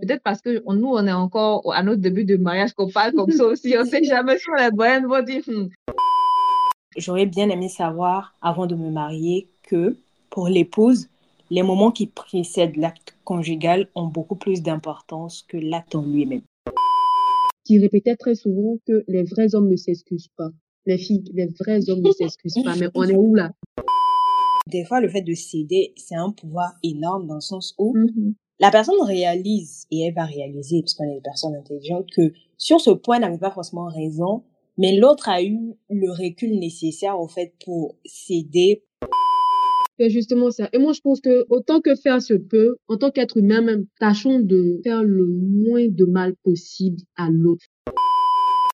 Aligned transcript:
Peut-être 0.00 0.22
parce 0.22 0.42
que 0.42 0.62
nous, 0.72 0.88
on 0.88 1.06
est 1.06 1.12
encore 1.12 1.72
à 1.72 1.82
notre 1.82 2.00
début 2.00 2.24
de 2.24 2.36
mariage 2.36 2.74
qu'on 2.74 2.90
parle 2.90 3.12
comme 3.12 3.30
ça 3.30 3.44
aussi. 3.46 3.74
On 3.78 3.84
sait 3.84 4.04
jamais 4.04 4.38
si 4.38 4.46
les 4.58 4.70
doyennes 4.70 5.06
vont 5.06 5.22
dire. 5.22 5.42
Hmm. 5.46 5.68
J'aurais 6.96 7.26
bien 7.26 7.48
aimé 7.50 7.68
savoir, 7.68 8.34
avant 8.40 8.66
de 8.66 8.74
me 8.74 8.90
marier, 8.90 9.48
que 9.62 9.96
pour 10.30 10.48
l'épouse, 10.48 11.08
les 11.50 11.62
moments 11.62 11.90
qui 11.90 12.06
précèdent 12.06 12.76
l'acte 12.76 13.16
conjugal 13.24 13.88
ont 13.94 14.06
beaucoup 14.06 14.36
plus 14.36 14.62
d'importance 14.62 15.44
que 15.48 15.56
l'acte 15.56 15.94
en 15.94 16.02
lui-même. 16.02 16.42
Qui 17.64 17.78
répétait 17.78 18.16
très 18.16 18.34
souvent 18.34 18.78
que 18.86 19.04
les 19.08 19.24
vrais 19.24 19.54
hommes 19.54 19.68
ne 19.68 19.76
s'excusent 19.76 20.30
pas. 20.36 20.50
Les 20.86 20.98
filles, 20.98 21.24
les 21.34 21.46
vrais 21.46 21.88
hommes 21.90 22.02
ne 22.02 22.12
s'excusent 22.12 22.62
pas. 22.62 22.76
Mais 22.76 22.88
on 22.94 23.04
est 23.04 23.16
où 23.16 23.34
là? 23.34 23.50
Des 24.68 24.84
fois, 24.84 25.00
le 25.00 25.08
fait 25.08 25.22
de 25.22 25.34
céder, 25.34 25.92
c'est 25.96 26.16
un 26.16 26.30
pouvoir 26.30 26.74
énorme 26.82 27.26
dans 27.26 27.36
le 27.36 27.40
sens 27.40 27.74
où 27.78 27.96
mm-hmm. 27.96 28.34
La 28.58 28.70
personne 28.70 29.00
réalise, 29.02 29.86
et 29.90 30.02
elle 30.02 30.14
va 30.14 30.24
réaliser, 30.24 30.80
parce 30.80 30.94
qu'on 30.94 31.04
est 31.04 31.16
des 31.16 31.20
personnes 31.20 31.54
intelligentes, 31.54 32.06
que 32.14 32.32
sur 32.56 32.80
ce 32.80 32.90
point, 32.90 33.16
elle 33.16 33.22
n'avait 33.22 33.38
pas 33.38 33.50
forcément 33.50 33.88
raison, 33.88 34.44
mais 34.78 34.96
l'autre 34.96 35.28
a 35.28 35.42
eu 35.42 35.74
le 35.90 36.10
recul 36.10 36.58
nécessaire, 36.58 37.20
au 37.20 37.28
fait, 37.28 37.52
pour 37.64 37.96
céder. 38.04 38.82
C'est 39.98 40.10
justement 40.10 40.50
ça. 40.50 40.68
Et 40.72 40.78
moi, 40.78 40.92
je 40.92 41.00
pense 41.00 41.20
que 41.20 41.46
autant 41.48 41.80
que 41.80 41.94
faire 41.94 42.20
se 42.20 42.34
peut, 42.34 42.76
en 42.88 42.96
tant 42.98 43.10
qu'être 43.10 43.38
humain 43.38 43.62
même, 43.62 43.86
tâchons 43.98 44.40
de 44.40 44.80
faire 44.84 45.02
le 45.02 45.26
moins 45.26 45.88
de 45.88 46.04
mal 46.04 46.34
possible 46.42 47.00
à 47.16 47.28
l'autre. 47.30 47.64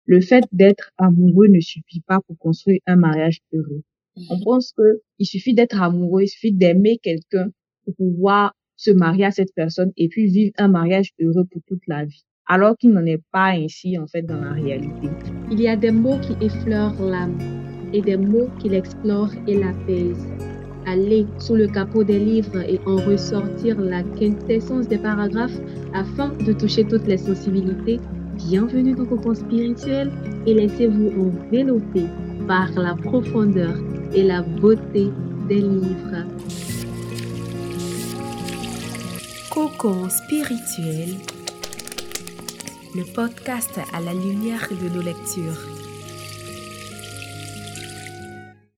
Le 0.06 0.20
fait 0.20 0.44
d'être 0.50 0.90
amoureux 0.98 1.46
ne 1.48 1.60
suffit 1.60 2.00
pas 2.06 2.18
pour 2.26 2.36
construire 2.38 2.80
un 2.86 2.96
mariage 2.96 3.38
heureux. 3.52 3.82
On 4.28 4.36
mhm. 4.36 4.42
pense 4.44 4.72
que 4.72 5.00
il 5.18 5.26
suffit 5.26 5.54
d'être 5.54 5.80
amoureux, 5.80 6.22
il 6.22 6.28
suffit 6.28 6.52
d'aimer 6.52 6.98
quelqu'un 6.98 7.50
pour 7.84 7.94
pouvoir 7.94 8.52
se 8.82 8.90
marier 8.90 9.24
à 9.24 9.30
cette 9.30 9.54
personne 9.54 9.92
et 9.96 10.08
puis 10.08 10.26
vivre 10.26 10.52
un 10.58 10.68
mariage 10.68 11.10
heureux 11.20 11.44
pour 11.50 11.62
toute 11.66 11.86
la 11.86 12.04
vie. 12.04 12.24
Alors 12.48 12.76
qu'il 12.76 12.90
n'en 12.90 13.06
est 13.06 13.22
pas 13.30 13.50
ainsi 13.50 13.96
en 13.98 14.06
fait 14.06 14.22
dans 14.22 14.40
la 14.40 14.52
réalité. 14.52 15.08
Il 15.50 15.60
y 15.60 15.68
a 15.68 15.76
des 15.76 15.92
mots 15.92 16.18
qui 16.18 16.34
effleurent 16.44 17.00
l'âme 17.00 17.38
et 17.92 18.02
des 18.02 18.16
mots 18.16 18.48
qui 18.58 18.68
l'explorent 18.68 19.34
et 19.46 19.58
l'apaisent 19.58 20.26
aller 20.86 21.26
sous 21.38 21.54
le 21.54 21.68
capot 21.68 22.04
des 22.04 22.18
livres 22.18 22.60
et 22.68 22.80
en 22.86 22.96
ressortir 22.96 23.80
la 23.80 24.02
quintessence 24.02 24.88
des 24.88 24.98
paragraphes 24.98 25.58
afin 25.94 26.30
de 26.30 26.52
toucher 26.52 26.84
toutes 26.84 27.06
les 27.06 27.18
sensibilités. 27.18 28.00
Bienvenue 28.36 28.94
dans 28.94 29.06
Cocon 29.06 29.34
Spirituel 29.34 30.10
et 30.46 30.54
laissez-vous 30.54 31.10
envelopper 31.20 32.06
par 32.48 32.70
la 32.72 32.94
profondeur 32.94 33.76
et 34.14 34.24
la 34.24 34.42
beauté 34.42 35.08
des 35.48 35.60
livres. 35.60 36.71
Cocon 39.52 40.08
Spirituel, 40.08 41.10
le 42.94 43.04
podcast 43.12 43.78
à 43.92 44.00
la 44.00 44.14
lumière 44.14 44.66
de 44.70 44.88
nos 44.88 45.02
lectures. 45.02 45.60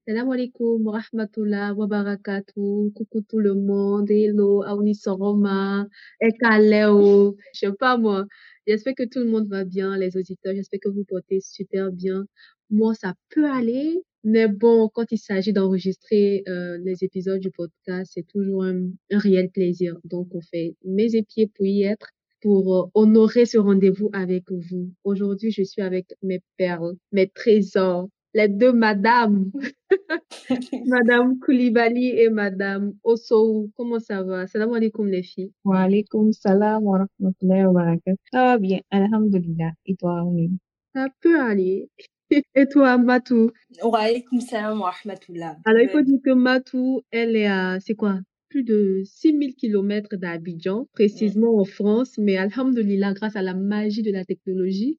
Salam 0.04 0.32
alaikum 0.32 0.88
rahmatullah 0.88 1.74
wa 1.74 1.86
barakatuh. 1.86 2.90
Coucou 2.92 3.20
tout 3.20 3.38
le 3.38 3.54
monde. 3.54 4.10
Hello, 4.10 4.64
Aouni 4.64 4.96
Soroma, 4.96 5.86
Ekaleo. 6.20 7.36
Je 7.52 7.68
sais 7.68 7.72
pas 7.78 7.96
moi. 7.96 8.24
J'espère 8.66 8.96
que 8.96 9.04
tout 9.04 9.20
le 9.20 9.26
monde 9.26 9.46
va 9.46 9.64
bien, 9.64 9.96
les 9.96 10.16
auditeurs. 10.16 10.56
J'espère 10.56 10.80
que 10.82 10.88
vous 10.88 11.04
portez 11.04 11.38
super 11.40 11.92
bien. 11.92 12.24
Moi, 12.70 12.94
ça 12.94 13.14
peut 13.30 13.48
aller. 13.48 14.02
Mais 14.24 14.48
bon, 14.48 14.88
quand 14.88 15.12
il 15.12 15.18
s'agit 15.18 15.52
d'enregistrer 15.52 16.42
euh, 16.48 16.78
les 16.82 17.04
épisodes 17.04 17.40
du 17.40 17.50
podcast, 17.50 18.12
c'est 18.14 18.26
toujours 18.26 18.64
un, 18.64 18.88
un, 19.12 19.18
réel 19.18 19.50
plaisir. 19.50 19.98
Donc, 20.04 20.28
on 20.34 20.40
fait 20.40 20.76
mes 20.84 21.14
épieds 21.14 21.46
pour 21.54 21.66
y 21.66 21.82
être, 21.84 22.08
pour 22.40 22.74
euh, 22.74 22.90
honorer 22.94 23.44
ce 23.44 23.58
rendez-vous 23.58 24.08
avec 24.14 24.50
vous. 24.50 24.90
Aujourd'hui, 25.04 25.50
je 25.50 25.62
suis 25.62 25.82
avec 25.82 26.06
mes 26.22 26.40
perles, 26.56 26.94
mes 27.12 27.28
trésors, 27.28 28.08
les 28.34 28.48
deux 28.48 28.72
madames, 28.72 29.50
Madame 30.86 31.38
Koulibaly 31.38 32.18
et 32.18 32.30
Madame 32.30 32.94
Osso. 33.04 33.70
Comment 33.76 34.00
ça 34.00 34.22
va? 34.22 34.46
Salam 34.46 34.72
alaikum 34.72 35.06
les 35.06 35.22
filles. 35.22 35.52
Wa 35.64 35.82
alaikum 35.82 36.32
salam 36.32 36.82
wa 36.82 36.98
rahmatullahi 37.04 37.66
wa 37.66 37.72
barakatuh. 37.72 38.20
Ça 38.32 38.44
va 38.44 38.58
bien, 38.58 38.80
alhamdulillah. 38.90 39.72
Et 39.86 39.94
toi, 39.96 40.24
Oumi? 40.24 40.50
Ça 40.94 41.08
peut 41.20 41.40
aller. 41.40 41.88
Et 42.54 42.66
toi, 42.66 42.98
Matou? 42.98 43.50
Wa 43.82 44.00
alaikum 44.00 44.40
salam 44.40 44.80
wa 44.80 44.90
rahmatullah. 44.90 45.56
Alors, 45.64 45.82
il 45.82 45.88
faut 45.88 46.02
dire 46.02 46.18
que 46.24 46.32
Matou, 46.32 47.02
elle 47.10 47.36
est 47.36 47.46
à, 47.46 47.78
c'est 47.80 47.94
quoi? 47.94 48.18
Plus 48.48 48.64
de 48.64 49.02
6000 49.04 49.54
kilomètres 49.54 50.16
d'Abidjan, 50.16 50.86
précisément 50.92 51.58
en 51.58 51.64
France, 51.64 52.18
mais 52.18 52.36
alhamdulillah, 52.36 53.12
grâce 53.12 53.36
à 53.36 53.42
la 53.42 53.54
magie 53.54 54.02
de 54.02 54.12
la 54.12 54.24
technologie, 54.24 54.98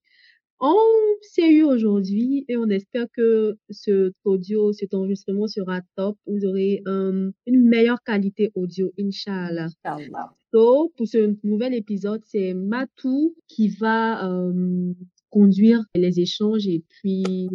on 0.60 0.76
s'est 1.22 1.52
eu 1.52 1.64
aujourd'hui 1.64 2.46
et 2.48 2.56
on 2.58 2.70
espère 2.70 3.08
que 3.14 3.58
cet 3.70 4.14
audio, 4.24 4.72
cet 4.72 4.94
enregistrement 4.94 5.48
sera 5.48 5.82
top. 5.96 6.18
Vous 6.26 6.46
aurez 6.46 6.82
une 6.86 7.34
meilleure 7.46 8.02
qualité 8.04 8.52
audio, 8.56 8.92
Inch'Allah. 9.00 9.68
So, 10.54 10.94
pour 10.96 11.08
ce 11.08 11.36
nouvel 11.44 11.74
épisode, 11.74 12.22
c'est 12.26 12.54
Matou 12.54 13.36
qui 13.48 13.68
va 13.68 14.26
euh, 14.30 14.94
conduire 15.36 15.84
les 15.96 16.22
échanges 16.22 16.66
et 16.66 16.86
puis 16.88 17.50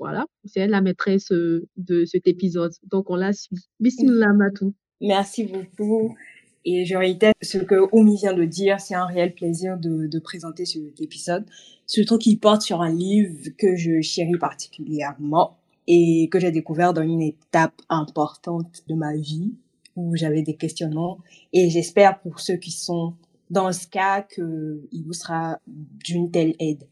voilà, 0.00 0.26
c'est 0.44 0.60
elle 0.60 0.70
la 0.70 0.80
maîtresse 0.80 1.28
de 1.30 2.04
cet 2.04 2.26
épisode. 2.26 2.72
Donc 2.90 3.08
on 3.08 3.14
la 3.14 3.32
suit. 3.32 3.68
Bismillah 3.78 4.32
Matou. 4.32 4.74
Merci 5.00 5.44
beaucoup. 5.44 6.16
Et 6.64 6.84
je 6.84 6.96
réitère 6.96 7.32
ce 7.40 7.58
que 7.58 7.76
Oumi 7.92 8.16
vient 8.16 8.32
de 8.32 8.44
dire, 8.44 8.80
c'est 8.80 8.96
un 8.96 9.04
réel 9.04 9.32
plaisir 9.32 9.78
de, 9.78 10.08
de 10.08 10.18
présenter 10.18 10.64
cet 10.66 11.00
épisode, 11.00 11.44
surtout 11.86 12.18
qu'il 12.18 12.40
porte 12.40 12.62
sur 12.62 12.82
un 12.82 12.92
livre 12.92 13.50
que 13.58 13.76
je 13.76 14.00
chéris 14.00 14.38
particulièrement 14.40 15.58
et 15.86 16.28
que 16.32 16.40
j'ai 16.40 16.50
découvert 16.50 16.94
dans 16.94 17.02
une 17.02 17.22
étape 17.22 17.80
importante 17.88 18.82
de 18.88 18.94
ma 18.94 19.14
vie 19.14 19.54
où 19.94 20.16
j'avais 20.16 20.42
des 20.42 20.56
questionnements 20.56 21.18
et 21.52 21.70
j'espère 21.70 22.18
pour 22.22 22.40
ceux 22.40 22.56
qui 22.56 22.72
sont 22.72 23.14
dans 23.50 23.70
ce 23.70 23.86
cas 23.86 24.22
qu'il 24.22 25.04
vous 25.06 25.12
sera 25.12 25.60
d'une 25.66 26.32
telle 26.32 26.56
aide. 26.58 26.88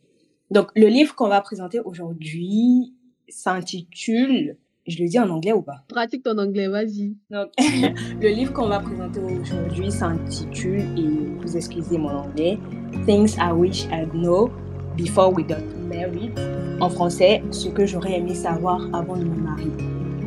Donc 0.52 0.68
le 0.76 0.86
livre 0.86 1.14
qu'on 1.14 1.28
va 1.28 1.40
présenter 1.40 1.80
aujourd'hui 1.80 2.94
s'intitule 3.28 4.56
je 4.86 5.00
le 5.00 5.08
dis 5.08 5.18
en 5.18 5.30
anglais 5.30 5.52
ou 5.52 5.62
pas? 5.62 5.84
Pratique 5.88 6.24
ton 6.24 6.36
anglais, 6.38 6.66
vas-y. 6.66 7.14
Donc, 7.30 7.50
le 8.20 8.28
livre 8.28 8.52
qu'on 8.52 8.66
va 8.66 8.80
présenter 8.80 9.20
aujourd'hui 9.20 9.92
s'intitule, 9.92 10.80
et 10.98 11.40
vous 11.40 11.56
excusez 11.56 11.98
mon 11.98 12.10
anglais, 12.10 12.58
Things 13.06 13.36
I 13.38 13.52
Wish 13.52 13.84
I'd 13.92 14.10
Know 14.10 14.50
Before 14.96 15.32
We 15.32 15.46
Got 15.46 15.62
Married. 15.88 16.32
En 16.80 16.90
français, 16.90 17.42
ce 17.52 17.68
que 17.68 17.86
j'aurais 17.86 18.18
aimé 18.18 18.34
savoir 18.34 18.82
avant 18.92 19.16
de 19.16 19.24
me 19.24 19.36
marier. 19.36 19.70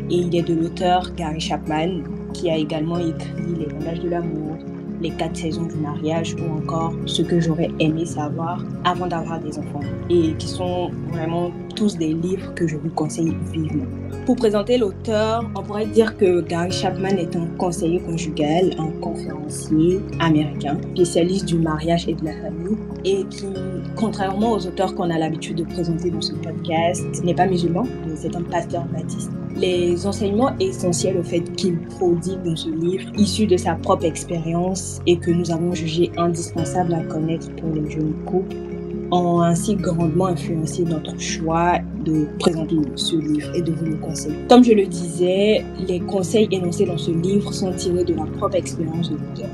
Et 0.09 0.19
il 0.19 0.34
est 0.34 0.44
de 0.44 0.53
l'auteur 0.53 1.14
Gary 1.16 1.41
Chapman, 1.41 2.03
qui 2.34 2.50
a 2.50 2.56
également 2.56 2.97
écrit 2.97 3.56
Les 3.58 3.66
langages 3.66 4.00
de 4.00 4.08
l'amour, 4.08 4.56
Les 5.05 5.11
quatre 5.11 5.38
saisons 5.38 5.67
du 5.67 5.75
mariage 5.75 6.35
ou 6.39 6.57
encore 6.57 6.91
Ce 7.05 7.21
que 7.21 7.39
j'aurais 7.39 7.69
aimé 7.79 8.07
savoir 8.07 8.66
avant 8.85 9.05
d'avoir 9.05 9.39
des 9.39 9.55
enfants. 9.59 9.81
Et 10.09 10.33
qui 10.33 10.47
sont 10.47 10.89
vraiment 11.11 11.51
tous 11.75 11.97
des 11.97 12.13
livres 12.13 12.53
que 12.56 12.68
je 12.68 12.78
vous 12.78 12.90
conseille 12.90 13.36
vivement. 13.52 13.86
Pour 14.25 14.38
présenter 14.38 14.78
l'auteur, 14.78 15.44
on 15.56 15.62
pourrait 15.62 15.86
dire 15.86 16.18
que 16.18 16.41
Gary 16.41 16.72
Chapman 16.72 17.09
est 17.09 17.36
un 17.36 17.46
conseiller 17.58 18.00
conjugal, 18.00 18.72
un 18.80 18.90
conférencier 19.02 20.00
américain, 20.19 20.78
spécialiste 20.96 21.46
du 21.46 21.59
mariage 21.59 22.08
et 22.08 22.14
de 22.14 22.25
la 22.25 22.34
famille, 22.34 22.78
et 23.03 23.24
qui, 23.30 23.46
contrairement 23.96 24.53
aux 24.53 24.66
auteurs 24.66 24.96
qu'on 24.96 25.09
a 25.12 25.18
l'habitude 25.19 25.58
de 25.58 25.64
présenter 25.64 26.09
dans 26.09 26.22
ce 26.22 26.34
podcast, 26.34 27.24
n'est 27.24 27.35
pas 27.35 27.46
musulman, 27.46 27.85
c'est 28.16 28.35
un 28.35 28.41
pasteur 28.41 28.85
baptiste. 28.85 29.31
Les 29.58 30.06
enseignements 30.06 30.52
essentiels 30.59 31.18
au 31.18 31.24
fait 31.24 31.41
qu'il 31.56 31.78
prodigue 31.80 32.41
dans 32.44 32.56
ce 32.56 32.69
livre, 32.69 33.09
issus 33.18 33.47
de 33.47 33.56
sa 33.56 33.75
propre 33.75 34.06
expérience 34.06 35.00
et 35.06 35.18
que 35.18 35.31
nous 35.31 35.52
avons 35.52 35.74
jugé 35.74 36.12
indispensable 36.18 36.94
à 36.94 37.03
connaître 37.03 37.49
pour 37.55 37.70
les 37.73 37.90
jeunes 37.90 38.14
couples, 38.26 38.55
ont 39.11 39.41
ainsi 39.41 39.75
grandement 39.75 40.28
influencé 40.28 40.84
notre 40.84 41.19
choix 41.19 41.79
de 42.03 42.28
présenter 42.40 42.78
ce 42.96 43.16
livre 43.16 43.53
et 43.55 43.61
de 43.61 43.72
vous 43.72 43.85
le 43.85 43.96
conseiller. 43.96 44.35
Comme 44.49 44.63
je 44.63 44.73
le 44.73 44.85
disais, 44.85 45.63
les 45.87 45.99
conseils 45.99 46.47
énoncés 46.52 46.85
dans 46.85 46.97
ce 46.97 47.11
livre 47.11 47.53
sont 47.53 47.72
tirés 47.73 48.03
de 48.03 48.13
la 48.13 48.25
propre 48.25 48.55
expérience 48.55 49.09
de 49.09 49.16
l'auteur. 49.16 49.49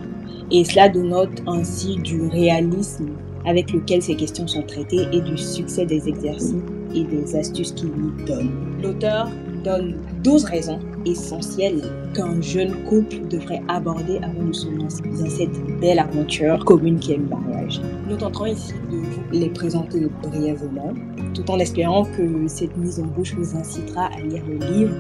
Et 0.52 0.64
cela 0.66 0.90
dénote 0.90 1.42
ainsi 1.48 1.96
du 1.98 2.28
réalisme 2.28 3.10
avec 3.46 3.72
lequel 3.72 4.02
ces 4.02 4.16
questions 4.16 4.48
sont 4.48 4.64
traitées 4.64 5.08
et 5.12 5.22
du 5.22 5.38
succès 5.38 5.86
des 5.86 6.08
exercices 6.08 6.56
et 6.94 7.04
des 7.04 7.36
astuces 7.36 7.72
qu'il 7.72 7.90
lui 7.90 8.26
donne. 8.26 8.52
L'auteur 8.84 9.30
donne 9.64 9.96
12 10.24 10.44
raisons 10.46 10.80
essentielles 11.06 11.82
qu'un 12.14 12.42
jeune 12.42 12.84
couple 12.84 13.28
devrait 13.30 13.62
aborder 13.68 14.18
avant 14.18 14.44
de 14.44 14.54
se 14.54 14.70
lancer 14.70 15.04
dans 15.04 15.30
cette 15.30 15.80
belle 15.80 16.00
aventure 16.00 16.64
commune 16.66 17.00
qui 17.00 17.14
est 17.14 17.18
le 17.18 17.26
mariage. 17.26 17.82
Nous 18.10 18.18
tenterons 18.18 18.48
ici 18.48 18.74
de 18.92 18.98
les 19.32 19.50
présenter 19.50 20.02
brièvement, 20.22 20.94
tout 21.34 21.50
en 21.50 21.60
espérant 21.60 22.06
que 22.06 22.48
cette 22.48 22.76
mise 22.78 23.00
en 23.00 23.06
bouche 23.06 23.34
vous 23.34 23.56
incitera 23.56 24.08
à 24.08 24.20
lire 24.22 24.44
le 24.46 24.58
livre 24.58 24.96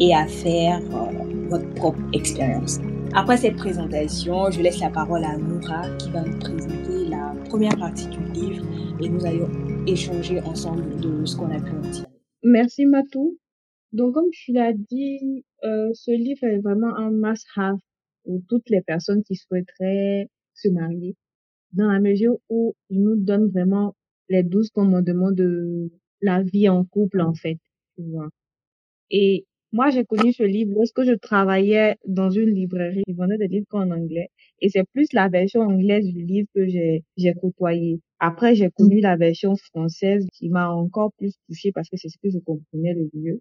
et 0.00 0.14
à 0.14 0.26
faire 0.26 0.80
euh, 0.80 1.48
votre 1.48 1.68
propre 1.74 2.00
expérience. 2.12 2.78
Après 3.14 3.36
cette 3.36 3.56
présentation, 3.56 4.50
je 4.50 4.60
laisse 4.60 4.80
la 4.80 4.90
parole 4.90 5.24
à 5.24 5.36
Noura 5.36 5.88
qui 5.98 6.10
va 6.10 6.22
nous 6.22 6.38
présenter 6.38 7.08
la 7.08 7.34
première 7.48 7.76
partie 7.76 8.08
du 8.08 8.22
livre 8.32 8.64
et 9.00 9.08
nous 9.08 9.24
allons 9.24 9.48
échanger 9.86 10.40
ensemble 10.42 11.00
de 11.00 11.24
ce 11.24 11.36
qu'on 11.36 11.50
a 11.50 11.60
pu 11.60 11.70
en 11.70 11.90
tirer. 11.90 12.06
Merci 12.42 12.86
Matou. 12.86 13.38
Donc 13.92 14.14
comme 14.14 14.30
tu 14.30 14.52
l'as 14.52 14.72
dit, 14.72 15.44
euh, 15.64 15.90
ce 15.94 16.10
livre 16.10 16.44
est 16.44 16.58
vraiment 16.58 16.94
un 16.96 17.10
must-have 17.10 17.78
pour 18.24 18.40
toutes 18.48 18.68
les 18.68 18.82
personnes 18.82 19.22
qui 19.24 19.36
souhaiteraient 19.36 20.28
se 20.54 20.68
marier, 20.68 21.16
dans 21.72 21.90
la 21.90 22.00
mesure 22.00 22.38
où 22.48 22.74
il 22.90 23.02
nous 23.02 23.16
donne 23.16 23.48
vraiment 23.48 23.94
les 24.28 24.42
douze 24.42 24.70
commandements 24.70 25.32
de 25.32 25.90
la 26.20 26.42
vie 26.42 26.68
en 26.68 26.84
couple 26.84 27.20
en 27.20 27.34
fait, 27.34 27.58
tu 27.96 28.02
vois. 28.04 28.28
Et 29.10 29.46
moi, 29.72 29.90
j'ai 29.90 30.04
connu 30.04 30.32
ce 30.32 30.42
livre 30.44 30.72
lorsque 30.74 31.02
je 31.04 31.12
travaillais 31.12 31.96
dans 32.06 32.30
une 32.30 32.50
librairie 32.54 33.02
qui 33.06 33.12
vendait 33.12 33.36
des 33.38 33.48
livres 33.48 33.66
qu'en 33.68 33.90
anglais. 33.90 34.28
Et 34.60 34.70
c'est 34.70 34.84
plus 34.94 35.12
la 35.12 35.28
version 35.28 35.60
anglaise 35.62 36.06
du 36.06 36.24
livre 36.24 36.48
que 36.54 36.66
j'ai, 36.66 37.04
j'ai 37.16 37.34
côtoyé. 37.34 38.00
Après, 38.18 38.54
j'ai 38.54 38.70
connu 38.70 39.00
la 39.00 39.16
version 39.16 39.56
française 39.56 40.26
qui 40.32 40.48
m'a 40.48 40.70
encore 40.70 41.12
plus 41.18 41.34
touchée 41.48 41.70
parce 41.72 41.88
que 41.90 41.96
c'est 41.98 42.08
ce 42.08 42.16
que 42.22 42.30
je 42.30 42.38
comprenais 42.38 42.94
le 42.94 43.10
mieux. 43.14 43.40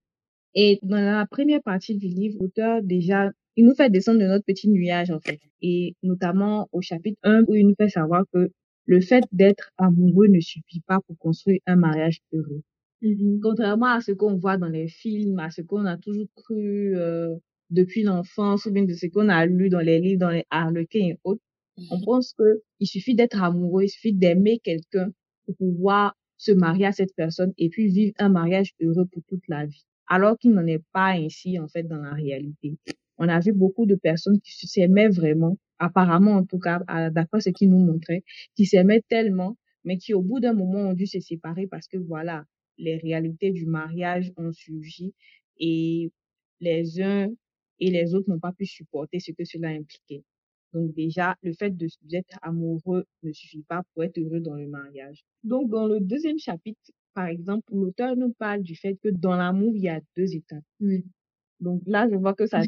Et 0.56 0.79
dans 0.83 1.00
la 1.01 1.25
première 1.27 1.62
partie 1.63 1.95
du 1.95 2.07
livre, 2.07 2.38
l'auteur 2.41 2.81
déjà, 2.83 3.31
il 3.57 3.65
nous 3.65 3.75
fait 3.75 3.89
descendre 3.89 4.19
de 4.19 4.25
notre 4.25 4.45
petit 4.45 4.69
nuage 4.69 5.12
en 5.12 5.19
fait. 5.19 5.39
Et 5.62 5.95
notamment 6.04 6.69
au 6.71 6.81
chapitre 6.81 7.19
1 7.24 7.44
où 7.48 7.56
il 7.56 7.68
nous 7.68 7.75
fait 7.75 7.89
savoir 7.89 8.24
que 8.33 8.50
le 8.86 9.01
fait 9.01 9.24
d'être 9.31 9.71
amoureux 9.77 10.27
ne 10.27 10.39
suffit 10.39 10.81
pas 10.88 11.00
pour 11.06 11.18
construire 11.18 11.59
un 11.65 11.75
mariage 11.75 12.19
heureux. 12.31 12.62
Mhm. 13.01 13.39
Contrairement 13.42 13.88
à 13.88 14.01
ce 14.01 14.12
qu'on 14.12 14.38
voit 14.38 14.57
dans 14.57 14.69
les 14.69 14.88
films, 14.88 15.39
à 15.39 15.50
ce 15.50 15.62
qu'on 15.62 15.86
a 15.86 15.98
toujours 15.98 16.27
cru 16.36 16.95
euh, 16.95 17.36
depuis 17.69 18.04
l'enfance, 18.04 18.65
ou 18.65 18.71
bien 18.71 18.86
de 18.86 18.94
ce 18.94 19.07
qu'on 19.07 19.27
a 19.27 19.45
lu 19.45 19.69
dans 19.69 19.81
les 19.81 20.00
livres, 20.00 20.19
dans 20.19 20.30
les 20.30 20.45
harlequins 20.50 21.00
et 21.00 21.19
autres, 21.24 21.42
on 21.92 22.01
pense 22.01 22.33
que 22.33 22.62
il 22.80 22.88
suffit 22.88 23.15
d'être 23.15 23.42
amoureux, 23.44 23.83
il 23.83 23.89
suffit 23.89 24.13
d'aimer 24.13 24.60
quelqu'un 24.60 25.12
pour 25.45 25.56
pouvoir 25.57 26.15
se 26.38 26.51
marier 26.51 26.86
à 26.86 26.92
cette 26.92 27.13
personne 27.15 27.53
et 27.57 27.69
puis 27.69 27.88
vivre 27.88 28.13
un 28.19 28.30
mariage 28.30 28.74
heureux 28.81 29.06
pour 29.12 29.24
toute 29.27 29.48
la 29.48 29.65
vie. 29.65 29.86
Alors 30.07 30.38
qu'il 30.38 30.51
n'en 30.51 30.65
est 30.65 30.83
pas 30.94 31.10
ainsi, 31.12 31.60
en 31.60 31.68
fait, 31.68 31.83
dans 31.83 32.01
la 32.01 32.13
réalité. 32.13 32.77
On 33.17 33.27
a 33.29 33.39
vu 33.39 33.53
beaucoup 33.53 33.85
de 33.85 33.95
personnes 33.95 34.39
qui 34.41 34.67
s'aimaient 34.67 35.09
vraiment, 35.09 35.57
apparemment 35.79 36.33
en 36.33 36.45
tout 36.45 36.59
cas, 36.59 36.79
d'après 37.11 37.41
ce 37.41 37.49
qu'ils 37.49 37.69
nous 37.69 37.79
montraient, 37.85 38.23
qui 38.55 38.65
s'aimaient 38.65 39.01
tellement, 39.09 39.57
mais 39.83 39.97
qui 39.97 40.13
au 40.13 40.21
bout 40.21 40.39
d'un 40.39 40.53
moment 40.53 40.79
ont 40.89 40.93
dû 40.93 41.07
se 41.07 41.19
séparer 41.19 41.67
parce 41.67 41.87
que 41.87 41.97
voilà, 41.97 42.43
les 42.77 42.97
réalités 42.97 43.51
du 43.51 43.65
mariage 43.65 44.31
ont 44.37 44.51
surgi 44.51 45.13
et 45.59 46.11
les 46.59 47.01
uns 47.01 47.29
et 47.79 47.91
les 47.91 48.13
autres 48.15 48.29
n'ont 48.29 48.39
pas 48.39 48.53
pu 48.53 48.65
supporter 48.65 49.19
ce 49.19 49.31
que 49.31 49.43
cela 49.45 49.69
impliquait. 49.69 50.23
Donc 50.73 50.93
déjà, 50.93 51.35
le 51.41 51.53
fait 51.53 51.71
de 51.75 51.87
d'être 52.03 52.37
amoureux 52.41 53.05
ne 53.23 53.31
suffit 53.31 53.63
pas 53.63 53.83
pour 53.93 54.03
être 54.03 54.17
heureux 54.17 54.41
dans 54.41 54.55
le 54.55 54.67
mariage. 54.67 55.23
Donc 55.43 55.69
dans 55.69 55.87
le 55.87 55.99
deuxième 55.99 56.37
chapitre, 56.39 56.91
par 57.13 57.27
exemple, 57.27 57.73
l'auteur 57.73 58.15
nous 58.15 58.33
parle 58.33 58.61
du 58.63 58.75
fait 58.75 58.95
que 59.01 59.09
dans 59.09 59.35
l'amour, 59.35 59.73
il 59.75 59.83
y 59.83 59.89
a 59.89 60.01
deux 60.15 60.35
étapes. 60.35 60.63
Oui. 60.79 61.05
Donc 61.59 61.81
là, 61.87 62.07
je 62.09 62.15
vois 62.15 62.33
que 62.35 62.45
ça, 62.45 62.61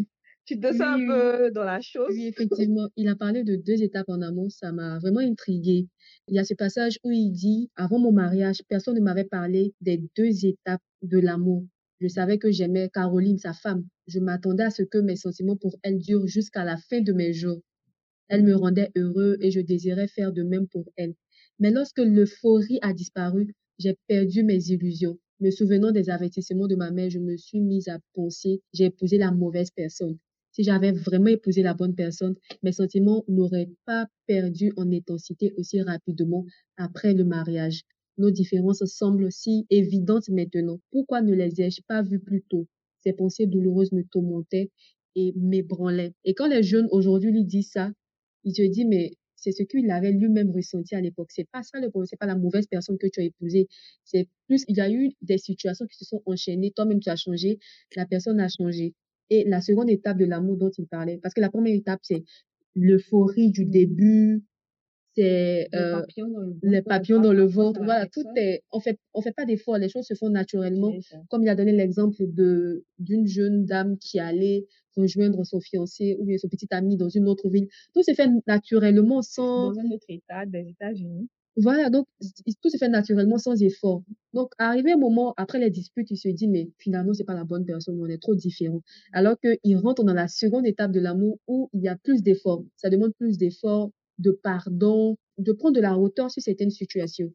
tu 0.50 0.60
te 0.60 0.72
sens 0.74 0.82
un 0.82 1.00
Oui, 1.00 1.06
peu 1.06 1.52
dans 1.52 1.64
la 1.64 1.80
chose? 1.82 2.16
Oui, 2.16 2.26
effectivement, 2.28 2.90
il 2.98 3.08
a 3.08 3.16
parlé 3.16 3.44
de 3.44 3.56
deux 3.56 3.84
étapes 3.84 4.10
en 4.10 4.22
amont, 4.22 4.50
ça 4.50 4.72
m'a 4.72 5.00
vraiment 5.00 5.20
intriguée. 5.22 5.88
Il 6.28 6.36
y 6.36 6.40
a 6.40 6.44
ce 6.44 6.54
passage 6.56 7.00
où 7.04 7.12
il 7.12 7.32
dit, 7.32 7.70
avant 7.76 8.00
mon 8.00 8.12
mariage, 8.12 8.62
personne 8.68 8.96
ne 8.96 9.02
m'avait 9.02 9.26
parlé 9.26 9.74
des 9.82 10.04
deux 10.18 10.46
étapes 10.46 10.82
de 11.04 11.20
l'amour. 11.20 11.66
Je 12.02 12.08
savais 12.08 12.38
que 12.40 12.52
j'aimais 12.52 12.90
Caroline, 12.94 13.38
sa 13.38 13.54
femme. 13.54 13.86
Je 14.08 14.20
m'attendais 14.20 14.64
à 14.64 14.72
ce 14.72 14.84
que 14.84 14.98
mes 14.98 15.16
sentiments 15.18 15.58
pour 15.58 15.76
elle 15.84 16.00
durent 16.00 16.28
jusqu'à 16.28 16.64
la 16.66 16.78
fin 16.78 17.02
de 17.02 17.14
mes 17.14 17.34
jours. 17.34 17.62
Elle 18.30 18.44
me 18.44 18.56
rendait 18.56 18.92
heureux 18.96 19.38
et 19.42 19.52
je 19.52 19.60
désirais 19.60 20.08
faire 20.08 20.34
de 20.34 20.44
même 20.44 20.68
pour 20.68 20.86
elle. 20.98 21.16
Mais 21.60 21.72
lorsque 21.72 22.00
l'euphorie 22.00 22.80
a 22.82 22.94
disparu, 22.94 23.54
j'ai 23.78 23.98
perdu 24.08 24.44
mes 24.44 24.72
illusions. 24.72 25.20
Me 25.42 25.52
souvenant 25.52 25.92
des 25.92 26.10
avertissements 26.10 26.68
de 26.68 26.76
ma 26.76 26.92
mère, 26.92 27.10
je 27.12 27.20
me 27.20 27.38
suis 27.38 27.60
mise 27.62 27.88
à 27.90 28.00
penser, 28.14 28.62
j'ai 28.74 28.86
épousé 28.86 29.18
la 29.20 29.32
mauvaise 29.32 29.72
personne. 29.72 30.18
Si 30.52 30.64
j'avais 30.64 30.92
vraiment 30.92 31.28
épousé 31.28 31.62
la 31.64 31.74
bonne 31.74 31.96
personne, 31.96 32.36
mes 32.64 32.72
sentiments 32.72 33.24
n'auraient 33.28 33.70
pas 33.86 34.08
perdu 34.28 34.72
en 34.78 34.92
intensité 34.92 35.54
aussi 35.58 35.82
rapidement 35.82 36.46
après 36.78 37.14
le 37.14 37.24
mariage. 37.24 37.84
Nos 38.18 38.32
différences 38.32 38.84
semblent 38.86 39.32
si 39.32 39.66
évidentes 39.70 40.30
maintenant. 40.30 40.80
Pourquoi 40.92 41.22
ne 41.22 41.34
les 41.34 41.62
ai-je 41.62 41.82
pas 41.88 42.02
vues 42.02 42.20
plus 42.20 42.44
tôt? 42.50 42.68
Ces 43.00 43.14
pensées 43.14 43.46
douloureuses 43.48 43.92
me 43.92 44.04
tourmentaient 44.04 44.72
et 45.16 45.34
m'ébranlaient. 45.36 46.14
Et 46.26 46.34
quand 46.34 46.48
les 46.48 46.64
jeunes 46.64 46.88
aujourd'hui 46.92 47.32
lui 47.32 47.46
disent 47.46 47.72
ça, 47.72 47.92
il 48.44 48.56
se 48.56 48.64
dit, 48.64 48.86
mais 48.86 49.14
c'est 49.36 49.52
ce 49.52 49.64
qu'il 49.64 49.90
avait 49.92 50.12
lui-même 50.12 50.52
ressenti 50.52 50.96
à 50.96 51.02
l'époque. 51.02 51.32
C'est 51.32 51.48
pas 51.50 51.64
ça 51.64 51.80
le 51.80 51.90
problème, 51.90 52.08
c'est 52.08 52.18
pas 52.20 52.26
la 52.26 52.36
mauvaise 52.36 52.68
personne 52.68 52.98
que 52.98 53.08
tu 53.08 53.22
as 53.22 53.24
épousée. 53.24 53.68
C'est 54.04 54.28
plus, 54.48 54.66
il 54.68 54.76
y 54.78 54.82
a 54.82 54.92
eu 54.92 55.12
des 55.22 55.38
situations 55.38 55.86
qui 55.88 55.98
se 55.98 56.06
sont 56.06 56.22
enchaînées. 56.26 56.72
Toi-même, 56.72 57.00
tu 57.00 57.10
as 57.10 57.16
changé, 57.16 57.60
la 57.96 58.06
personne 58.06 58.40
a 58.40 58.50
changé. 58.50 58.94
Et 59.30 59.44
la 59.46 59.62
seconde 59.62 59.90
étape 59.90 60.18
de 60.18 60.26
l'amour 60.26 60.58
dont 60.58 60.72
il 60.78 60.88
parlait, 60.88 61.18
parce 61.22 61.34
que 61.34 61.42
la 61.42 61.50
première 61.50 61.76
étape, 61.76 62.00
c'est 62.04 62.24
l'euphorie 62.76 63.52
du 63.52 63.66
début, 63.66 64.44
c'est 65.16 65.68
Les 65.72 65.80
euh, 65.80 66.00
papillons 66.00 66.30
dans 66.30 66.40
le 66.40 66.46
ventre. 66.48 66.60
les 66.64 66.82
papillons 66.82 67.22
dans 67.22 67.34
le 67.34 67.46
ventre. 67.46 67.84
Voilà, 67.84 68.08
tout 68.08 68.24
est, 68.36 68.64
on 68.72 68.80
fait, 68.80 68.98
on 69.14 69.22
fait 69.22 69.34
pas 69.34 69.46
d'efforts, 69.46 69.78
les 69.78 69.90
choses 69.90 70.06
se 70.06 70.14
font 70.14 70.30
naturellement. 70.30 70.94
Comme 71.30 71.44
il 71.44 71.50
a 71.50 71.56
donné 71.56 71.72
l'exemple 71.72 72.24
de, 72.28 72.86
d'une 73.00 73.28
jeune 73.28 73.66
dame 73.66 73.98
qui 73.98 74.20
allait 74.20 74.66
rejoindre 74.96 75.44
son 75.46 75.60
fiancé 75.60 76.16
ou 76.20 76.26
bien 76.26 76.38
son 76.38 76.50
petit 76.50 76.68
ami 76.72 76.98
dans 76.98 77.10
une 77.10 77.28
autre 77.28 77.50
ville. 77.50 77.68
Tout 77.94 78.04
se 78.04 78.14
fait 78.14 78.28
naturellement 78.48 79.22
sans, 79.22 79.72
Dans 79.74 79.80
un 79.80 79.92
autre 79.92 80.06
état 80.10 80.46
des 80.46 80.68
États-Unis. 80.70 81.30
Voilà, 81.62 81.90
donc 81.90 82.08
tout 82.62 82.70
se 82.70 82.78
fait 82.78 82.88
naturellement 82.88 83.38
sans 83.38 83.62
effort. 83.62 84.04
Donc, 84.34 84.52
arrivé 84.58 84.94
un 84.94 84.98
moment, 84.98 85.34
après 85.36 85.60
les 85.60 85.70
disputes, 85.70 86.10
il 86.12 86.18
se 86.18 86.30
dit, 86.30 86.48
mais 86.48 86.70
finalement, 86.78 87.14
c'est 87.14 87.26
pas 87.26 87.34
la 87.34 87.44
bonne 87.44 87.66
personne, 87.66 88.00
on 88.00 88.08
est 88.08 88.22
trop 88.22 88.36
différents. 88.36 88.82
Alors 89.12 89.36
qu'il 89.40 89.78
rentre 89.78 90.04
dans 90.04 90.14
la 90.14 90.28
seconde 90.28 90.66
étape 90.66 90.92
de 90.92 91.00
l'amour 91.00 91.38
où 91.48 91.70
il 91.74 91.82
y 91.82 91.90
a 91.90 91.98
plus 91.98 92.24
d'efforts. 92.24 92.64
Ça 92.78 92.90
demande 92.90 93.14
plus 93.16 93.38
d'efforts, 93.38 93.92
de 94.20 94.32
pardon, 94.32 95.18
de 95.38 95.52
prendre 95.52 95.76
de 95.76 95.82
la 95.82 95.98
hauteur 95.98 96.32
sur 96.32 96.42
certaines 96.42 96.70
situations. 96.70 97.34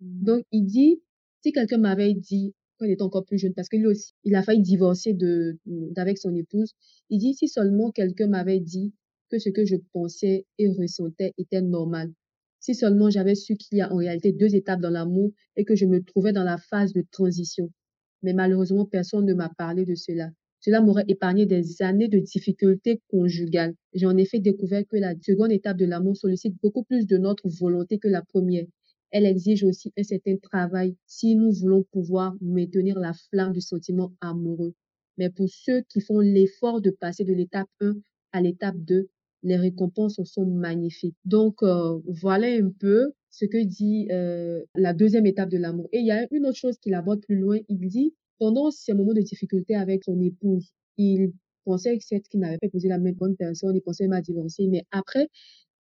Donc, 0.00 0.44
il 0.50 0.64
dit, 0.64 1.00
si 1.42 1.52
quelqu'un 1.52 1.78
m'avait 1.78 2.14
dit, 2.14 2.54
quand 2.78 2.86
il 2.86 2.92
était 2.92 3.02
encore 3.02 3.24
plus 3.24 3.38
jeune, 3.38 3.54
parce 3.54 3.68
que 3.68 3.76
lui 3.76 3.86
aussi, 3.86 4.12
il 4.24 4.34
a 4.34 4.42
failli 4.42 4.62
divorcer 4.62 5.12
de, 5.12 5.58
d'avec 5.66 6.18
son 6.18 6.34
épouse, 6.34 6.72
il 7.08 7.18
dit, 7.18 7.34
si 7.34 7.46
seulement 7.46 7.92
quelqu'un 7.92 8.26
m'avait 8.26 8.60
dit 8.60 8.92
que 9.30 9.38
ce 9.38 9.48
que 9.48 9.64
je 9.64 9.76
pensais 9.92 10.46
et 10.58 10.68
ressentais 10.68 11.34
était 11.38 11.62
normal, 11.62 12.12
si 12.60 12.74
seulement 12.74 13.10
j'avais 13.10 13.34
su 13.34 13.56
qu'il 13.56 13.78
y 13.78 13.80
a 13.80 13.92
en 13.92 13.96
réalité 13.96 14.32
deux 14.32 14.54
étapes 14.54 14.80
dans 14.80 14.90
l'amour 14.90 15.32
et 15.56 15.64
que 15.64 15.74
je 15.74 15.86
me 15.86 16.02
trouvais 16.02 16.32
dans 16.32 16.44
la 16.44 16.58
phase 16.58 16.92
de 16.92 17.04
transition. 17.10 17.72
Mais 18.22 18.34
malheureusement, 18.34 18.84
personne 18.84 19.26
ne 19.26 19.34
m'a 19.34 19.48
parlé 19.48 19.84
de 19.84 19.94
cela. 19.94 20.30
Cela 20.60 20.82
m'aurait 20.82 21.06
épargné 21.08 21.46
des 21.46 21.80
années 21.80 22.08
de 22.08 22.18
difficultés 22.18 23.00
conjugales. 23.08 23.74
J'ai 23.94 24.06
en 24.06 24.16
effet 24.18 24.40
découvert 24.40 24.86
que 24.86 24.98
la 24.98 25.14
seconde 25.22 25.52
étape 25.52 25.78
de 25.78 25.86
l'amour 25.86 26.16
sollicite 26.16 26.54
beaucoup 26.62 26.84
plus 26.84 27.06
de 27.06 27.16
notre 27.16 27.48
volonté 27.48 27.98
que 27.98 28.08
la 28.08 28.22
première. 28.22 28.66
Elle 29.10 29.24
exige 29.24 29.64
aussi 29.64 29.90
un 29.96 30.02
certain 30.02 30.36
travail 30.36 30.96
si 31.06 31.34
nous 31.34 31.50
voulons 31.50 31.84
pouvoir 31.90 32.36
maintenir 32.42 32.98
la 32.98 33.14
flamme 33.30 33.52
du 33.54 33.62
sentiment 33.62 34.12
amoureux. 34.20 34.74
Mais 35.16 35.30
pour 35.30 35.48
ceux 35.48 35.80
qui 35.88 36.00
font 36.00 36.20
l'effort 36.20 36.82
de 36.82 36.90
passer 36.90 37.24
de 37.24 37.32
l'étape 37.32 37.68
1 37.80 37.94
à 38.32 38.42
l'étape 38.42 38.76
2, 38.76 39.08
les 39.42 39.56
récompenses 39.56 40.20
sont 40.24 40.46
magnifiques. 40.46 41.16
Donc, 41.24 41.62
euh, 41.62 41.98
voilà 42.06 42.46
un 42.48 42.70
peu 42.78 43.12
ce 43.30 43.44
que 43.44 43.62
dit 43.64 44.08
euh, 44.10 44.62
la 44.74 44.92
deuxième 44.92 45.26
étape 45.26 45.50
de 45.50 45.58
l'amour. 45.58 45.88
Et 45.92 45.98
il 46.00 46.06
y 46.06 46.10
a 46.10 46.26
une 46.30 46.46
autre 46.46 46.56
chose 46.58 46.78
qu'il 46.78 46.94
aborde 46.94 47.20
plus 47.20 47.36
loin. 47.38 47.58
Il 47.68 47.78
dit, 47.88 48.14
pendant 48.38 48.70
ces 48.70 48.92
moments 48.94 49.14
de 49.14 49.20
difficulté 49.22 49.74
avec 49.76 50.04
son 50.04 50.20
épouse, 50.20 50.70
il 50.98 51.32
pensait 51.64 51.96
que 51.98 52.04
c'est 52.04 52.20
qu'il 52.28 52.40
n'avait 52.40 52.58
pas 52.58 52.66
épousé 52.66 52.88
la 52.88 52.98
même 52.98 53.14
bonne 53.14 53.36
personne, 53.36 53.76
il 53.76 53.82
pensait 53.82 54.04
même 54.04 54.14
à 54.14 54.22
divorcer. 54.22 54.66
Mais 54.66 54.84
après, 54.90 55.28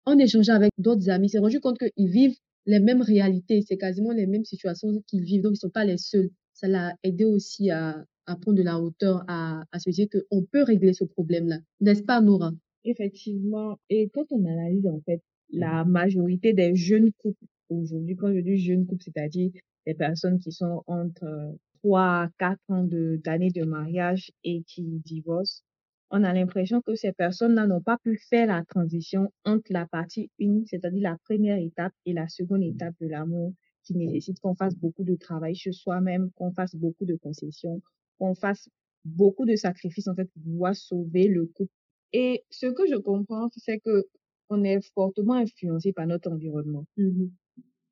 en 0.04 0.18
échangeant 0.18 0.54
avec 0.54 0.70
d'autres 0.78 1.08
amis, 1.10 1.26
il 1.26 1.30
s'est 1.30 1.38
rendu 1.38 1.60
compte 1.60 1.78
qu'ils 1.78 2.08
vivent 2.08 2.36
les 2.66 2.78
mêmes 2.80 3.02
réalités, 3.02 3.62
c'est 3.66 3.76
quasiment 3.76 4.12
les 4.12 4.26
mêmes 4.26 4.44
situations 4.44 5.02
qu'ils 5.08 5.24
vivent, 5.24 5.42
donc 5.42 5.52
ils 5.52 5.54
ne 5.54 5.68
sont 5.68 5.70
pas 5.70 5.84
les 5.84 5.98
seuls. 5.98 6.30
Ça 6.54 6.68
l'a 6.68 6.94
aidé 7.02 7.24
aussi 7.24 7.70
à, 7.70 8.04
à 8.26 8.36
prendre 8.36 8.56
de 8.58 8.62
la 8.62 8.78
hauteur, 8.80 9.24
à, 9.28 9.64
à 9.72 9.78
se 9.80 9.90
dire 9.90 10.06
qu'on 10.08 10.42
peut 10.44 10.62
régler 10.62 10.92
ce 10.92 11.04
problème-là. 11.04 11.58
N'est-ce 11.80 12.02
pas, 12.04 12.20
Nora? 12.20 12.52
Effectivement. 12.84 13.78
Et 13.90 14.08
quand 14.10 14.26
on 14.30 14.44
analyse, 14.44 14.86
en 14.86 15.00
fait, 15.00 15.22
la 15.50 15.84
majorité 15.84 16.52
des 16.52 16.74
jeunes 16.74 17.12
couples 17.12 17.44
aujourd'hui, 17.68 18.16
quand 18.16 18.32
je 18.32 18.40
dis 18.40 18.58
jeunes 18.58 18.86
couples, 18.86 19.04
c'est-à-dire 19.04 19.50
des 19.86 19.94
personnes 19.94 20.38
qui 20.38 20.52
sont 20.52 20.82
entre 20.86 21.24
euh, 21.24 21.52
3 21.82 22.00
à 22.00 22.30
4 22.38 22.58
ans 22.68 22.84
de, 22.84 23.20
d'années 23.24 23.50
de 23.50 23.64
mariage 23.64 24.32
et 24.44 24.62
qui 24.62 24.82
divorcent, 25.04 25.62
on 26.10 26.24
a 26.24 26.32
l'impression 26.32 26.82
que 26.82 26.94
ces 26.94 27.12
personnes-là 27.12 27.66
n'ont 27.66 27.80
pas 27.80 27.98
pu 27.98 28.18
faire 28.18 28.46
la 28.46 28.64
transition 28.64 29.32
entre 29.44 29.72
la 29.72 29.86
partie 29.86 30.30
1, 30.40 30.64
c'est-à-dire 30.66 31.02
la 31.02 31.16
première 31.24 31.58
étape, 31.58 31.92
et 32.04 32.12
la 32.12 32.28
seconde 32.28 32.62
étape 32.62 32.94
de 33.00 33.08
l'amour, 33.08 33.54
qui 33.84 33.94
nécessite 33.94 34.38
qu'on 34.40 34.54
fasse 34.54 34.76
beaucoup 34.76 35.04
de 35.04 35.16
travail 35.16 35.56
sur 35.56 35.74
soi-même, 35.74 36.30
qu'on 36.32 36.52
fasse 36.52 36.76
beaucoup 36.76 37.06
de 37.06 37.16
concessions, 37.16 37.80
qu'on 38.18 38.34
fasse 38.34 38.68
beaucoup 39.04 39.46
de 39.46 39.56
sacrifices, 39.56 40.06
en 40.06 40.14
fait, 40.14 40.26
pour 40.26 40.42
pouvoir 40.42 40.76
sauver 40.76 41.28
le 41.28 41.46
couple 41.46 41.72
Et 42.12 42.44
ce 42.50 42.66
que 42.66 42.86
je 42.86 42.96
comprends, 42.96 43.48
c'est 43.56 43.78
que 43.78 44.06
on 44.50 44.64
est 44.64 44.80
fortement 44.94 45.34
influencé 45.34 45.92
par 45.92 46.06
notre 46.06 46.30
environnement. 46.30 46.84
Mhm. 46.96 47.30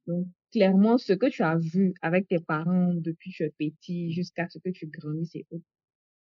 Donc, 0.07 0.27
clairement, 0.53 0.99
ce 0.99 1.13
que 1.15 1.27
tu 1.27 1.43
as 1.43 1.57
vu 1.57 1.95
avec 2.03 2.29
tes 2.29 2.41
parents 2.41 2.93
depuis 2.95 3.33
que 3.33 3.37
tu 3.37 3.45
es 3.45 3.51
petit 3.51 4.13
jusqu'à 4.13 4.49
ce 4.49 4.59
que 4.59 4.71
tu 4.71 4.87
grandis, 4.87 5.27
c'est 5.27 5.47
autre. 5.51 5.65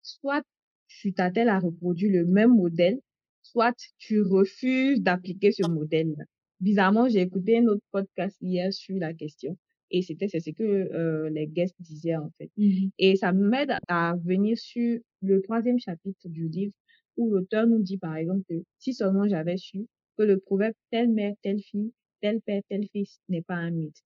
Soit 0.02 0.44
tu 0.88 1.14
t'attelles 1.14 1.50
à 1.50 1.60
reproduire 1.60 2.12
le 2.12 2.26
même 2.26 2.56
modèle, 2.56 3.00
soit 3.42 3.76
tu 3.98 4.22
refuses 4.22 5.02
d'appliquer 5.02 5.52
ce 5.52 5.68
modèle-là. 5.68 6.26
Bizarrement, 6.60 7.08
j'ai 7.08 7.22
écouté 7.22 7.60
un 7.60 7.66
autre 7.68 7.84
podcast 7.92 8.38
hier 8.42 8.74
sur 8.74 8.98
la 8.98 9.14
question 9.14 9.58
et 9.92 10.02
c'était 10.02 10.28
c'est 10.28 10.40
ce 10.40 10.52
que 10.52 10.64
euh, 10.64 11.30
les 11.30 11.48
guests 11.48 11.76
disaient 11.82 12.16
en 12.18 12.32
fait. 12.38 12.50
Mhm. 12.58 12.92
Et 13.00 13.16
ça 13.16 13.32
m'aide 13.34 13.74
à 13.88 14.16
venir 14.24 14.58
sur 14.58 15.00
le 15.22 15.42
troisième 15.42 15.80
chapitre 15.80 16.28
du 16.30 16.48
livre 16.48 16.74
où 17.18 17.30
l'auteur 17.32 17.68
nous 17.68 17.82
dit 17.82 17.98
par 17.98 18.16
exemple 18.16 18.44
que 18.50 18.56
si 18.80 18.94
seulement 18.94 19.28
j'avais 19.28 19.58
su 19.58 19.88
que 20.18 20.24
le 20.24 20.40
proverbe 20.40 20.74
telle 20.92 21.10
mère, 21.10 21.34
telle 21.42 21.60
fille, 21.60 21.94
tel 22.22 22.42
père, 22.42 22.62
tel 22.70 22.88
fils 22.88 23.20
n'est 23.30 23.42
pas 23.42 23.56
un 23.56 23.72
mythe. 23.72 23.98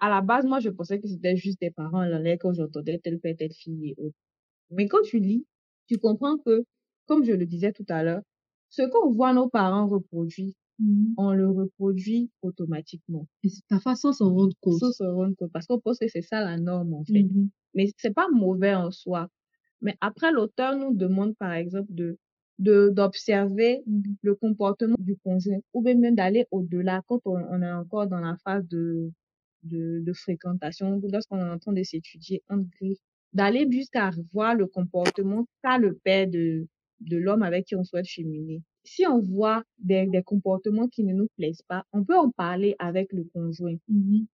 À 0.00 0.08
la 0.08 0.20
base, 0.22 0.46
moi, 0.46 0.60
je 0.60 0.70
pensais 0.70 0.98
que 1.00 1.08
c'était 1.08 1.36
juste 1.36 1.60
des 1.60 1.70
parents 1.70 2.00
en 2.02 2.18
l'air 2.18 2.38
quand 2.40 2.52
j'entendais 2.54 2.98
tel 2.98 3.18
père, 3.20 3.36
telle 3.36 3.52
fille 3.52 3.90
et 3.90 3.94
autres. 3.98 4.16
Mais 4.70 4.88
quand 4.88 5.02
tu 5.02 5.18
lis, 5.18 5.46
tu 5.88 5.98
comprends 5.98 6.38
que, 6.38 6.64
comme 7.06 7.24
je 7.24 7.32
le 7.32 7.46
disais 7.46 7.72
tout 7.72 7.84
à 7.88 8.02
l'heure, 8.02 8.22
ce 8.70 8.82
qu'on 8.82 9.12
voit 9.12 9.32
nos 9.34 9.48
parents 9.48 9.86
reproduire, 9.88 10.54
Mhm. 10.80 11.14
on 11.16 11.32
le 11.32 11.48
reproduit 11.48 12.30
automatiquement. 12.42 13.26
Et 13.44 13.48
parfois 13.68 13.94
sans 13.96 14.12
s'en 14.12 14.32
rendre 14.34 14.54
compte. 14.60 14.78
Sans 14.80 14.92
se 14.92 15.04
rendre 15.04 15.34
compte. 15.36 15.52
Parce 15.52 15.66
qu'on 15.66 15.78
pense 15.80 15.98
que 15.98 16.08
c'est 16.08 16.22
ça 16.22 16.40
la 16.40 16.56
norme, 16.58 16.94
en 16.94 17.04
fait. 17.04 17.22
Mhm. 17.22 17.50
Mais 17.74 17.88
c'est 17.98 18.14
pas 18.14 18.28
mauvais 18.32 18.74
en 18.74 18.90
soi. 18.90 19.28
Mais 19.82 19.96
après, 20.00 20.32
l'auteur 20.32 20.76
nous 20.76 20.94
demande, 20.94 21.36
par 21.36 21.52
exemple, 21.52 21.92
de, 21.92 22.18
de, 22.58 22.90
d'observer 22.90 23.82
Mhm. 23.86 24.16
le 24.22 24.34
comportement 24.34 24.96
du 24.98 25.16
conjoint 25.24 25.58
ou 25.74 25.82
bien 25.82 25.94
même 25.94 26.14
d'aller 26.14 26.46
au-delà 26.50 27.02
quand 27.06 27.20
on, 27.24 27.36
on 27.36 27.62
est 27.62 27.72
encore 27.72 28.06
dans 28.06 28.20
la 28.20 28.36
phase 28.44 28.66
de, 28.68 29.10
de, 29.62 30.00
de 30.04 30.12
fréquentation 30.12 30.96
ou 31.02 31.08
lorsqu'on 31.12 31.38
est 31.38 31.50
en 31.50 31.58
train 31.58 31.72
de 31.72 31.82
s'étudier 31.82 32.42
entre 32.50 32.68
griffes, 32.80 32.98
d'aller 33.32 33.66
jusqu'à 33.70 34.10
voir 34.32 34.54
le 34.54 34.66
comportement 34.66 35.46
qu'a 35.62 35.78
le 35.78 35.94
père 36.04 36.28
de, 36.28 36.66
de 37.00 37.16
l'homme 37.16 37.42
avec 37.42 37.66
qui 37.66 37.76
on 37.76 37.84
souhaite 37.84 38.06
cheminer. 38.06 38.62
Si 38.84 39.06
on 39.06 39.18
voit 39.20 39.62
des, 39.78 40.06
des 40.06 40.22
comportements 40.22 40.88
qui 40.88 41.04
ne 41.04 41.12
nous 41.14 41.28
plaisent 41.36 41.62
pas, 41.68 41.84
on 41.92 42.04
peut 42.04 42.16
en 42.16 42.30
parler 42.30 42.74
avec 42.78 43.12
le 43.12 43.24
conjoint. 43.24 43.76
Mhm. 43.88 44.26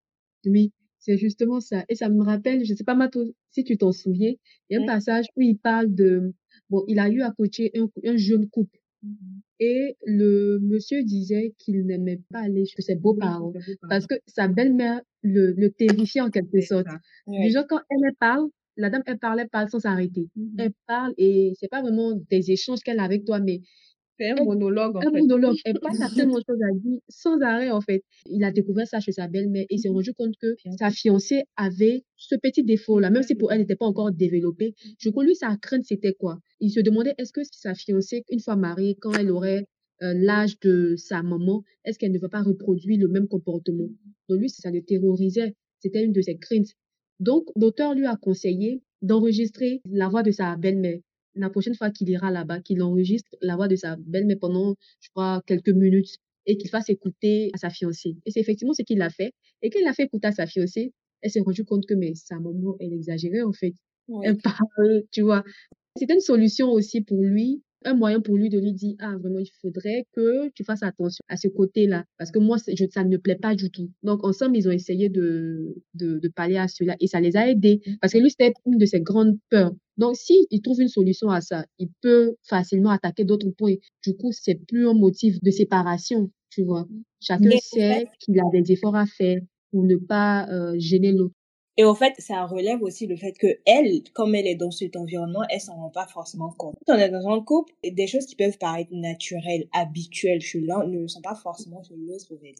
Oui, 0.46 0.72
c'est 0.98 1.16
justement 1.16 1.60
ça. 1.60 1.84
Et 1.88 1.94
ça 1.96 2.08
me 2.08 2.22
rappelle, 2.22 2.64
je 2.64 2.74
sais 2.74 2.84
pas, 2.84 2.94
Mato, 2.94 3.24
si 3.50 3.64
tu 3.64 3.76
t'en 3.76 3.92
souviens, 3.92 4.32
il 4.70 4.74
y 4.74 4.76
a 4.76 4.78
un 4.78 4.82
Ouais. 4.82 4.86
passage 4.86 5.26
où 5.36 5.42
il 5.42 5.58
parle 5.58 5.94
de, 5.94 6.32
bon, 6.70 6.84
il 6.88 6.98
a 6.98 7.08
eu 7.10 7.22
à 7.22 7.32
coacher 7.32 7.70
un, 7.76 7.88
un 8.04 8.16
jeune 8.16 8.48
couple. 8.48 8.78
Et 9.58 9.96
le 10.04 10.58
monsieur 10.60 11.02
disait 11.02 11.54
qu'il 11.58 11.86
n'aimait 11.86 12.20
pas 12.30 12.40
aller 12.40 12.64
chez 12.66 12.82
ses 12.82 12.94
beaux-parents 12.96 13.52
parce 13.88 14.06
que 14.06 14.14
sa 14.26 14.48
belle-mère 14.48 15.00
le, 15.22 15.52
le 15.52 15.70
terrifiait 15.70 16.20
en 16.20 16.30
quelque 16.30 16.60
sorte. 16.60 16.86
Ouais. 17.26 17.38
Déjà, 17.46 17.64
quand 17.64 17.80
elle 17.90 18.14
parle, 18.18 18.48
la 18.76 18.90
dame, 18.90 19.02
elle 19.06 19.18
parlait, 19.18 19.46
parle 19.46 19.70
sans 19.70 19.80
s'arrêter. 19.80 20.28
Elle 20.58 20.72
parle 20.86 21.14
et 21.16 21.52
c'est 21.58 21.68
pas 21.68 21.80
vraiment 21.80 22.12
des 22.30 22.50
échanges 22.50 22.80
qu'elle 22.80 22.98
a 22.98 23.04
avec 23.04 23.24
toi, 23.24 23.40
mais 23.40 23.60
C'est 24.18 24.30
un 24.30 24.44
monologue, 24.44 24.96
en 24.96 25.00
un 25.00 25.11
fait. 25.11 25.20
monologue. 25.20 25.56
Elle 25.64 25.78
passe 25.80 26.00
à 26.00 26.08
tellement 26.14 26.38
de 26.38 26.44
choses 26.49 26.62
à 26.62 26.73
dire 26.78 27.00
sans 27.08 27.40
arrêt, 27.40 27.70
en 27.70 27.80
fait. 27.80 28.02
Il 28.26 28.44
a 28.44 28.50
découvert 28.50 28.87
ça 28.87 29.00
chez 29.00 29.12
sa 29.12 29.28
belle-mère 29.28 29.64
et 29.68 29.75
il 29.75 29.78
s'est 29.78 29.88
rendu 29.88 30.12
compte 30.14 30.35
que 30.40 30.54
sa 30.78 30.90
fiancée 30.90 31.42
avait 31.56 32.04
ce 32.16 32.35
petit 32.37 32.62
défaut-là, 32.64 33.11
même 33.11 33.23
si 33.23 33.35
pour 33.35 33.52
elle 33.52 33.61
n'était 33.61 33.76
pas 33.76 33.87
encore 33.87 34.12
développé. 34.12 34.75
Je 34.99 35.11
crois, 35.11 35.25
lui, 35.25 35.35
sa 35.35 35.56
crainte, 35.56 35.85
c'était 35.85 36.14
quoi? 36.14 36.38
Il 36.61 36.70
se 36.70 36.80
demandait, 36.80 37.14
est-ce 37.18 37.32
que 37.32 37.42
sa 37.50 37.75
fiancée, 37.75 38.25
une 38.30 38.40
fois 38.40 38.56
mariée, 38.56 38.96
quand 39.00 39.12
elle 39.12 39.30
aurait 39.30 39.66
euh, 40.02 40.14
l'âge 40.14 40.58
de 40.61 40.94
sa 40.96 41.23
maman, 41.23 41.62
est-ce 41.85 41.99
qu'elle 41.99 42.12
ne 42.12 42.18
va 42.18 42.28
pas 42.28 42.42
reproduire 42.42 42.99
le 42.99 43.08
même 43.08 43.28
comportement? 43.28 43.88
Donc, 44.28 44.40
lui, 44.40 44.49
ça 44.49 44.70
le 44.70 44.82
terrorisait. 44.82 45.54
C'était 45.80 46.02
une 46.04 46.12
de 46.12 46.20
ses 46.23 46.37
craintes. 46.37 46.73
Donc, 47.20 47.44
l'auteur 47.54 47.94
lui 47.94 48.06
a 48.06 48.16
conseillé 48.16 48.82
d'enregistrer 49.02 49.82
la 49.90 50.08
voix 50.08 50.23
de 50.23 50.30
sa 50.30 50.56
belle-mère 50.56 50.99
la 51.36 51.50
prochaine 51.50 51.74
fois 51.74 51.90
qu'il 51.90 52.08
ira 52.08 52.30
là-bas, 52.30 52.60
qu'il 52.60 52.82
enregistre 52.82 53.30
la 53.40 53.56
voix 53.56 53.68
de 53.68 53.76
sa 53.76 53.96
belle-mère 53.96 54.38
pendant, 54.40 54.74
je 55.00 55.08
crois, 55.10 55.42
quelques 55.46 55.68
minutes 55.70 56.16
et 56.46 56.56
qu'il 56.56 56.70
fasse 56.70 56.88
écouter 56.88 57.50
à 57.54 57.58
sa 57.58 57.70
fiancée. 57.70 58.16
Et 58.24 58.30
c'est 58.30 58.40
effectivement 58.40 58.72
ce 58.72 58.82
qu'il 58.82 59.02
a 59.02 59.10
fait. 59.10 59.32
Et 59.62 59.70
quand 59.70 59.78
il 59.80 59.86
a 59.86 59.92
fait 59.92 60.04
écouter 60.04 60.28
à 60.28 60.32
sa 60.32 60.46
fiancée, 60.46 60.92
elle 61.22 61.30
s'est 61.30 61.40
rendue 61.40 61.64
compte 61.64 61.86
que 61.86 61.94
mais 61.94 62.14
sa 62.14 62.36
maman, 62.36 62.76
elle 62.80 62.92
exagérait 62.92 63.42
en 63.42 63.52
fait. 63.52 63.74
Ouais. 64.08 64.26
Elle 64.28 64.38
parle, 64.42 65.02
tu 65.10 65.22
vois. 65.22 65.44
C'était 65.96 66.14
une 66.14 66.20
solution 66.20 66.70
aussi 66.70 67.00
pour 67.00 67.22
lui, 67.22 67.62
un 67.85 67.95
moyen 67.95 68.21
pour 68.21 68.37
lui 68.37 68.49
de 68.49 68.59
lui 68.59 68.73
dire, 68.73 68.95
ah, 69.00 69.16
vraiment, 69.16 69.38
il 69.38 69.50
faudrait 69.61 70.06
que 70.12 70.49
tu 70.54 70.64
fasses 70.64 70.83
attention 70.83 71.23
à 71.28 71.37
ce 71.37 71.49
côté-là. 71.49 72.04
Parce 72.18 72.30
que 72.30 72.38
moi, 72.38 72.56
je, 72.66 72.85
ça 72.90 73.04
ne 73.04 73.09
me 73.11 73.18
plaît 73.18 73.37
pas 73.37 73.54
du 73.54 73.71
tout. 73.71 73.90
Donc, 74.02 74.25
ensemble, 74.25 74.56
ils 74.56 74.68
ont 74.68 74.73
essayé 74.73 75.09
de, 75.09 75.75
de, 75.95 76.18
de 76.18 76.28
pallier 76.28 76.59
à 76.59 76.68
cela 76.68 76.97
et 77.00 77.06
ça 77.06 77.21
les 77.21 77.37
a 77.37 77.49
aidés. 77.49 77.80
Parce 78.00 78.12
que 78.12 78.18
lui, 78.18 78.30
c'était 78.30 78.52
une 78.66 78.78
de 78.78 78.87
ses 78.87 79.00
grandes 79.00 79.38
peurs. 79.50 79.73
Donc, 79.97 80.16
si 80.16 80.47
il 80.50 80.61
trouve 80.62 80.80
une 80.80 80.88
solution 80.88 81.30
à 81.30 81.40
ça, 81.40 81.64
il 81.78 81.88
peut 82.02 82.37
facilement 82.42 82.90
attaquer 82.90 83.25
d'autres 83.25 83.50
points. 83.50 83.75
Du 84.04 84.16
coup, 84.16 84.33
c'est 84.33 84.56
plus 84.66 84.88
un 84.88 84.95
motif 84.95 85.40
de 85.42 85.50
séparation, 85.50 86.30
tu 86.50 86.64
vois. 86.64 86.87
Chacun 87.21 87.49
Mais 87.49 87.56
au 87.56 87.61
sait 87.61 88.06
qu'il 88.21 88.38
a 88.38 88.42
des 88.52 88.73
efforts 88.73 88.97
à 88.97 89.06
faire 89.06 89.38
pour 89.71 89.85
ne 89.85 89.97
pas 89.97 90.49
euh, 90.50 90.75
gêner 90.78 91.12
l'autre. 91.12 91.35
Et 91.78 91.85
au 91.85 91.95
fait, 91.95 92.14
ça 92.18 92.47
relève 92.47 92.83
aussi 92.83 93.06
le 93.06 93.16
fait 93.16 93.33
que 93.33 93.47
elle, 93.66 94.02
comme 94.14 94.35
elle 94.35 94.47
est 94.47 94.54
dans 94.54 94.71
cet 94.71 94.97
environnement, 94.97 95.42
elle 95.50 95.61
s'en 95.61 95.76
rend 95.76 95.90
pas 95.90 96.06
forcément 96.06 96.50
compte. 96.56 96.75
Quand 96.87 96.97
on 96.97 96.99
est 96.99 97.11
dans 97.11 97.28
un 97.28 97.42
couple, 97.42 97.75
des 97.85 98.06
choses 98.06 98.26
qui 98.26 98.35
peuvent 98.35 98.56
paraître 98.59 98.92
naturelles, 98.92 99.68
habituelles 99.73 100.40
chez 100.40 100.61
l'un, 100.61 100.87
ne 100.87 101.00
le 101.00 101.09
sont 101.09 101.21
pas 101.21 101.35
forcément 101.35 101.83
chez 101.83 101.95
l'autre. 101.97 102.33
en. 102.33 102.52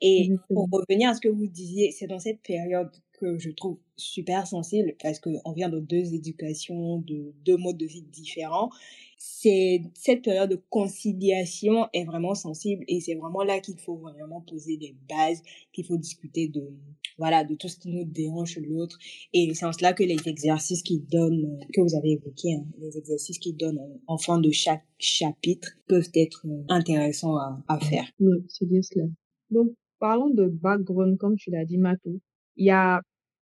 Et 0.00 0.30
pour 0.48 0.68
revenir 0.70 1.10
à 1.10 1.14
ce 1.14 1.20
que 1.20 1.28
vous 1.28 1.48
disiez, 1.48 1.90
c'est 1.90 2.06
dans 2.06 2.20
cette 2.20 2.40
période 2.42 2.90
que 3.20 3.38
je 3.38 3.50
trouve 3.50 3.78
super 3.96 4.46
sensible 4.46 4.94
parce 5.02 5.20
qu'on 5.20 5.52
vient 5.52 5.68
de 5.68 5.78
deux 5.78 6.14
éducations, 6.14 6.98
de 6.98 7.34
deux 7.44 7.56
modes 7.56 7.76
de 7.76 7.86
vie 7.86 8.02
différents. 8.02 8.70
C'est 9.18 9.82
cette 9.94 10.22
période 10.22 10.50
de 10.50 10.60
conciliation 10.70 11.86
est 11.92 12.04
vraiment 12.04 12.34
sensible 12.34 12.84
et 12.88 13.00
c'est 13.00 13.14
vraiment 13.14 13.42
là 13.42 13.60
qu'il 13.60 13.78
faut 13.78 13.96
vraiment 13.96 14.40
poser 14.40 14.78
des 14.78 14.96
bases, 15.08 15.42
qu'il 15.72 15.84
faut 15.84 15.98
discuter 15.98 16.48
de 16.48 16.72
voilà 17.20 17.44
de 17.44 17.54
tout 17.54 17.68
ce 17.68 17.76
qui 17.78 17.90
nous 17.90 18.04
dérange 18.04 18.58
l'autre 18.66 18.98
et 19.34 19.52
c'est 19.54 19.66
en 19.66 19.72
cela 19.72 19.92
que 19.92 20.02
les 20.02 20.26
exercices 20.26 20.82
qu'ils 20.82 21.06
donnent 21.06 21.44
euh, 21.44 21.64
que 21.74 21.82
vous 21.82 21.94
avez 21.94 22.12
évoqués, 22.12 22.54
hein, 22.54 22.64
les 22.78 22.96
exercices 22.96 23.38
qu'ils 23.38 23.56
donnent 23.56 23.78
en, 24.06 24.16
fin 24.16 24.38
de 24.40 24.50
chaque 24.50 24.84
chapitre 24.98 25.68
peuvent 25.86 26.10
être 26.14 26.46
euh, 26.46 26.62
intéressants 26.68 27.36
à, 27.36 27.78
faire. 27.80 28.06
Ouais, 28.18 28.38
c'est 28.48 28.66
bien 28.66 28.80
cela. 28.82 29.04
Donc, 29.50 29.72
parlons 29.98 30.30
de 30.30 30.46
background, 30.46 31.18
comme 31.18 31.36
tu 31.36 31.50
l'as 31.50 31.66
dit, 31.66 31.76
Matou. 31.76 32.20
Il 32.56 32.66
y 32.66 32.70
a, 32.70 33.02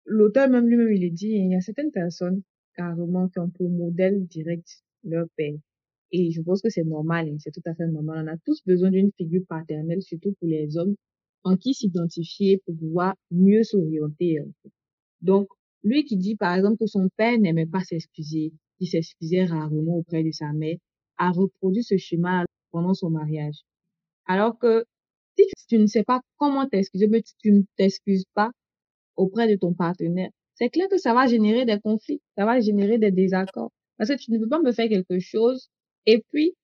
l'auteur 0.05 0.49
même 0.49 0.67
lui-même, 0.67 0.93
il 0.93 1.05
est 1.05 1.11
dit, 1.11 1.29
il 1.29 1.51
y 1.53 1.55
a 1.55 1.61
certaines 1.61 1.93
personnes, 1.93 2.43
carrément, 2.77 3.29
qui 3.29 3.39
ont 3.39 3.51
pour 3.51 3.71
modèle 3.71 4.27
direct 4.27 4.83
leur 5.05 5.27
père. 5.37 5.55
Et 6.13 6.33
je 6.33 6.43
pense 6.43 6.61
que 6.61 6.71
c'est 6.71 6.85
normal, 6.85 7.29
hein, 7.29 7.37
c'est 7.39 7.53
tout 7.53 7.63
à 7.67 7.75
fait 7.75 7.87
normal. 7.87 8.27
On 8.27 8.33
a 8.33 8.37
tous 8.45 8.63
besoin 8.67 8.91
d'une 8.91 9.13
figure 9.17 9.43
paternelle, 9.49 10.03
surtout 10.03 10.35
pour 10.41 10.49
les 10.49 10.77
hommes, 10.77 10.97
en 11.45 11.57
qui 11.57 11.75
s'identifier 11.75 12.61
pour 12.65 12.77
pouvoir 12.77 13.15
mieux 13.31 13.63
s'orienter. 13.63 14.39
Donc, 15.21 15.49
lui 15.83 16.05
qui 16.05 16.17
dit, 16.17 16.37
par 16.37 16.55
exemple, 16.55 16.79
que 16.79 16.87
son 16.87 17.09
père 17.17 17.39
n'aimait 17.39 17.67
pas 17.67 17.81
s'excuser, 17.81 18.53
il 18.81 18.89
s'excusait 18.89 19.45
rarement 19.45 19.97
auprès 19.97 20.23
de 20.23 20.31
sa 20.31 20.53
mère, 20.53 20.77
a 21.19 21.31
reproduit 21.31 21.83
ce 21.83 21.97
schéma 21.97 22.45
pendant 22.71 22.95
son 22.95 23.11
mariage. 23.11 23.61
Alors 24.27 24.59
que 24.59 24.85
si 25.39 25.67
tu, 25.69 25.79
ne 25.79 25.87
sais 25.87 26.05
pas 26.05 26.21
comment 26.39 26.67
t'excuser, 26.69 27.09
mais 27.09 27.23
tu, 27.23 27.33
tu 27.39 27.53
ne 27.53 27.63
t'excuses 27.77 28.27
pas 28.35 28.51
auprès 29.17 29.49
de 29.49 29.57
ton 29.57 29.75
partenaire, 29.75 30.31
c'est 30.55 30.69
clair 30.69 30.89
que 30.91 30.99
ça 30.99 31.15
va 31.15 31.27
générer 31.27 31.65
des 31.65 31.79
conflits, 31.81 32.21
ça 32.37 32.45
va 32.45 32.61
générer 32.61 32.99
des 32.99 33.11
désaccords. 33.11 33.71
Parce 33.97 34.11
que 34.11 34.17
tu 34.17 34.31
ne 34.31 34.39
peux 34.39 34.49
pas 34.49 34.61
me 34.61 34.73
faire 34.73 34.89
quelque 34.89 35.19
chose 35.19 35.69
et 36.07 36.23
puis 36.31 36.55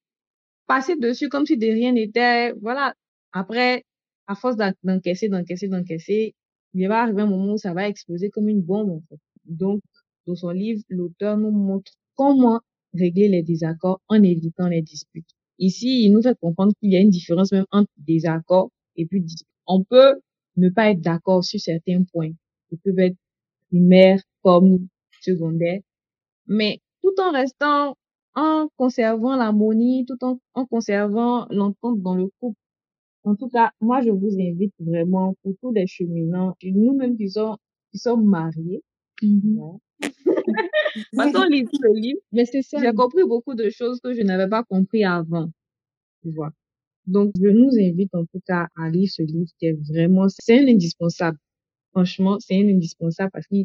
passer 0.66 0.97
dessus 0.97 1.28
comme 1.28 1.47
si 1.47 1.56
de 1.56 1.66
rien 1.66 1.92
n'était. 1.92 2.52
Voilà. 2.61 2.95
Après, 3.33 3.85
à 4.26 4.35
force 4.35 4.56
d'en- 4.56 4.73
d'encaisser, 4.85 5.28
d'encaisser, 5.28 5.68
d'encaisser, 5.68 6.35
il 6.75 6.88
va 6.88 7.02
arriver 7.02 7.23
un 7.23 7.26
moment 7.26 7.54
où 7.54 7.59
ça 7.59 7.73
va 7.75 7.88
exploser 7.88 8.30
comme 8.30 8.49
une 8.49 8.62
bombe. 8.62 9.00
Donc, 9.45 9.80
dans 10.26 10.35
son 10.35 10.50
livre, 10.50 10.83
l'auteur 10.88 11.37
nous 11.38 11.50
montre 11.50 11.92
comment 12.16 12.61
régler 12.95 13.28
les 13.28 13.42
désaccords 13.42 14.00
en 14.09 14.23
évitant 14.23 14.68
les 14.68 14.83
disputes. 14.83 15.28
Ici, 15.59 16.04
il 16.04 16.12
nous 16.12 16.23
fait 16.23 16.38
comprendre 16.38 16.73
qu'il 16.80 16.92
y 16.92 16.97
a 16.97 17.00
une 17.00 17.11
différence 17.11 17.52
même 17.52 17.66
entre 17.71 17.90
désaccord 17.99 18.71
et 18.97 19.06
puis 19.06 19.21
dispute. 19.23 19.47
On 19.66 19.85
peut 19.85 20.21
ne 20.56 20.68
pas 20.71 20.90
être 20.90 21.00
d'accord 21.00 21.45
sur 21.45 21.61
certains 21.61 22.02
points. 22.12 22.30
Ils 22.71 22.78
peuvent 22.78 22.99
être 22.99 23.16
primaires 23.71 24.21
comme 24.42 24.88
secondaires. 25.21 25.80
Mais 26.49 26.80
tout 27.02 27.14
en 27.21 27.33
restant, 27.33 27.97
en 28.35 28.68
conservant 28.76 29.37
l'harmonie, 29.37 30.06
tout 30.06 30.18
en 30.54 30.66
conservant 30.66 31.47
l'entente 31.50 32.02
dans 32.02 32.14
le 32.16 32.28
couple. 32.40 32.59
En 33.26 33.35
tout 33.35 33.49
cas, 33.49 33.73
moi, 33.80 34.00
je 34.02 34.11
vous 34.11 34.38
invite 34.40 34.73
vraiment 34.78 35.35
pour 35.42 35.52
tous 35.61 35.73
les 35.73 35.88
cheminants, 35.88 36.54
nous-mêmes 36.62 37.16
qui 37.16 37.28
sommes, 37.28 37.56
qui 37.90 37.99
sommes 37.99 38.25
mariés, 38.25 38.85
hein, 39.25 39.78
Quand 41.16 41.33
on 41.35 41.45
lit 41.49 41.64
le 41.83 42.00
livre, 42.00 42.21
Mais 42.30 42.45
c'est 42.45 42.62
ça. 42.62 42.78
j'ai 42.80 42.92
compris 42.92 43.25
beaucoup 43.25 43.54
de 43.56 43.68
choses 43.68 44.00
que 44.00 44.14
je 44.14 44.23
n'avais 44.23 44.49
pas 44.49 44.62
compris 44.62 45.04
avant. 45.04 45.50
Tu 46.23 46.30
vois. 46.30 46.52
Donc, 47.06 47.33
je 47.40 47.49
nous 47.49 47.71
invite 47.76 48.14
en 48.14 48.25
tout 48.26 48.40
cas 48.47 48.68
à 48.76 48.90
lire 48.90 49.09
ce 49.11 49.23
livre 49.23 49.50
qui 49.59 49.66
est 49.66 49.78
vraiment, 49.90 50.26
c'est 50.28 50.61
un 50.61 50.68
indispensable. 50.68 51.38
Franchement, 51.90 52.38
c'est 52.38 52.54
un 52.56 52.68
indispensable 52.68 53.30
parce 53.33 53.49
que 53.49 53.56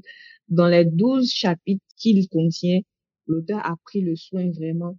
dans 0.49 0.67
les 0.69 0.85
douze 0.85 1.29
chapitres 1.31 1.85
qu'il 1.97 2.27
contient, 2.29 2.79
l'auteur 3.27 3.59
a 3.63 3.75
pris 3.85 4.01
le 4.01 4.15
soin 4.15 4.49
vraiment 4.49 4.97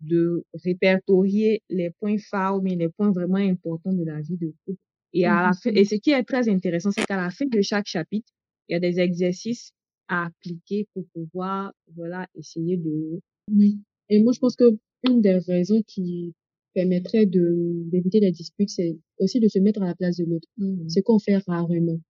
de 0.00 0.44
répertorier 0.64 1.62
les 1.68 1.90
points 1.90 2.18
phares, 2.18 2.62
mais 2.62 2.76
les 2.76 2.88
points 2.88 3.10
vraiment 3.10 3.36
importants 3.36 3.92
de 3.92 4.04
la 4.04 4.20
vie 4.20 4.36
de 4.36 4.52
couple. 4.64 4.80
Et 5.12 5.24
à 5.26 5.42
la 5.42 5.52
fin, 5.52 5.70
et 5.70 5.84
ce 5.84 5.94
qui 5.94 6.10
est 6.10 6.22
très 6.22 6.48
intéressant, 6.48 6.90
c'est 6.90 7.06
qu'à 7.06 7.16
la 7.16 7.30
fin 7.30 7.46
de 7.46 7.60
chaque 7.62 7.86
chapitre, 7.86 8.30
il 8.68 8.74
y 8.74 8.76
a 8.76 8.80
des 8.80 9.00
exercices 9.00 9.72
à 10.08 10.26
appliquer 10.26 10.86
pour 10.94 11.04
pouvoir, 11.14 11.72
voilà, 11.94 12.26
essayer 12.34 12.76
de, 12.76 13.20
Oui. 13.50 13.80
Et 14.10 14.22
moi, 14.22 14.32
je 14.32 14.38
pense 14.38 14.56
que 14.56 14.78
une 15.06 15.20
des 15.20 15.38
raisons 15.38 15.82
qui 15.86 16.34
permettrait 16.74 17.26
de 17.26 17.82
d'éviter 17.90 18.20
les 18.20 18.32
disputes, 18.32 18.70
c'est 18.70 18.98
aussi 19.18 19.40
de 19.40 19.48
se 19.48 19.58
mettre 19.58 19.82
à 19.82 19.86
la 19.86 19.94
place 19.94 20.16
de 20.16 20.24
l'autre. 20.24 20.48
Mhm. 20.58 20.88
Ce 20.88 21.00
qu'on 21.00 21.18
fait 21.18 21.38
rarement. 21.38 22.00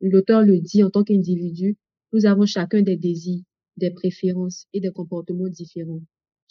L'auteur 0.00 0.42
le 0.42 0.58
dit 0.60 0.82
en 0.82 0.90
tant 0.90 1.04
qu'individu, 1.04 1.76
nous 2.12 2.26
avons 2.26 2.46
chacun 2.46 2.82
des 2.82 2.96
désirs, 2.96 3.42
des 3.76 3.90
préférences 3.90 4.66
et 4.72 4.80
des 4.80 4.90
comportements 4.90 5.48
différents. 5.48 6.02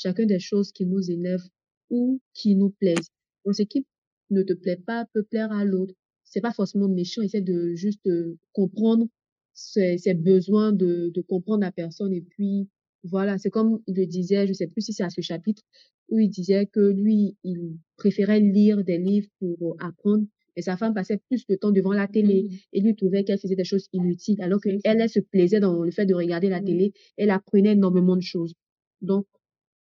Chacun 0.01 0.25
des 0.25 0.39
choses 0.39 0.71
qui 0.71 0.85
nous 0.85 1.11
énervent 1.11 1.47
ou 1.89 2.19
qui 2.33 2.55
nous 2.55 2.69
plaisent. 2.71 3.09
Donc, 3.45 3.55
ce 3.55 3.63
qui 3.63 3.85
ne 4.29 4.41
te 4.43 4.53
plaît 4.53 4.77
pas 4.77 5.05
peut 5.13 5.23
plaire 5.23 5.51
à 5.51 5.63
l'autre. 5.65 5.93
C'est 6.23 6.41
pas 6.41 6.53
forcément 6.53 6.87
méchant, 6.87 7.21
essaie 7.21 7.41
de 7.41 7.75
juste 7.75 8.05
euh, 8.07 8.37
comprendre 8.53 9.07
ses, 9.53 9.97
ses 9.97 10.13
besoins, 10.13 10.71
de, 10.71 11.11
de 11.13 11.21
comprendre 11.21 11.61
la 11.61 11.71
personne 11.71 12.13
et 12.13 12.21
puis 12.21 12.69
voilà, 13.03 13.37
c'est 13.37 13.49
comme 13.49 13.81
il 13.87 13.95
le 13.95 14.05
disait, 14.05 14.47
je 14.47 14.53
sais 14.53 14.67
plus 14.67 14.81
si 14.81 14.93
c'est 14.93 15.03
à 15.03 15.09
ce 15.09 15.21
chapitre, 15.21 15.63
où 16.09 16.19
il 16.19 16.29
disait 16.29 16.67
que 16.67 16.79
lui, 16.79 17.35
il 17.43 17.77
préférait 17.97 18.39
lire 18.39 18.83
des 18.83 18.99
livres 18.99 19.27
pour 19.39 19.75
apprendre, 19.79 20.25
et 20.55 20.61
sa 20.61 20.77
femme 20.77 20.93
passait 20.93 21.17
plus 21.29 21.45
de 21.47 21.55
temps 21.55 21.71
devant 21.71 21.93
la 21.93 22.07
télé, 22.07 22.43
Mhm. 22.43 22.57
et 22.73 22.81
lui 22.81 22.95
trouvait 22.95 23.23
qu'elle 23.23 23.39
faisait 23.39 23.55
des 23.55 23.63
choses 23.63 23.87
inutiles, 23.93 24.41
alors 24.41 24.61
qu'elle, 24.61 24.79
elle 24.83 25.09
se 25.09 25.19
plaisait 25.19 25.59
dans 25.59 25.81
le 25.83 25.91
fait 25.91 26.05
de 26.05 26.13
regarder 26.13 26.49
la 26.49 26.59
Mhm. 26.59 26.65
télé, 26.65 26.93
elle 27.17 27.31
apprenait 27.31 27.71
énormément 27.73 28.15
de 28.15 28.21
choses. 28.21 28.53
Donc, 29.01 29.25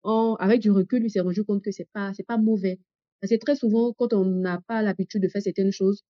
en- 0.04 0.36
avec 0.40 0.62
du 0.62 0.72
recul, 0.72 1.02
lui 1.02 1.10
s'est 1.10 1.20
rendu 1.22 1.44
compte 1.44 1.64
que 1.64 1.72
c'est 1.72 1.88
pas, 1.94 2.14
c'est 2.14 2.26
pas 2.26 2.38
mauvais. 2.38 2.80
Parce 3.20 3.32
que 3.32 3.38
très 3.38 3.56
souvent, 3.56 3.94
quand 3.94 4.14
on 4.14 4.26
n'a 4.26 4.62
pas 4.68 4.82
l'habitude 4.82 5.22
de 5.22 5.28
faire 5.28 5.42
certaines 5.42 5.72
choses, 5.72 6.02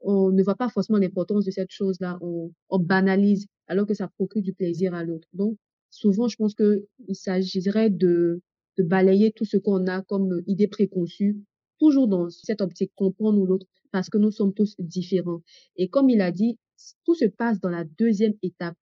on 0.00 0.30
ne 0.30 0.42
voit 0.42 0.54
pas 0.54 0.68
forcément 0.68 0.98
l'importance 0.98 1.44
de 1.44 1.50
cette 1.50 1.70
chose-là, 1.70 2.18
on, 2.20 2.52
on 2.68 2.78
banalise, 2.78 3.46
alors 3.66 3.86
que 3.86 3.94
ça 3.94 4.08
procure 4.08 4.42
du 4.42 4.52
plaisir 4.52 4.94
à 4.94 5.04
l'autre. 5.04 5.28
Donc, 5.32 5.56
souvent, 5.90 6.28
je 6.28 6.36
pense 6.36 6.54
que 6.54 6.86
il 7.06 7.16
s'agirait 7.16 7.90
de, 7.90 8.40
de 8.76 8.82
balayer 8.82 9.32
tout 9.32 9.44
ce 9.44 9.56
qu'on 9.56 9.86
a 9.86 10.02
comme 10.02 10.42
idée 10.46 10.68
préconçue, 10.68 11.36
toujours 11.80 12.08
dans 12.08 12.28
cette 12.30 12.60
optique, 12.60 12.92
comprendre 12.94 13.44
l'autre, 13.44 13.66
parce 13.90 14.08
que 14.10 14.18
nous 14.18 14.30
sommes 14.30 14.54
tous 14.54 14.76
différents. 14.78 15.42
Et 15.76 15.88
comme 15.88 16.10
il 16.10 16.20
a 16.20 16.30
dit, 16.32 16.58
tout 17.04 17.14
se 17.14 17.24
passe 17.26 17.60
dans 17.60 17.70
la 17.70 17.84
deuxième 17.84 18.34
étape, 18.42 18.76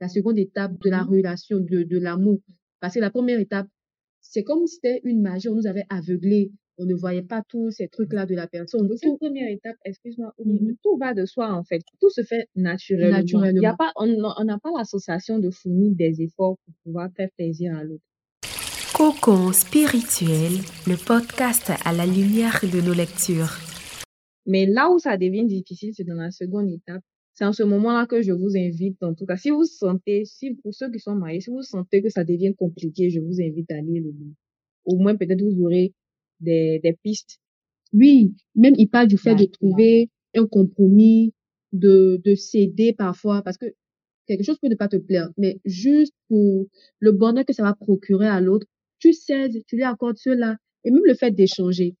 la 0.00 0.08
seconde 0.08 0.38
étape 0.38 0.78
de 0.80 0.90
la 0.90 1.04
Mhm. 1.04 1.10
relation, 1.10 1.58
de, 1.60 1.82
de 1.82 1.98
l'amour. 1.98 2.40
Parce 2.80 2.94
que 2.94 3.00
la 3.00 3.10
première 3.10 3.40
étape, 3.40 3.68
c'est 4.32 4.44
comme 4.44 4.64
si 4.66 4.76
c'était 4.76 5.00
une 5.02 5.20
magie, 5.20 5.48
on 5.48 5.56
nous 5.56 5.66
avait 5.66 5.84
aveuglés, 5.90 6.52
on 6.78 6.84
ne 6.86 6.94
voyait 6.94 7.22
pas 7.22 7.42
tous 7.48 7.72
ces 7.72 7.88
trucs-là 7.88 8.26
de 8.26 8.34
la 8.36 8.46
personne. 8.46 8.82
Donc, 8.82 8.92
Tout 8.92 9.08
cette 9.08 9.18
première 9.18 9.50
étape, 9.50 9.74
excuse-moi, 9.84 10.32
Mhm. 10.38 10.76
tout 10.84 10.96
va 10.98 11.14
de 11.14 11.26
soi, 11.26 11.52
en 11.52 11.64
fait. 11.64 11.82
Tout 12.00 12.10
se 12.10 12.22
fait 12.22 12.46
naturellement. 12.54 13.18
Il 13.44 13.60
y 13.60 13.66
a 13.66 13.74
pas, 13.74 13.92
on 13.96 14.06
n'a 14.06 14.34
on 14.38 14.44
n'a 14.44 14.58
pas 14.58 14.70
l'association 14.76 15.40
de 15.40 15.50
fournir 15.50 15.92
des 15.96 16.22
efforts 16.22 16.56
pour 16.64 16.74
pouvoir 16.84 17.08
faire 17.16 17.28
plaisir 17.36 17.76
à 17.76 17.82
l'autre. 17.82 18.04
Cocon 18.94 19.52
spirituel, 19.52 20.52
le 20.86 20.96
podcast 20.96 21.72
à 21.84 21.92
la 21.92 22.06
lumière 22.06 22.60
de 22.62 22.80
nos 22.80 22.94
lectures. 22.94 23.58
Mais 24.46 24.64
là 24.66 24.90
où 24.90 24.98
ça 24.98 25.16
devient 25.16 25.44
difficile, 25.46 25.92
c'est 25.94 26.04
dans 26.04 26.14
la 26.14 26.30
seconde 26.30 26.68
étape. 26.70 27.02
C'est 27.40 27.46
en 27.46 27.54
ce 27.54 27.62
moment-là 27.64 28.06
que 28.06 28.22
je 28.22 28.32
vous 28.32 28.56
invite, 28.56 29.02
en 29.02 29.14
tout 29.14 29.26
cas, 29.26 29.36
si 29.38 29.50
vous 29.50 29.64
sentez, 29.64 30.26
si 30.26 30.56
pour 30.56 30.74
ceux 30.74 30.90
qui 30.92 31.00
sont 31.00 31.16
mariés, 31.16 31.40
si 31.40 31.50
vous 31.50 31.62
sentez 31.62 32.02
que 32.02 32.10
ça 32.10 32.22
devient 32.22 32.54
compliqué, 32.54 33.10
je 33.10 33.20
vous 33.20 33.40
invite 33.40 33.70
à 33.72 33.80
lire 33.80 34.02
le 34.04 34.10
livre. 34.10 34.34
Au 34.84 34.96
moins, 34.98 35.16
peut-être 35.16 35.42
vous 35.42 35.62
aurez 35.64 35.94
des, 36.40 36.80
des 36.84 36.94
pistes. 37.02 37.40
Oui, 37.94 38.34
même 38.56 38.74
il 38.78 38.88
parle 38.88 39.08
du 39.08 39.18
fait 39.18 39.36
de 39.36 39.44
Ouais. 39.44 39.48
trouver 39.52 40.10
un 40.36 40.46
compromis, 40.46 41.34
de, 41.72 42.20
de 42.24 42.34
céder 42.36 42.92
parfois, 42.94 43.42
parce 43.42 43.58
que 43.58 43.66
quelque 44.26 44.44
chose 44.44 44.58
peut 44.60 44.68
ne 44.68 44.76
pas 44.76 44.88
te 44.88 44.96
plaire, 44.98 45.30
mais 45.38 45.60
juste 45.64 46.14
pour 46.28 46.68
le 47.00 47.12
bonheur 47.12 47.44
que 47.46 47.54
ça 47.54 47.62
va 47.64 47.74
procurer 47.74 48.28
à 48.28 48.40
l'autre, 48.40 48.66
tu 48.98 49.12
cèdes, 49.14 49.64
tu 49.66 49.76
lui 49.76 49.84
accordes 49.84 50.18
cela. 50.18 50.58
Et 50.84 50.90
même 50.90 51.04
le 51.06 51.14
fait 51.14 51.32
d'échanger, 51.32 51.96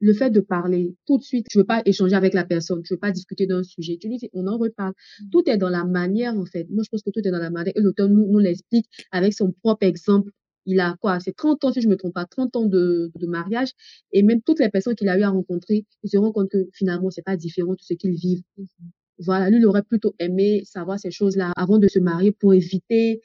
le 0.00 0.12
fait 0.14 0.30
de 0.30 0.40
parler, 0.40 0.96
tout 1.06 1.18
de 1.18 1.22
suite, 1.22 1.46
tu 1.50 1.58
veux 1.58 1.64
pas 1.64 1.82
échanger 1.84 2.14
avec 2.16 2.34
la 2.34 2.44
personne, 2.44 2.82
tu 2.82 2.94
veux 2.94 2.98
pas 2.98 3.10
discuter 3.12 3.46
d'un 3.46 3.62
sujet, 3.62 3.98
tu 4.00 4.08
lui 4.08 4.16
dis, 4.18 4.30
on 4.32 4.46
en 4.46 4.58
reparle. 4.58 4.94
Tout 5.30 5.42
est 5.48 5.58
dans 5.58 5.68
la 5.68 5.84
manière, 5.84 6.34
en 6.36 6.46
fait. 6.46 6.66
Moi, 6.70 6.82
je 6.84 6.88
pense 6.90 7.02
que 7.02 7.10
tout 7.10 7.20
est 7.26 7.30
dans 7.30 7.38
la 7.38 7.50
manière. 7.50 7.72
Et 7.76 7.80
l'auteur 7.80 8.08
nous, 8.08 8.26
nous 8.26 8.38
l'explique 8.38 8.86
avec 9.12 9.34
son 9.34 9.52
propre 9.62 9.84
exemple. 9.86 10.30
Il 10.66 10.80
a 10.80 10.96
quoi? 11.00 11.20
C'est 11.20 11.34
30 11.34 11.64
ans, 11.64 11.72
si 11.72 11.80
je 11.80 11.88
me 11.88 11.96
trompe 11.96 12.14
pas, 12.14 12.26
30 12.26 12.56
ans 12.56 12.66
de, 12.66 13.10
de 13.14 13.26
mariage. 13.26 13.70
Et 14.12 14.22
même 14.22 14.42
toutes 14.42 14.60
les 14.60 14.68
personnes 14.70 14.94
qu'il 14.94 15.08
a 15.08 15.18
eu 15.18 15.22
à 15.22 15.30
rencontrer, 15.30 15.86
ils 16.02 16.10
se 16.10 16.18
rendent 16.18 16.34
compte 16.34 16.50
que 16.50 16.68
finalement, 16.72 17.10
c'est 17.10 17.22
pas 17.24 17.36
différent 17.36 17.72
de 17.72 17.80
ce 17.80 17.94
qu'ils 17.94 18.14
vivent. 18.14 18.42
Voilà, 19.18 19.50
lui, 19.50 19.58
il 19.58 19.66
aurait 19.66 19.82
plutôt 19.82 20.14
aimé 20.18 20.62
savoir 20.64 20.98
ces 20.98 21.10
choses-là 21.10 21.52
avant 21.56 21.78
de 21.78 21.88
se 21.88 21.98
marier 21.98 22.32
pour 22.32 22.54
éviter 22.54 23.20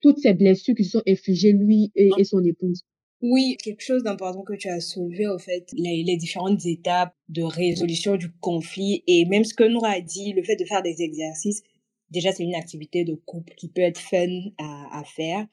toutes 0.00 0.18
ces 0.18 0.34
blessures 0.34 0.74
qui 0.74 0.84
se 0.84 0.92
sont 0.92 1.02
infligées 1.08 1.52
lui 1.52 1.92
et, 1.94 2.10
et 2.18 2.24
son 2.24 2.42
épouse. 2.44 2.82
Oui, 3.22 3.56
quelque 3.62 3.82
chose 3.82 4.02
d'important 4.02 4.42
que 4.42 4.54
tu 4.54 4.68
as 4.68 4.80
soulevé, 4.80 5.26
au 5.26 5.38
fait, 5.38 5.70
les, 5.72 6.16
différentes 6.16 6.64
étapes 6.66 7.14
de 7.28 7.42
résolution 7.42 8.16
du 8.16 8.30
conflit 8.30 9.02
et 9.06 9.24
même 9.24 9.44
ce 9.44 9.54
que 9.54 9.64
Noura 9.64 9.90
a 9.90 10.00
dit, 10.00 10.32
le 10.34 10.42
fait 10.42 10.56
de 10.56 10.64
faire 10.64 10.82
des 10.82 11.00
exercices, 11.02 11.62
déjà 12.10 12.30
c'est 12.32 12.44
une 12.44 12.54
activité 12.54 13.04
de 13.04 13.14
couple 13.14 13.54
qui 13.56 13.68
peut 13.68 13.80
être 13.80 13.98
fun 13.98 14.28
à, 14.58 15.02
faire 15.04 15.46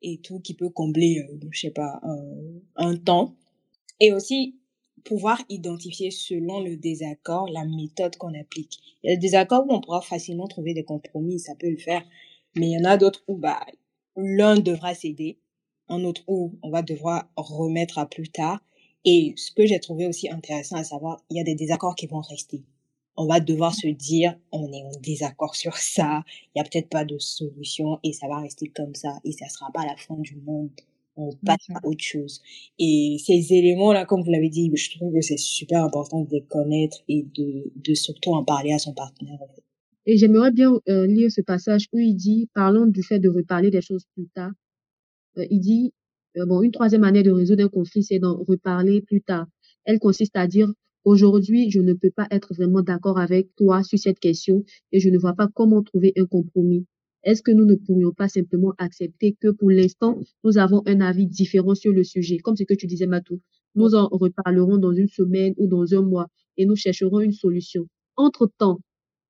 et 0.00 0.18
tout, 0.18 0.38
qui 0.38 0.54
peut 0.54 0.70
combler, 0.70 1.18
euh, 1.18 1.38
je 1.50 1.60
sais 1.60 1.70
pas, 1.70 2.00
un, 2.04 2.60
un 2.76 2.96
temps. 2.96 3.34
Et 3.98 4.12
aussi, 4.12 4.56
pouvoir 5.04 5.42
identifier 5.48 6.10
selon 6.12 6.60
le 6.60 6.76
désaccord 6.76 7.48
la 7.48 7.64
méthode 7.64 8.16
qu'on 8.16 8.38
applique. 8.38 8.78
Il 9.02 9.10
y 9.10 9.12
a 9.12 9.16
des 9.16 9.20
désaccords 9.20 9.66
où 9.66 9.72
on 9.72 9.80
pourra 9.80 10.02
facilement 10.02 10.46
trouver 10.46 10.74
des 10.74 10.84
compromis, 10.84 11.40
ça 11.40 11.54
peut 11.56 11.70
le 11.70 11.78
faire, 11.78 12.04
mais 12.54 12.68
il 12.68 12.72
y 12.72 12.78
en 12.78 12.84
a 12.84 12.96
d'autres 12.96 13.24
où 13.26 13.36
bah, 13.36 13.66
l'un 14.16 14.58
devra 14.58 14.94
céder, 14.94 15.38
un 15.88 16.04
autre 16.04 16.22
où 16.26 16.54
on 16.62 16.70
va 16.70 16.82
devoir 16.82 17.28
remettre 17.36 17.98
à 17.98 18.06
plus 18.06 18.28
tard. 18.28 18.60
Et 19.04 19.34
ce 19.36 19.52
que 19.52 19.66
j'ai 19.66 19.80
trouvé 19.80 20.06
aussi 20.06 20.28
intéressant 20.28 20.76
à 20.76 20.84
savoir, 20.84 21.22
il 21.30 21.36
y 21.36 21.40
a 21.40 21.44
des 21.44 21.54
désaccords 21.54 21.94
qui 21.94 22.06
vont 22.06 22.20
rester. 22.20 22.64
On 23.16 23.26
va 23.26 23.40
devoir 23.40 23.74
se 23.74 23.88
dire, 23.88 24.38
on 24.52 24.72
est 24.72 24.82
en 24.82 25.00
désaccord 25.00 25.56
sur 25.56 25.76
ça, 25.76 26.22
il 26.54 26.58
y 26.58 26.60
a 26.60 26.64
peut-être 26.64 26.88
pas 26.88 27.04
de 27.04 27.18
solution 27.18 27.98
et 28.04 28.12
ça 28.12 28.28
va 28.28 28.40
rester 28.40 28.68
comme 28.68 28.94
ça 28.94 29.18
et 29.24 29.32
ça 29.32 29.48
sera 29.48 29.72
pas 29.72 29.84
la 29.84 29.96
fin 29.96 30.16
du 30.18 30.36
monde. 30.36 30.70
On 31.16 31.30
passe 31.44 31.68
à 31.74 31.84
autre 31.84 32.04
chose. 32.04 32.40
Et 32.78 33.16
ces 33.24 33.52
éléments-là, 33.52 34.04
comme 34.04 34.22
vous 34.22 34.30
l'avez 34.30 34.50
dit, 34.50 34.70
je 34.72 34.96
trouve 34.96 35.12
que 35.12 35.20
c'est 35.20 35.36
super 35.36 35.82
important 35.82 36.20
de 36.20 36.30
les 36.30 36.44
connaître 36.44 36.98
et 37.08 37.24
de, 37.34 37.72
de 37.74 37.94
surtout 37.94 38.34
en 38.34 38.44
parler 38.44 38.72
à 38.72 38.78
son 38.78 38.94
partenaire. 38.94 39.40
Et 40.06 40.16
j'aimerais 40.16 40.52
bien 40.52 40.70
euh, 40.88 41.06
lire 41.06 41.30
ce 41.30 41.40
passage 41.40 41.88
où 41.92 41.98
il 41.98 42.14
dit, 42.14 42.48
parlons 42.54 42.86
du 42.86 43.02
fait 43.02 43.18
de 43.18 43.28
reparler 43.28 43.70
des 43.70 43.82
choses 43.82 44.06
plus 44.14 44.28
tard. 44.28 44.52
Euh, 45.38 45.46
il 45.50 45.60
dit, 45.60 45.92
euh, 46.36 46.46
bon, 46.46 46.62
une 46.62 46.72
troisième 46.72 47.02
manière 47.02 47.22
de 47.22 47.30
résoudre 47.30 47.64
un 47.64 47.68
conflit, 47.68 48.02
c'est 48.02 48.18
d'en 48.18 48.36
reparler 48.36 49.00
plus 49.02 49.22
tard. 49.22 49.46
Elle 49.84 49.98
consiste 49.98 50.36
à 50.36 50.46
dire, 50.46 50.72
aujourd'hui, 51.04 51.70
je 51.70 51.80
ne 51.80 51.94
peux 51.94 52.10
pas 52.10 52.26
être 52.30 52.54
vraiment 52.54 52.82
d'accord 52.82 53.18
avec 53.18 53.54
toi 53.56 53.82
sur 53.82 53.98
cette 53.98 54.18
question 54.18 54.64
et 54.92 55.00
je 55.00 55.08
ne 55.08 55.18
vois 55.18 55.34
pas 55.34 55.48
comment 55.48 55.82
trouver 55.82 56.12
un 56.16 56.26
compromis. 56.26 56.86
Est-ce 57.24 57.42
que 57.42 57.50
nous 57.50 57.64
ne 57.64 57.74
pourrions 57.74 58.12
pas 58.12 58.28
simplement 58.28 58.74
accepter 58.78 59.36
que 59.40 59.48
pour 59.48 59.70
l'instant, 59.70 60.18
nous 60.44 60.58
avons 60.58 60.82
un 60.86 61.00
avis 61.00 61.26
différent 61.26 61.74
sur 61.74 61.92
le 61.92 62.04
sujet, 62.04 62.38
comme 62.38 62.56
ce 62.56 62.64
que 62.64 62.74
tu 62.74 62.86
disais, 62.86 63.06
Matou. 63.06 63.40
Nous 63.74 63.94
en 63.94 64.08
reparlerons 64.08 64.78
dans 64.78 64.92
une 64.92 65.08
semaine 65.08 65.54
ou 65.56 65.66
dans 65.66 65.94
un 65.94 66.02
mois 66.02 66.28
et 66.56 66.64
nous 66.64 66.76
chercherons 66.76 67.20
une 67.20 67.32
solution. 67.32 67.86
Entre-temps, 68.16 68.80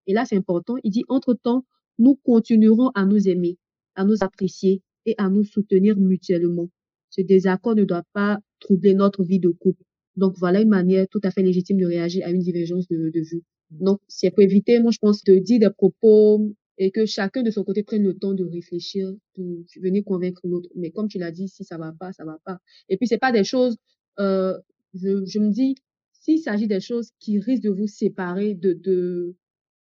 et 0.06 0.12
là 0.12 0.24
c'est 0.24 0.36
important, 0.36 0.76
il 0.84 0.90
dit, 0.90 1.04
entre-temps, 1.08 1.64
nous 1.98 2.14
continuerons 2.24 2.90
à 2.94 3.04
nous 3.04 3.28
aimer, 3.28 3.58
à 3.94 4.04
nous 4.04 4.16
apprécier 4.20 4.82
et 5.06 5.14
à 5.18 5.28
nous 5.28 5.44
soutenir 5.44 5.96
mutuellement. 5.96 6.68
Ce 7.10 7.20
désaccord 7.22 7.74
ne 7.74 7.84
doit 7.84 8.04
pas 8.12 8.38
troubler 8.60 8.94
notre 8.94 9.24
vie 9.24 9.40
de 9.40 9.48
couple. 9.48 9.82
Donc 10.16 10.34
voilà 10.38 10.60
une 10.60 10.68
manière 10.68 11.06
tout 11.08 11.20
à 11.22 11.30
fait 11.30 11.42
légitime 11.42 11.78
de 11.78 11.86
réagir 11.86 12.26
à 12.26 12.30
une 12.30 12.40
divergence 12.40 12.88
de, 12.88 13.10
de 13.10 13.20
vue. 13.20 13.42
Donc 13.70 14.00
c'est 14.08 14.30
pour 14.30 14.42
éviter, 14.42 14.80
moi 14.80 14.90
je 14.90 14.98
pense, 14.98 15.22
de 15.24 15.38
dire 15.38 15.60
des 15.60 15.70
propos 15.70 16.54
et 16.76 16.90
que 16.90 17.06
chacun 17.06 17.42
de 17.42 17.50
son 17.50 17.64
côté 17.64 17.82
prenne 17.82 18.02
le 18.02 18.14
temps 18.14 18.34
de 18.34 18.44
réfléchir 18.44 19.12
pour 19.34 19.64
venir 19.80 20.04
convaincre 20.04 20.40
l'autre. 20.44 20.68
Mais 20.74 20.90
comme 20.90 21.08
tu 21.08 21.18
l'as 21.18 21.32
dit, 21.32 21.48
si 21.48 21.64
ça 21.64 21.76
va 21.78 21.92
pas, 21.92 22.12
ça 22.12 22.24
va 22.24 22.38
pas. 22.44 22.58
Et 22.88 22.96
puis 22.96 23.06
c'est 23.06 23.18
pas 23.18 23.32
des 23.32 23.44
choses, 23.44 23.76
euh, 24.20 24.56
je, 24.94 25.24
je 25.24 25.38
me 25.38 25.50
dis, 25.50 25.76
s'il 26.12 26.38
s'agit 26.40 26.66
des 26.66 26.80
choses 26.80 27.10
qui 27.20 27.38
risquent 27.38 27.64
de 27.64 27.70
vous 27.70 27.86
séparer, 27.86 28.54
de, 28.54 28.72
de, 28.74 29.34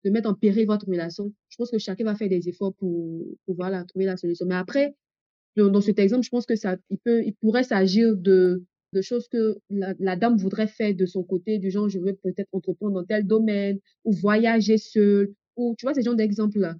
de 0.06 0.10
mettre 0.10 0.30
en 0.30 0.34
péril 0.34 0.66
votre 0.66 0.88
relation. 0.88 1.34
Je 1.50 1.58
pense 1.58 1.72
que 1.72 1.78
chacun 1.78 2.06
va 2.06 2.16
faire 2.16 2.30
des 2.30 2.48
efforts 2.48 2.74
pour, 2.76 3.26
pour 3.46 3.56
voilà, 3.56 3.84
trouver 3.86 4.06
la 4.06 4.18
solution. 4.18 4.46
Mais 4.46 4.56
après, 4.56 4.96
dans, 5.58 5.70
dans 5.70 5.82
cet 5.82 6.00
exemple, 6.00 6.24
je 6.26 6.30
pense 6.30 6.46
que 6.46 6.56
ça, 6.56 6.78
il 6.90 7.00
peut, 7.00 7.24
il 7.26 7.34
pourrait 7.36 7.64
s'agir 7.64 8.16
de, 8.18 8.64
de 8.94 9.02
choses 9.02 9.28
que 9.30 9.58
la, 9.70 9.94
la 10.00 10.16
dame 10.16 10.38
voudrait 10.38 10.68
faire 10.68 10.96
de 10.96 11.06
son 11.06 11.24
côté, 11.24 11.60
du 11.60 11.72
genre, 11.72 11.90
je 11.90 12.00
veux 12.00 12.14
peut-être 12.16 12.50
entreprendre 12.54 12.94
dans 12.96 13.06
tel 13.06 13.28
domaine, 13.28 13.80
ou 14.06 14.14
voyager 14.14 14.78
seule, 14.78 15.34
ou, 15.58 15.76
tu 15.78 15.86
vois, 15.86 15.94
ces 15.96 16.04
genre 16.04 16.16
d'exemples-là. 16.16 16.76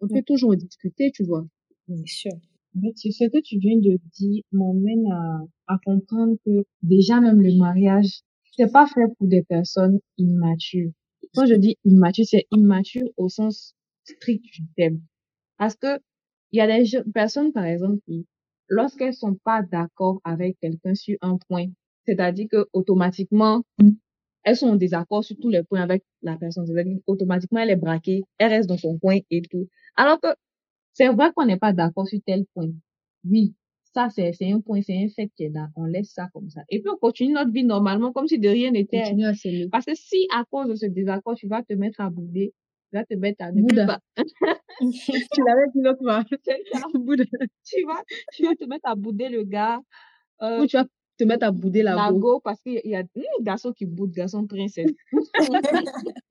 On 0.00 0.08
peut 0.08 0.22
toujours 0.26 0.50
en 0.52 0.54
discuter, 0.54 1.10
tu 1.12 1.24
vois. 1.24 1.46
Bien 1.88 2.04
sûr. 2.06 2.32
Fait, 2.80 2.92
ce 2.96 3.24
que 3.28 3.40
tu 3.42 3.58
viens 3.58 3.78
de 3.78 3.98
dire 4.18 4.42
m'emmène 4.52 5.06
à, 5.12 5.44
à 5.74 5.78
comprendre 5.84 6.36
que 6.46 6.64
déjà 6.82 7.20
même 7.20 7.40
le 7.40 7.56
mariage, 7.56 8.20
c'est 8.56 8.70
pas 8.72 8.86
fait 8.86 9.06
pour 9.18 9.26
des 9.28 9.42
personnes 9.42 9.98
immatures. 10.18 10.90
Quand 11.34 11.46
je 11.46 11.54
dis 11.54 11.76
immature, 11.84 12.24
c'est 12.28 12.46
immature 12.52 13.08
au 13.16 13.28
sens 13.28 13.74
strict 14.04 14.44
du 14.44 14.62
terme. 14.76 15.00
Parce 15.58 15.76
que 15.76 16.00
il 16.52 16.58
y 16.58 16.60
a 16.60 16.66
des 16.66 16.84
personnes, 17.12 17.52
par 17.52 17.64
exemple, 17.64 17.98
qui, 18.06 18.26
lorsqu'elles 18.68 19.14
sont 19.14 19.36
pas 19.44 19.62
d'accord 19.62 20.20
avec 20.24 20.58
quelqu'un 20.60 20.94
sur 20.94 21.16
un 21.20 21.38
point, 21.48 21.66
c'est-à-dire 22.06 22.46
que 22.50 22.66
automatiquement, 22.72 23.62
elles 24.42 24.56
sont 24.56 24.68
en 24.68 24.76
désaccord 24.76 25.22
sur 25.22 25.36
tous 25.40 25.50
les 25.50 25.62
points 25.62 25.82
avec 25.82 26.02
la 26.22 26.36
personne. 26.36 26.66
C'est-à-dire 26.66 26.98
automatiquement, 27.06 27.60
elle 27.60 27.70
est 27.70 27.76
braquée, 27.76 28.22
elle 28.38 28.50
reste 28.50 28.68
dans 28.68 28.78
son 28.78 28.98
coin 28.98 29.18
et 29.30 29.42
tout. 29.42 29.68
Alors 29.96 30.20
que 30.20 30.28
c'est 30.92 31.08
vrai 31.08 31.30
qu'on 31.34 31.46
n'est 31.46 31.58
pas 31.58 31.72
d'accord 31.72 32.06
sur 32.08 32.18
tel 32.26 32.44
point. 32.54 32.70
Oui, 33.24 33.54
ça, 33.94 34.08
c'est, 34.08 34.32
c'est 34.32 34.50
un 34.50 34.60
point, 34.60 34.80
c'est 34.82 34.96
un 34.96 35.08
fait 35.08 35.30
qui 35.36 35.44
est 35.44 35.50
là. 35.50 35.68
On 35.76 35.84
laisse 35.84 36.12
ça 36.12 36.28
comme 36.32 36.48
ça. 36.48 36.62
Et 36.68 36.80
puis, 36.80 36.90
on 36.90 36.96
continue 36.96 37.32
notre 37.34 37.52
vie 37.52 37.64
normalement, 37.64 38.12
comme 38.12 38.28
si 38.28 38.38
de 38.38 38.48
rien 38.48 38.70
n'était. 38.70 39.02
Parce 39.70 39.84
que 39.84 39.94
si, 39.94 40.26
à 40.32 40.44
cause 40.50 40.68
de 40.68 40.74
ce 40.74 40.86
désaccord, 40.86 41.34
tu 41.34 41.48
vas 41.48 41.62
te 41.62 41.74
mettre 41.74 42.00
à 42.00 42.08
bouder, 42.08 42.54
tu 42.90 42.96
vas 42.96 43.04
te 43.04 43.14
mettre 43.14 43.44
à 43.44 43.48
ne 43.52 43.54
plus 43.54 43.62
Bouddha. 43.62 43.86
pas- 43.86 44.00
tu 44.80 45.42
l'avais 45.46 45.66
dit 45.74 45.80
l'autre 45.82 46.00
fois. 46.02 46.24
Bouddha. 46.94 47.24
tu 47.64 47.84
vas, 47.86 48.02
tu 48.32 48.44
vas 48.44 48.54
te 48.54 48.64
mettre 48.64 48.88
à 48.88 48.94
bouder 48.94 49.28
le 49.28 49.44
gars, 49.44 49.80
euh, 50.42 50.62
Ou 50.62 50.66
tu 50.66 50.76
vas 50.76 50.84
te 51.18 51.24
mettre 51.24 51.46
à 51.46 51.50
bouder 51.50 51.82
la 51.82 51.94
la 51.96 52.10
go. 52.12 52.18
go, 52.18 52.40
parce 52.40 52.60
qu'il 52.62 52.80
y 52.84 52.94
a- 52.94 53.00
a 53.00 53.02
des 53.02 53.26
garçons 53.42 53.72
qui 53.72 53.86
boudent, 53.86 54.12
garçons 54.12 54.46
princesse. 54.46 54.90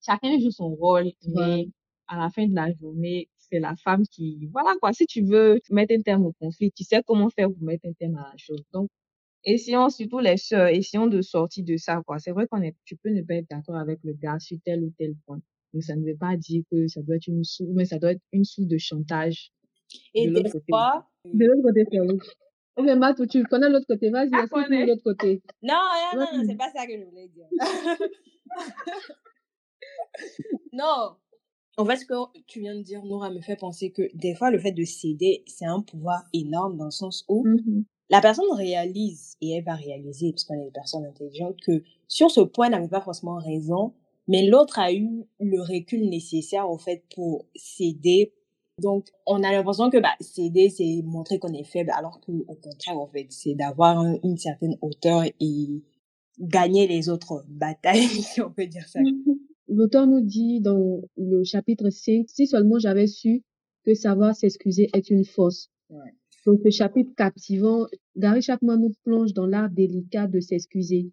Chacun 0.05 0.39
joue 0.39 0.51
son 0.51 0.69
rôle, 0.69 1.11
mais 1.27 1.67
à 2.07 2.17
la 2.17 2.29
fin 2.29 2.47
de 2.47 2.55
la 2.55 2.71
journée, 2.73 3.29
c'est 3.37 3.59
la 3.59 3.75
femme 3.75 4.03
qui, 4.07 4.47
voilà 4.51 4.73
quoi, 4.81 4.93
si 4.93 5.05
tu 5.05 5.21
veux 5.23 5.59
mettre 5.69 5.93
un 5.95 6.01
terme 6.01 6.25
au 6.25 6.33
conflit, 6.33 6.71
tu 6.71 6.83
sais 6.83 7.01
comment 7.05 7.29
faire 7.29 7.49
pour 7.49 7.61
mettre 7.61 7.87
un 7.87 7.93
terme 7.93 8.15
à 8.17 8.29
la 8.31 8.37
chose. 8.37 8.63
Donc, 8.73 8.89
essayons, 9.43 9.89
surtout 9.89 10.19
les 10.19 10.37
sœurs, 10.37 10.67
essayons 10.69 11.07
de 11.07 11.21
sortir 11.21 11.63
de 11.65 11.77
ça, 11.77 12.01
quoi. 12.05 12.19
C'est 12.19 12.31
vrai 12.31 12.47
qu'on 12.47 12.61
est, 12.63 12.75
tu 12.85 12.95
peux 12.97 13.09
ne 13.09 13.21
pas 13.21 13.35
être 13.35 13.47
d'accord 13.49 13.75
avec 13.75 13.99
le 14.03 14.13
gars 14.13 14.39
sur 14.39 14.57
tel 14.65 14.83
ou 14.83 14.91
tel 14.97 15.13
point. 15.25 15.39
Mais 15.73 15.81
ça 15.81 15.95
ne 15.95 16.05
veut 16.05 16.17
pas 16.17 16.35
dire 16.37 16.63
que 16.71 16.87
ça 16.87 17.01
doit 17.01 17.17
être 17.17 17.27
une 17.27 17.43
source, 17.43 17.69
mais 17.73 17.85
ça 17.85 17.99
doit 17.99 18.11
être 18.13 18.21
une 18.31 18.43
source 18.43 18.67
de 18.67 18.77
chantage. 18.77 19.51
Et 20.13 20.27
De 20.27 20.33
des 20.41 20.49
côté. 20.49 20.65
fois, 20.69 21.07
De 21.25 21.45
l'autre 21.45 21.61
côté, 21.63 21.83
c'est 21.91 21.99
où 21.99 22.17
Ok, 22.77 22.85
Matt, 22.97 23.27
tu 23.27 23.43
connais 23.43 23.69
l'autre 23.69 23.85
côté. 23.87 24.09
Vas-y, 24.09 24.29
Ah, 24.33 24.43
explique-nous 24.43 24.63
connais. 24.69 24.85
l'autre 24.85 25.03
côté. 25.03 25.41
Non, 25.61 25.73
non, 26.13 26.19
non, 26.21 26.37
non, 26.37 26.43
c'est 26.47 26.55
pas 26.55 26.71
ça 26.73 26.85
que 26.87 26.93
je 26.97 27.03
voulais 27.05 27.27
dire. 27.27 27.47
non. 30.73 31.15
En 31.77 31.85
fait, 31.85 31.95
ce 31.97 32.05
que 32.05 32.13
tu 32.47 32.59
viens 32.59 32.75
de 32.75 32.81
dire, 32.81 33.03
Nora, 33.05 33.29
me 33.31 33.39
fait 33.41 33.55
penser 33.55 33.91
que 33.91 34.03
des 34.15 34.35
fois, 34.35 34.51
le 34.51 34.59
fait 34.59 34.71
de 34.73 34.83
céder, 34.83 35.43
c'est 35.47 35.65
un 35.65 35.81
pouvoir 35.81 36.23
énorme 36.33 36.77
dans 36.77 36.85
le 36.85 36.91
sens 36.91 37.23
où 37.29 37.45
Mhm. 37.47 37.85
la 38.09 38.21
personne 38.21 38.51
réalise, 38.53 39.37
et 39.41 39.51
elle 39.51 39.63
va 39.63 39.75
réaliser, 39.75 40.31
parce 40.31 40.43
qu'on 40.43 40.59
est 40.61 40.65
des 40.65 40.71
personnes 40.71 41.05
intelligentes, 41.05 41.59
que 41.61 41.83
sur 42.07 42.29
ce 42.31 42.41
point, 42.41 42.65
elle 42.67 42.73
n'avait 42.73 42.87
pas 42.89 43.01
forcément 43.01 43.37
raison, 43.37 43.93
mais 44.29 44.47
l'autre 44.47 44.79
a 44.79 44.93
eu 44.93 45.25
le 45.41 45.61
recul 45.61 46.07
nécessaire, 46.09 46.69
au 46.69 46.77
fait, 46.77 47.03
pour 47.13 47.45
céder. 47.55 48.31
Donc, 48.81 49.07
on 49.25 49.43
a 49.43 49.51
l'impression 49.51 49.89
que 49.89 49.97
bah, 49.99 50.13
céder, 50.21 50.69
c'est 50.69 51.01
montrer 51.03 51.37
qu'on 51.39 51.51
est 51.53 51.65
faible, 51.65 51.91
alors 51.97 52.21
que 52.21 52.31
au 52.31 52.55
contraire, 52.55 52.97
en 52.97 53.07
fait, 53.07 53.27
c'est 53.29 53.55
d'avoir 53.55 53.99
un- 53.99 54.17
une 54.23 54.37
certaine 54.37 54.77
hauteur 54.81 55.23
et 55.25 55.67
gagner 56.39 56.87
les 56.87 57.09
autres 57.09 57.43
batailles, 57.49 58.07
si 58.37 58.41
on 58.41 58.51
peut 58.51 58.67
dire 58.67 58.87
ça. 58.87 58.99
L'auteur 59.67 60.07
nous 60.07 60.21
dit 60.21 60.61
dans 60.61 61.01
le 61.17 61.43
chapitre 61.43 61.89
5, 61.89 62.25
si 62.29 62.47
seulement 62.47 62.79
j'avais 62.79 63.07
su 63.07 63.43
que 63.85 63.93
savoir 63.93 64.35
s'excuser 64.35 64.89
est 64.93 65.09
une 65.09 65.25
force. 65.25 65.69
Ouais. 65.89 66.13
Donc, 66.45 66.59
ce 66.63 66.69
chapitre 66.69 67.11
captivant, 67.17 67.85
Gary 68.15 68.41
Chapman 68.41 68.77
nous 68.77 68.93
plonge 69.03 69.33
dans 69.33 69.45
l'art 69.45 69.69
délicat 69.69 70.27
de 70.27 70.39
s'excuser. 70.39 71.11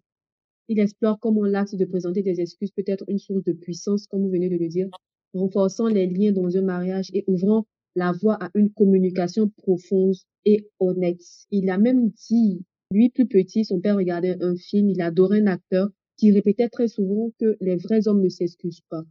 Il 0.69 0.79
explore 0.79 1.19
comment 1.19 1.45
l'acte 1.45 1.75
de 1.75 1.85
présenter 1.85 2.21
des 2.21 2.41
excuses 2.41 2.71
peut 2.71 2.83
être 2.87 3.05
une 3.07 3.19
source 3.19 3.43
de 3.43 3.53
puissance, 3.53 4.05
comme 4.07 4.23
vous 4.23 4.29
venez 4.29 4.49
de 4.49 4.57
le 4.57 4.67
dire, 4.67 4.89
renforçant 5.33 5.87
les 5.87 6.07
liens 6.07 6.31
dans 6.31 6.57
un 6.57 6.61
mariage 6.61 7.09
et 7.13 7.23
ouvrant 7.27 7.65
la 7.95 8.11
voie 8.11 8.35
à 8.43 8.49
une 8.53 8.71
communication 8.71 9.49
profonde 9.49 10.15
et 10.45 10.67
honnête. 10.79 11.21
Il 11.51 11.69
a 11.69 11.77
même 11.77 12.09
dit, 12.09 12.63
lui 12.91 13.09
plus 13.09 13.27
petit, 13.27 13.65
son 13.65 13.79
père 13.79 13.95
regardait 13.95 14.37
un 14.41 14.55
film, 14.55 14.89
il 14.89 15.01
adorait 15.01 15.41
un 15.41 15.47
acteur 15.47 15.89
qui 16.17 16.31
répétait 16.31 16.69
très 16.69 16.87
souvent 16.87 17.31
que 17.39 17.57
les 17.61 17.75
vrais 17.77 18.07
hommes 18.07 18.21
ne 18.21 18.29
s'excusent 18.29 18.83
pas. 18.89 19.03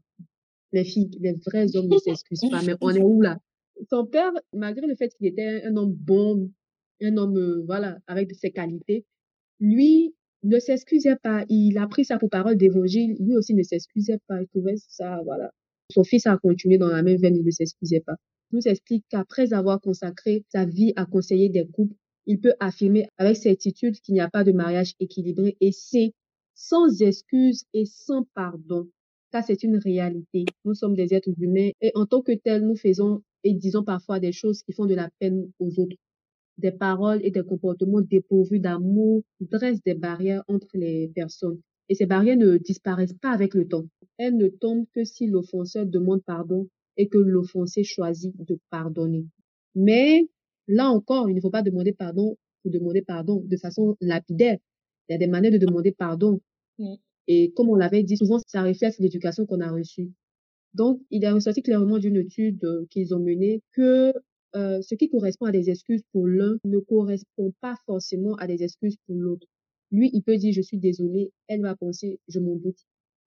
Les 0.72 0.84
filles, 0.84 1.10
les 1.20 1.34
vrais 1.46 1.74
hommes 1.76 1.88
ne 1.88 1.98
s'excusent 1.98 2.50
pas. 2.50 2.62
Mais 2.62 2.74
on 2.80 2.90
est 2.90 3.02
où 3.02 3.20
là? 3.20 3.38
Son 3.90 4.06
père, 4.06 4.32
malgré 4.52 4.86
le 4.86 4.96
fait 4.96 5.12
qu'il 5.16 5.26
était 5.26 5.62
un 5.64 5.76
homme 5.76 5.92
bon, 5.92 6.50
un 7.02 7.16
homme, 7.16 7.36
euh, 7.36 7.62
voilà, 7.66 7.98
avec 8.06 8.34
ses 8.34 8.50
qualités, 8.50 9.04
lui 9.60 10.14
ne 10.48 10.58
s'excusait 10.58 11.16
pas. 11.22 11.44
Il 11.48 11.78
a 11.78 11.86
pris 11.86 12.04
ça 12.04 12.18
pour 12.18 12.30
parole 12.30 12.56
d'évangile. 12.56 13.16
Lui 13.20 13.36
aussi 13.36 13.54
ne 13.54 13.62
s'excusait 13.62 14.20
pas. 14.26 14.40
Il 14.40 14.48
trouvait 14.48 14.76
ça, 14.76 15.20
voilà. 15.24 15.50
Son 15.90 16.04
fils 16.04 16.26
a 16.26 16.36
continué 16.36 16.78
dans 16.78 16.88
la 16.88 17.02
même 17.02 17.16
veine, 17.16 17.36
il 17.36 17.44
ne 17.44 17.50
s'excusait 17.50 18.00
pas. 18.00 18.16
Il 18.50 18.56
nous 18.56 18.68
explique 18.68 19.04
qu'après 19.08 19.52
avoir 19.52 19.80
consacré 19.80 20.44
sa 20.52 20.64
vie 20.64 20.92
à 20.96 21.06
conseiller 21.06 21.48
des 21.48 21.66
couples, 21.66 21.94
il 22.26 22.40
peut 22.40 22.54
affirmer 22.58 23.06
avec 23.18 23.36
certitude 23.36 24.00
qu'il 24.00 24.14
n'y 24.14 24.20
a 24.20 24.28
pas 24.28 24.44
de 24.44 24.52
mariage 24.52 24.94
équilibré 24.98 25.56
et 25.60 25.70
c'est 25.72 26.12
sans 26.54 27.02
excuse 27.02 27.64
et 27.72 27.84
sans 27.84 28.24
pardon. 28.34 28.88
Ça, 29.32 29.42
c'est 29.42 29.62
une 29.62 29.76
réalité. 29.76 30.44
Nous 30.64 30.74
sommes 30.74 30.94
des 30.94 31.14
êtres 31.14 31.30
humains 31.38 31.70
et 31.80 31.92
en 31.94 32.06
tant 32.06 32.22
que 32.22 32.32
tels, 32.32 32.66
nous 32.66 32.76
faisons 32.76 33.22
et 33.44 33.54
disons 33.54 33.84
parfois 33.84 34.18
des 34.18 34.32
choses 34.32 34.62
qui 34.62 34.72
font 34.72 34.86
de 34.86 34.94
la 34.94 35.08
peine 35.20 35.50
aux 35.60 35.80
autres. 35.80 35.96
Des 36.58 36.72
paroles 36.72 37.20
et 37.22 37.30
des 37.30 37.42
comportements 37.42 38.00
dépourvus 38.00 38.60
d'amour 38.60 39.22
dressent 39.40 39.82
des 39.84 39.94
barrières 39.94 40.42
entre 40.48 40.68
les 40.74 41.08
personnes. 41.14 41.60
Et 41.88 41.94
ces 41.94 42.06
barrières 42.06 42.36
ne 42.36 42.56
disparaissent 42.56 43.14
pas 43.20 43.30
avec 43.30 43.54
le 43.54 43.68
temps. 43.68 43.86
Elles 44.18 44.36
ne 44.36 44.48
tombent 44.48 44.86
que 44.94 45.04
si 45.04 45.26
l'offenseur 45.26 45.86
demande 45.86 46.22
pardon 46.24 46.68
et 46.96 47.08
que 47.08 47.18
l'offensé 47.18 47.84
choisit 47.84 48.34
de 48.38 48.58
pardonner. 48.70 49.26
Mais 49.74 50.28
là 50.66 50.88
encore, 50.90 51.28
il 51.28 51.36
ne 51.36 51.40
faut 51.40 51.50
pas 51.50 51.62
demander 51.62 51.92
pardon 51.92 52.36
pour 52.62 52.72
demander 52.72 53.02
pardon 53.02 53.42
de 53.44 53.56
façon 53.56 53.96
lapidaire. 54.00 54.58
Il 55.08 55.12
y 55.12 55.14
a 55.14 55.18
des 55.18 55.26
manières 55.26 55.52
de 55.52 55.58
demander 55.58 55.92
pardon. 55.92 56.40
Et 57.28 57.52
comme 57.52 57.68
on 57.68 57.74
l'avait 57.74 58.02
dit, 58.02 58.16
souvent, 58.16 58.38
ça 58.46 58.62
reflète 58.62 58.98
l'éducation 58.98 59.46
qu'on 59.46 59.60
a 59.60 59.70
reçue. 59.70 60.10
Donc, 60.74 61.00
il 61.10 61.24
est 61.24 61.30
ressorti 61.30 61.62
clairement 61.62 61.98
d'une 61.98 62.16
étude 62.16 62.62
euh, 62.64 62.86
qu'ils 62.90 63.14
ont 63.14 63.18
menée 63.18 63.62
que 63.72 64.12
euh, 64.56 64.80
ce 64.82 64.94
qui 64.94 65.08
correspond 65.08 65.46
à 65.46 65.52
des 65.52 65.70
excuses 65.70 66.02
pour 66.12 66.26
l'un 66.26 66.56
ne 66.64 66.78
correspond 66.78 67.52
pas 67.60 67.76
forcément 67.84 68.34
à 68.36 68.46
des 68.46 68.62
excuses 68.62 68.96
pour 69.06 69.16
l'autre. 69.16 69.46
Lui, 69.90 70.10
il 70.12 70.22
peut 70.22 70.36
dire 70.36 70.52
je 70.52 70.62
suis 70.62 70.78
désolé, 70.78 71.30
elle 71.46 71.60
va 71.60 71.76
penser 71.76 72.18
je 72.28 72.40
m'en 72.40 72.56
doute, 72.56 72.78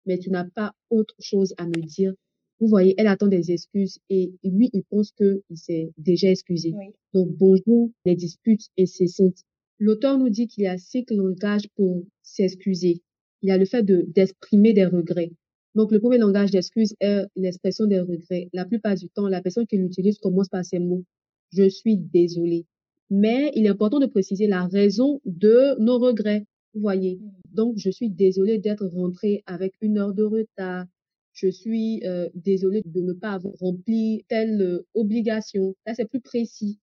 mais 0.05 0.17
tu 0.17 0.29
n'as 0.29 0.49
pas 0.49 0.73
autre 0.89 1.15
chose 1.19 1.53
à 1.57 1.65
me 1.65 1.81
dire. 1.85 2.13
Vous 2.59 2.67
voyez, 2.67 2.95
elle 2.97 3.07
attend 3.07 3.27
des 3.27 3.51
excuses 3.51 3.99
et 4.09 4.31
lui, 4.43 4.69
il 4.73 4.83
pense 4.85 5.11
que 5.11 5.43
il 5.49 5.57
s'est 5.57 5.91
déjà 5.97 6.31
excusé. 6.31 6.73
Oui. 6.75 6.85
Donc, 7.13 7.29
bonjour, 7.37 7.91
les 8.05 8.15
disputes 8.15 8.67
incessantes. 8.79 9.43
L'auteur 9.79 10.17
nous 10.17 10.29
dit 10.29 10.47
qu'il 10.47 10.63
y 10.63 10.67
a 10.67 10.77
cinq 10.77 11.11
langages 11.11 11.67
pour 11.75 12.03
s'excuser. 12.23 13.01
Il 13.43 13.49
y 13.49 13.51
a 13.51 13.57
le 13.57 13.65
fait 13.65 13.83
de, 13.83 14.05
d'exprimer 14.07 14.73
des 14.73 14.85
regrets. 14.85 15.31
Donc, 15.75 15.91
le 15.91 15.99
premier 15.99 16.17
langage 16.17 16.49
d'excuse 16.49 16.95
est 16.99 17.25
l'expression 17.35 17.85
des 17.85 17.99
regrets. 17.99 18.49
La 18.53 18.65
plupart 18.65 18.95
du 18.95 19.09
temps, 19.09 19.27
la 19.27 19.43
personne 19.43 19.67
qui 19.67 19.77
l'utilise 19.77 20.17
commence 20.17 20.49
par 20.49 20.65
ces 20.65 20.79
mots. 20.79 21.03
Je 21.51 21.67
suis 21.69 21.97
désolé. 21.97 22.65
Mais 23.09 23.51
il 23.55 23.65
est 23.65 23.69
important 23.69 23.99
de 23.99 24.05
préciser 24.05 24.47
la 24.47 24.65
raison 24.67 25.21
de 25.25 25.79
nos 25.79 25.97
regrets. 25.97 26.45
Vous 26.73 26.81
voyez. 26.81 27.19
Donc, 27.53 27.77
je 27.77 27.89
suis 27.89 28.09
désolé 28.09 28.57
d'être 28.57 28.85
rentré 28.85 29.43
avec 29.45 29.73
une 29.81 29.97
heure 29.97 30.13
de 30.13 30.23
retard. 30.23 30.85
Je 31.33 31.49
suis 31.49 32.01
euh, 32.05 32.29
désolé 32.33 32.81
de 32.85 33.01
ne 33.01 33.13
pas 33.13 33.31
avoir 33.31 33.53
rempli 33.59 34.25
telle 34.27 34.61
euh, 34.61 34.85
obligation. 34.93 35.75
Là, 35.85 35.93
c'est 35.93 36.09
plus 36.09 36.19
précis. 36.19 36.79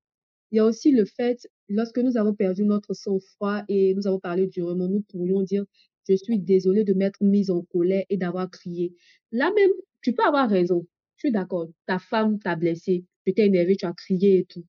Il 0.51 0.57
y 0.57 0.61
a 0.61 0.65
aussi 0.65 0.93
le 0.93 1.05
fait, 1.05 1.49
lorsque 1.69 1.99
nous 1.99 2.17
avons 2.17 2.35
perdu 2.35 2.65
notre 2.65 2.95
sang-froid 2.95 3.63
et 3.69 3.95
nous 3.95 4.07
avons 4.07 4.21
parlé 4.21 4.47
durement, 4.47 4.89
nous 4.89 5.03
pourrions 5.03 5.43
dire, 5.43 5.65
je 6.09 6.15
suis 6.15 6.39
désolé 6.39 6.85
de 6.85 6.95
m'être 6.95 7.23
mise 7.23 7.51
en 7.51 7.63
colère 7.63 8.05
et 8.09 8.17
d'avoir 8.17 8.51
crié. 8.51 8.95
Là 9.33 9.53
même, 9.55 9.71
tu 10.01 10.13
peux 10.13 10.25
avoir 10.25 10.49
raison. 10.49 10.87
Je 11.25 11.29
suis 11.29 11.33
d'accord. 11.33 11.69
Ta 11.87 11.99
femme 11.99 12.39
t'a 12.39 12.55
blessé. 12.55 13.07
Tu 13.25 13.33
t'es 13.33 13.47
énervé, 13.47 13.77
tu 13.77 13.87
as 13.87 13.95
crié 13.95 14.41
et 14.41 14.45
tout. 14.45 14.65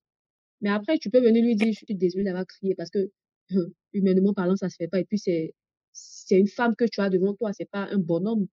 Mais 0.61 0.69
après, 0.69 0.97
tu 0.97 1.09
peux 1.09 1.19
venir 1.19 1.43
lui 1.43 1.57
dire, 1.57 1.67
je 1.73 1.83
suis 1.85 1.95
désolé 1.95 2.23
d'avoir 2.23 2.45
crié 2.45 2.75
parce 2.75 2.89
que, 2.89 3.11
humainement 3.93 4.33
parlant, 4.33 4.55
ça 4.55 4.69
se 4.69 4.77
fait 4.77 4.87
pas. 4.87 5.01
Et 5.01 5.03
puis, 5.03 5.19
c'est, 5.19 5.53
c'est 5.91 6.39
une 6.39 6.47
femme 6.47 6.73
que 6.77 6.85
tu 6.85 7.01
as 7.01 7.09
devant 7.09 7.33
toi. 7.33 7.51
C'est 7.51 7.69
pas 7.69 7.89
un 7.91 7.97
bonhomme. 7.97 8.47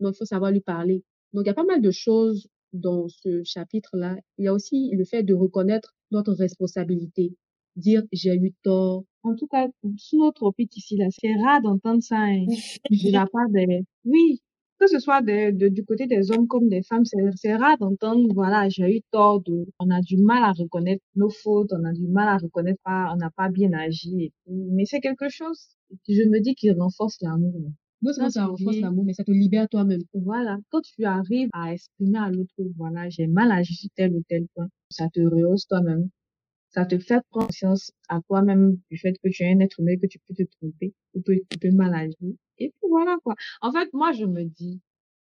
Donc, 0.00 0.14
il 0.14 0.18
faut 0.18 0.24
savoir 0.24 0.50
lui 0.50 0.60
parler. 0.60 1.04
Donc, 1.32 1.44
il 1.44 1.46
y 1.46 1.50
a 1.50 1.54
pas 1.54 1.62
mal 1.62 1.80
de 1.80 1.90
choses 1.92 2.48
dans 2.72 3.06
ce 3.06 3.44
chapitre-là. 3.44 4.16
Il 4.38 4.46
y 4.46 4.48
a 4.48 4.52
aussi 4.52 4.90
le 4.92 5.04
fait 5.04 5.22
de 5.22 5.32
reconnaître 5.32 5.94
notre 6.10 6.32
responsabilité. 6.32 7.36
Dire, 7.76 8.02
j'ai 8.10 8.34
eu 8.34 8.54
tort. 8.64 9.04
En 9.22 9.36
tout 9.36 9.46
cas, 9.46 9.68
sous 9.98 10.18
notre 10.18 10.42
optique 10.42 10.76
ici, 10.76 10.96
là, 10.96 11.06
c'est 11.10 11.32
rare 11.44 11.62
d'entendre 11.62 12.02
ça 12.02 12.18
hein, 12.18 12.44
de 12.90 13.12
la 13.12 13.26
part 13.26 13.48
des... 13.50 13.84
Oui, 14.04 14.40
que 14.78 14.86
ce 14.86 14.98
soit 14.98 15.22
de, 15.22 15.50
de- 15.56 15.68
du 15.68 15.84
côté 15.84 16.06
des 16.06 16.30
hommes 16.32 16.46
comme 16.48 16.68
des 16.68 16.82
femmes, 16.82 17.04
c'est 17.36 17.54
rare 17.56 17.78
d'entendre, 17.78 18.28
voilà, 18.34 18.68
j'ai 18.68 18.96
eu 18.98 19.00
tort 19.10 19.40
de, 19.42 19.66
on 19.78 19.90
a 19.90 20.00
du 20.02 20.16
mal 20.18 20.42
à 20.44 20.52
reconnaître 20.52 21.02
nos 21.14 21.30
fautes, 21.30 21.72
on 21.72 21.84
a 21.84 21.92
du 21.92 22.06
mal 22.08 22.28
à 22.28 22.38
reconnaître 22.38 22.80
pas, 22.84 23.10
on 23.12 23.16
n'a 23.16 23.30
pas 23.30 23.48
bien 23.48 23.72
agi 23.72 24.24
et 24.24 24.32
tout. 24.46 24.68
Mais 24.72 24.84
c'est 24.84 25.00
quelque 25.00 25.28
chose, 25.28 25.60
je 26.08 26.22
me 26.28 26.40
dis, 26.40 26.54
qui 26.54 26.70
renforce 26.72 27.16
l'amour. 27.22 27.54
Non 28.02 28.12
seulement 28.12 28.30
ça 28.30 28.46
renforce 28.46 28.80
l'amour, 28.80 29.04
mais 29.04 29.12
ça 29.14 29.24
te 29.24 29.30
libère 29.30 29.68
toi-même. 29.68 30.00
Voilà, 30.14 30.58
quand 30.70 30.80
tu 30.82 31.04
arrives 31.04 31.48
à 31.52 31.72
exprimer 31.72 32.18
à 32.18 32.30
l'autre, 32.30 32.54
voilà, 32.76 33.08
j'ai 33.08 33.26
mal 33.26 33.50
agi 33.52 33.74
sur 33.74 33.90
tel 33.96 34.12
ou 34.14 34.22
tel 34.28 34.46
point, 34.54 34.68
ça 34.90 35.08
te 35.12 35.20
rehausse 35.20 35.66
toi-même. 35.66 36.08
Ça 36.76 36.84
te 36.84 36.98
fait 36.98 37.20
prendre 37.30 37.46
conscience 37.48 37.90
à 38.08 38.20
toi-même 38.28 38.78
du 38.90 38.98
fait 38.98 39.14
que 39.22 39.28
tu 39.30 39.42
es 39.44 39.50
un 39.52 39.60
être 39.60 39.80
humain, 39.80 39.96
que 40.00 40.06
tu 40.06 40.18
peux 40.18 40.34
te 40.34 40.42
tromper, 40.60 40.92
ou 41.14 41.22
que 41.22 41.32
tu 41.48 41.58
peux 41.58 41.70
mal 41.70 41.94
agir. 41.94 42.34
Et 42.58 42.68
puis 42.68 42.88
voilà, 42.88 43.16
quoi. 43.24 43.34
En 43.62 43.72
fait, 43.72 43.88
moi, 43.94 44.12
je 44.12 44.24
me 44.26 44.44
dis, 44.44 44.80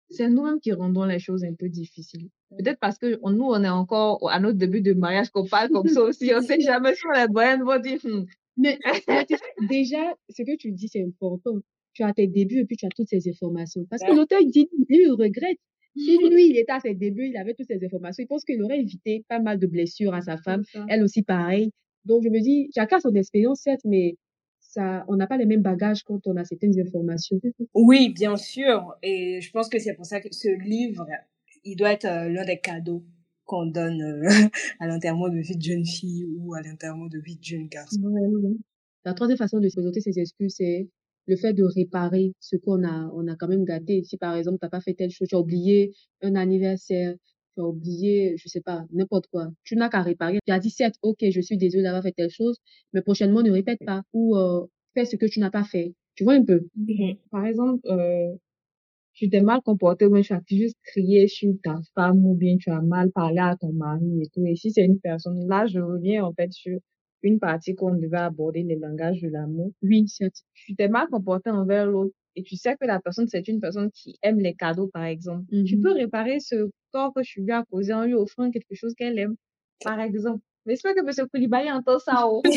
c'est 0.10 0.30
nous-mêmes 0.30 0.60
qui 0.60 0.72
rendons 0.74 1.06
les 1.06 1.20
choses 1.20 1.44
un 1.44 1.54
peu 1.54 1.70
difficiles. 1.70 2.30
Peut-être 2.58 2.80
parce 2.80 2.98
que 2.98 3.20
on- 3.22 3.32
nous, 3.32 3.46
on 3.46 3.64
est 3.64 3.70
encore 3.70 4.30
à 4.32 4.40
notre 4.40 4.58
début 4.58 4.82
de 4.82 4.94
mariage 4.94 5.30
qu'on 5.30 5.46
parle 5.46 5.70
comme 5.70 5.88
ça 5.88 6.02
aussi. 6.04 6.32
On 6.36 6.42
sait 6.42 6.60
jamais 6.60 6.96
si 6.96 7.04
les 7.16 7.28
moyennes 7.28 7.64
vont 7.64 7.80
dire, 7.80 8.00
Hmm, 8.04 8.26
Mais, 8.58 8.80
déjà, 9.70 10.16
ce 10.30 10.44
que 10.44 10.56
tu 10.58 10.72
dis, 10.72 10.88
c'est 10.88 11.04
important. 11.04 11.58
Tu 11.94 12.04
as 12.04 12.14
tes 12.14 12.28
débuts 12.28 12.60
et 12.60 12.66
puis 12.66 12.78
tu 12.78 12.86
as 12.86 12.90
toutes 12.96 13.10
ces 13.10 13.30
informations. 13.30 13.86
Parce 13.90 14.02
que 14.04 14.10
Ouais. 14.10 14.16
l'auteur, 14.16 14.40
il 14.42 14.50
dit, 14.50 14.68
lui, 14.90 15.04
il 15.04 15.12
regrette. 15.12 15.60
Si 15.96 16.18
lui, 16.18 16.50
il 16.50 16.58
était 16.58 16.72
à 16.72 16.80
ses 16.80 16.94
débuts, 16.94 17.28
il 17.28 17.38
avait 17.38 17.54
toutes 17.54 17.68
ces 17.68 17.84
informations, 17.84 18.24
il 18.24 18.28
pense 18.28 18.44
qu'il 18.44 18.62
aurait 18.64 18.80
évité 18.80 19.24
pas 19.28 19.40
mal 19.40 19.60
de 19.60 19.68
blessures 19.68 20.14
à 20.14 20.22
sa 20.22 20.38
femme. 20.38 20.64
Elle 20.88 21.04
aussi, 21.04 21.22
pareil. 21.22 21.72
Donc, 22.06 22.24
je 22.24 22.30
me 22.30 22.40
dis, 22.40 22.70
chacun 22.76 23.00
son 23.00 23.14
expérience, 23.16 23.62
certes, 23.62 23.86
mais 23.86 24.18
ça, 24.60 25.06
on 25.08 25.16
n'a 25.16 25.28
pas 25.28 25.38
les 25.38 25.46
mêmes 25.46 25.62
bagages 25.62 26.04
quand 26.04 26.26
on 26.26 26.36
a 26.36 26.44
certaines 26.44 26.80
informations. 26.80 27.40
Oui, 27.74 28.10
bien 28.10 28.36
sûr. 28.36 28.96
Et 29.04 29.40
je 29.42 29.52
pense 29.52 29.70
que 29.70 29.80
c'est 29.80 29.94
pour 29.94 30.06
ça 30.06 30.20
que 30.20 30.30
ce 30.32 30.50
livre, 30.64 31.06
il 31.64 31.76
doit 31.76 31.94
être 31.94 32.06
euh, 32.06 32.30
l'un 32.30 32.46
des 32.46 32.60
cadeaux 32.60 33.04
qu'on 33.46 33.66
donne 33.66 34.02
euh, 34.02 34.28
à 34.80 34.88
l'enterrement 34.88 35.30
de 35.30 35.38
vie 35.38 35.58
de 35.58 35.62
jeune 35.62 35.86
fille 35.86 36.26
ou 36.38 36.54
à 36.56 36.62
l'enterrement 36.62 37.08
de 37.08 37.20
vie 37.20 37.36
de 37.36 37.44
jeune 37.44 37.68
garçon. 37.68 38.02
Ouais, 38.02 38.22
ouais. 38.22 38.58
La 39.06 39.14
troisième 39.14 39.38
façon 39.38 39.60
de 39.60 39.68
se 39.68 39.76
présenter 39.76 40.02
ses 40.02 40.18
excuses, 40.20 40.56
c'est 40.58 40.88
le 41.28 41.36
fait 41.36 41.54
de 41.54 41.64
réparer 41.64 42.34
ce 42.40 42.56
qu'on 42.58 42.84
a, 42.84 43.10
on 43.14 43.28
a 43.28 43.36
quand 43.36 43.48
même 43.48 43.66
gâté. 43.66 44.04
Si 44.04 44.18
par 44.18 44.36
exemple, 44.36 44.58
t'as 44.62 44.70
pas 44.70 44.82
fait 44.82 44.94
telle 44.94 45.12
chose, 45.12 45.28
tu 45.28 45.36
as 45.36 45.40
oublié 45.40 45.94
un 46.22 46.36
anniversaire, 46.36 47.16
tu 47.56 47.62
as 47.62 47.66
oublié, 47.66 48.36
je 48.38 48.48
sais 48.50 48.62
pas, 48.62 48.86
n'importe 48.92 49.28
quoi. 49.28 49.48
Tu 49.64 49.76
n'as 49.76 49.90
qu'à 49.90 50.02
réparer. 50.02 50.40
Tu 50.46 50.52
as 50.52 50.60
dit, 50.60 50.70
certes, 50.70 50.96
ok, 51.02 51.18
je 51.30 51.42
suis 51.42 51.58
désolée 51.58 51.84
d'avoir 51.84 52.04
fait 52.04 52.12
telle 52.14 52.30
chose, 52.30 52.58
mais 52.94 53.02
prochainement, 53.02 53.42
ne 53.42 53.52
répète 53.52 53.80
pas 53.86 54.04
ou 54.14 54.36
euh, 54.38 54.66
fais 54.94 55.06
ce 55.06 55.16
que 55.16 55.26
tu 55.26 55.40
n'as 55.40 55.52
pas 55.52 55.64
fait. 55.64 55.94
Tu 56.16 56.24
vois 56.24 56.34
un 56.34 56.44
peu? 56.46 56.68
Par 57.32 57.46
exemple, 57.46 57.82
euh, 57.88 58.36
tu 59.14 59.30
t'es 59.30 59.42
mal 59.42 59.62
comporté 59.62 60.06
ou 60.06 60.12
bien 60.12 60.22
tu 60.22 60.34
as 60.34 60.42
juste 60.50 60.78
crié 60.84 61.28
sur 61.28 61.54
ta 61.64 61.80
femme 61.96 62.26
ou 62.26 62.36
bien 62.36 62.58
tu 62.58 62.70
as 62.72 62.82
mal 62.82 63.12
parlé 63.12 63.40
à 63.40 63.56
ton 63.60 63.72
mari 63.74 64.22
et 64.22 64.28
tout. 64.34 64.46
Et 64.46 64.56
si 64.56 64.72
c'est 64.72 64.84
une 64.86 65.00
personne, 65.00 65.48
là, 65.48 65.66
je 65.68 65.80
reviens 65.80 66.24
en 66.26 66.34
fait 66.34 66.52
sur 66.52 66.80
une 67.24 67.40
partie 67.40 67.76
qu'on 67.76 67.96
devait 67.96 68.18
aborder, 68.18 68.64
le 68.64 68.76
langage 68.76 69.22
de 69.22 69.30
l'amour. 69.30 69.72
Oui, 69.82 70.08
certes. 70.08 70.44
Tu 70.54 70.76
t'es 70.76 70.88
mal 70.88 71.08
comporté 71.08 71.50
envers 71.50 71.86
l'autre 71.86 72.14
et 72.36 72.44
tu 72.44 72.56
sais 72.56 72.76
que 72.80 72.86
la 72.86 73.00
personne, 73.00 73.28
c'est 73.28 73.48
une 73.48 73.60
personne 73.60 73.92
qui 73.92 74.18
aime 74.22 74.40
les 74.40 74.56
cadeaux, 74.56 74.88
par 74.88 75.04
exemple. 75.04 75.46
Tu 75.66 75.80
peux 75.80 75.94
réparer 75.94 76.40
ce 76.40 76.70
tort 76.92 77.14
que 77.14 77.22
tu 77.22 77.42
lui 77.42 77.52
as 77.52 77.64
causé 77.70 77.94
en 77.94 78.06
lui 78.06 78.14
offrant 78.14 78.50
quelque 78.50 78.74
chose 78.74 78.94
qu'elle 78.96 79.18
aime, 79.20 79.36
par 79.84 80.00
exemple. 80.00 80.42
J'espère 80.66 80.96
que 80.96 81.02
M. 81.02 81.28
Koulibaly 81.30 81.72
entend 81.72 82.00
ça. 82.00 82.24
Oh. 82.26 82.42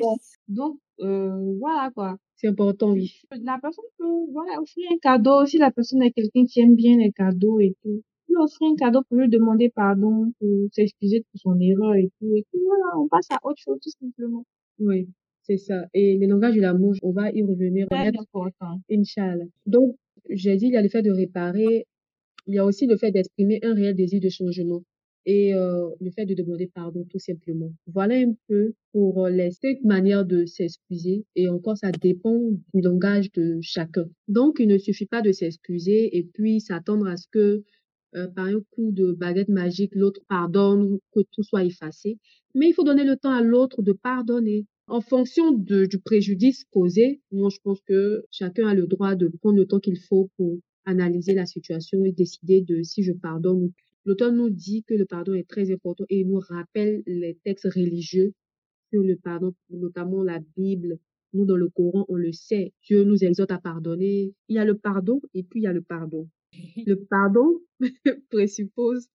Bon. 0.00 0.16
Donc, 0.48 0.78
euh, 1.00 1.54
voilà 1.58 1.90
quoi. 1.94 2.18
C'est 2.36 2.48
important, 2.48 2.92
oui. 2.92 3.20
La 3.42 3.58
personne 3.60 3.84
peut 3.96 4.32
voilà, 4.32 4.60
offrir 4.60 4.86
un 4.92 4.98
cadeau 4.98 5.46
si 5.46 5.58
la 5.58 5.70
personne 5.70 6.02
est 6.02 6.12
quelqu'un 6.12 6.44
qui 6.44 6.60
aime 6.60 6.74
bien 6.76 6.96
les 6.98 7.10
cadeaux 7.10 7.58
et 7.58 7.74
tout. 7.82 8.02
Lui 8.28 8.36
offrir 8.36 8.70
un 8.70 8.76
cadeau 8.76 9.02
pour 9.08 9.18
lui 9.18 9.28
demander 9.28 9.70
pardon, 9.70 10.32
pour 10.38 10.68
s'excuser 10.72 11.24
pour 11.30 11.40
son 11.40 11.58
erreur 11.60 11.94
et 11.94 12.10
tout. 12.18 12.34
Et 12.34 12.44
puis 12.50 12.60
voilà, 12.64 12.98
on 12.98 13.08
passe 13.08 13.28
à 13.30 13.38
autre 13.44 13.58
chose 13.58 13.78
tout 13.82 13.90
simplement. 14.00 14.44
Oui, 14.78 15.08
c'est 15.42 15.56
ça. 15.56 15.86
Et 15.94 16.18
le 16.18 16.26
langage 16.26 16.54
de 16.54 16.60
l'amour, 16.60 16.94
on 17.02 17.12
va 17.12 17.30
y 17.30 17.42
revenir. 17.42 17.86
Remettre 17.90 18.20
important. 18.20 18.80
Inch'Allah. 18.90 19.46
Donc, 19.66 19.96
j'ai 20.28 20.56
dit, 20.56 20.66
il 20.66 20.72
y 20.72 20.76
a 20.76 20.82
le 20.82 20.88
fait 20.88 21.02
de 21.02 21.10
réparer, 21.10 21.86
il 22.46 22.54
y 22.54 22.58
a 22.58 22.64
aussi 22.64 22.86
le 22.86 22.96
fait 22.96 23.10
d'exprimer 23.10 23.60
un 23.62 23.74
réel 23.74 23.94
désir 23.94 24.20
de 24.20 24.28
changement 24.28 24.82
et 25.26 25.54
euh, 25.54 25.90
le 26.00 26.10
fait 26.10 26.24
de 26.24 26.34
demander 26.34 26.66
pardon, 26.66 27.04
tout 27.10 27.18
simplement. 27.18 27.70
Voilà 27.86 28.14
un 28.14 28.32
peu 28.46 28.72
pour 28.92 29.26
euh, 29.26 29.30
les 29.30 29.50
cinq 29.50 29.82
manières 29.84 30.24
de 30.24 30.46
s'excuser 30.46 31.24
et 31.36 31.48
encore, 31.50 31.76
ça 31.76 31.90
dépend 31.90 32.38
du 32.72 32.80
langage 32.80 33.30
de 33.32 33.58
chacun. 33.60 34.06
Donc, 34.28 34.56
il 34.58 34.68
ne 34.68 34.78
suffit 34.78 35.04
pas 35.04 35.20
de 35.20 35.32
s'excuser 35.32 36.16
et 36.16 36.22
puis 36.22 36.60
s'attendre 36.60 37.06
à 37.06 37.18
ce 37.18 37.26
que 37.30 37.62
euh, 38.14 38.26
par 38.28 38.46
un 38.46 38.60
coup 38.70 38.90
de 38.92 39.12
baguette 39.12 39.48
magique, 39.48 39.94
l'autre 39.94 40.20
pardonne 40.28 40.98
que 41.12 41.20
tout 41.32 41.42
soit 41.42 41.64
effacé. 41.64 42.18
Mais 42.54 42.68
il 42.68 42.72
faut 42.72 42.84
donner 42.84 43.04
le 43.04 43.16
temps 43.16 43.32
à 43.32 43.42
l'autre 43.42 43.82
de 43.82 43.92
pardonner. 43.92 44.66
En 44.86 45.02
fonction 45.02 45.52
de, 45.52 45.84
du 45.84 45.98
préjudice 45.98 46.64
causé, 46.70 47.20
moi 47.30 47.50
je 47.50 47.58
pense 47.62 47.80
que 47.82 48.24
chacun 48.30 48.66
a 48.68 48.74
le 48.74 48.86
droit 48.86 49.14
de 49.14 49.28
prendre 49.28 49.58
le 49.58 49.66
temps 49.66 49.80
qu'il 49.80 49.98
faut 49.98 50.30
pour 50.36 50.58
analyser 50.86 51.34
la 51.34 51.44
situation 51.44 52.04
et 52.04 52.12
décider 52.12 52.62
de 52.62 52.82
si 52.82 53.02
je 53.02 53.12
pardonne 53.12 53.64
ou. 53.64 53.72
L'auteur 54.06 54.32
nous 54.32 54.48
dit 54.48 54.84
que 54.84 54.94
le 54.94 55.04
pardon 55.04 55.34
est 55.34 55.46
très 55.46 55.70
important 55.70 56.04
et 56.08 56.20
il 56.20 56.28
nous 56.28 56.40
rappelle 56.40 57.02
les 57.06 57.36
textes 57.44 57.70
religieux 57.70 58.32
sur 58.90 59.02
le 59.02 59.16
pardon, 59.16 59.52
notamment 59.68 60.22
la 60.22 60.38
Bible. 60.56 60.98
Nous, 61.34 61.44
dans 61.44 61.56
le 61.56 61.68
Coran, 61.68 62.06
on 62.08 62.14
le 62.16 62.32
sait. 62.32 62.72
Dieu 62.82 63.04
nous 63.04 63.22
exhorte 63.22 63.52
à 63.52 63.58
pardonner. 63.58 64.32
Il 64.48 64.56
y 64.56 64.58
a 64.58 64.64
le 64.64 64.78
pardon 64.78 65.20
et 65.34 65.42
puis 65.42 65.60
il 65.60 65.64
y 65.64 65.66
a 65.66 65.74
le 65.74 65.82
pardon. 65.82 66.26
Le 66.86 66.94
pardon 66.94 67.60
présuppose 68.30 69.08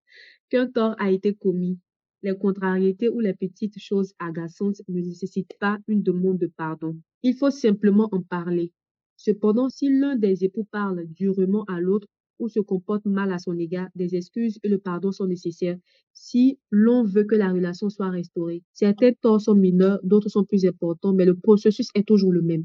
qu'un 0.51 0.67
tort 0.69 0.95
a 0.99 1.11
été 1.11 1.35
commis. 1.35 1.79
Les 2.23 2.37
contrariétés 2.37 3.09
ou 3.09 3.21
les 3.21 3.35
petites 3.35 3.79
choses 3.81 4.15
agaçantes 4.19 4.81
ne 4.89 5.01
nécessitent 5.01 5.57
pas 5.59 5.79
une 5.89 6.03
demande 6.03 6.39
de 6.39 6.47
pardon. 6.47 6.97
Il 7.23 7.35
faut 7.35 7.51
simplement 7.51 8.09
en 8.13 8.23
parler. 8.23 8.73
Cependant, 9.17 9.69
si 9.69 9.89
l'un 9.89 10.17
des 10.17 10.45
époux 10.45 10.65
parle 10.71 11.07
durement 11.07 11.65
à 11.65 11.81
l'autre 11.81 12.07
ou 12.39 12.49
se 12.49 12.61
comporte 12.61 13.07
mal 13.07 13.33
à 13.33 13.39
son 13.39 13.57
égard, 13.59 13.89
des 13.95 14.15
excuses 14.17 14.59
et 14.63 14.69
le 14.69 14.79
pardon 14.79 15.13
sont 15.13 15.27
nécessaires 15.27 15.79
si 16.13 16.59
l'on 16.71 17.05
veut 17.05 17.25
que 17.25 17.35
la 17.35 17.53
relation 17.53 17.89
soit 17.89 18.11
restaurée. 18.11 18.63
Certains 18.73 19.13
torts 19.21 19.41
sont 19.41 19.55
mineurs, 19.55 20.01
d'autres 20.03 20.29
sont 20.29 20.45
plus 20.45 20.65
importants, 20.67 21.13
mais 21.13 21.25
le 21.25 21.37
processus 21.37 21.89
est 21.95 22.07
toujours 22.07 22.33
le 22.33 22.43
même. 22.43 22.65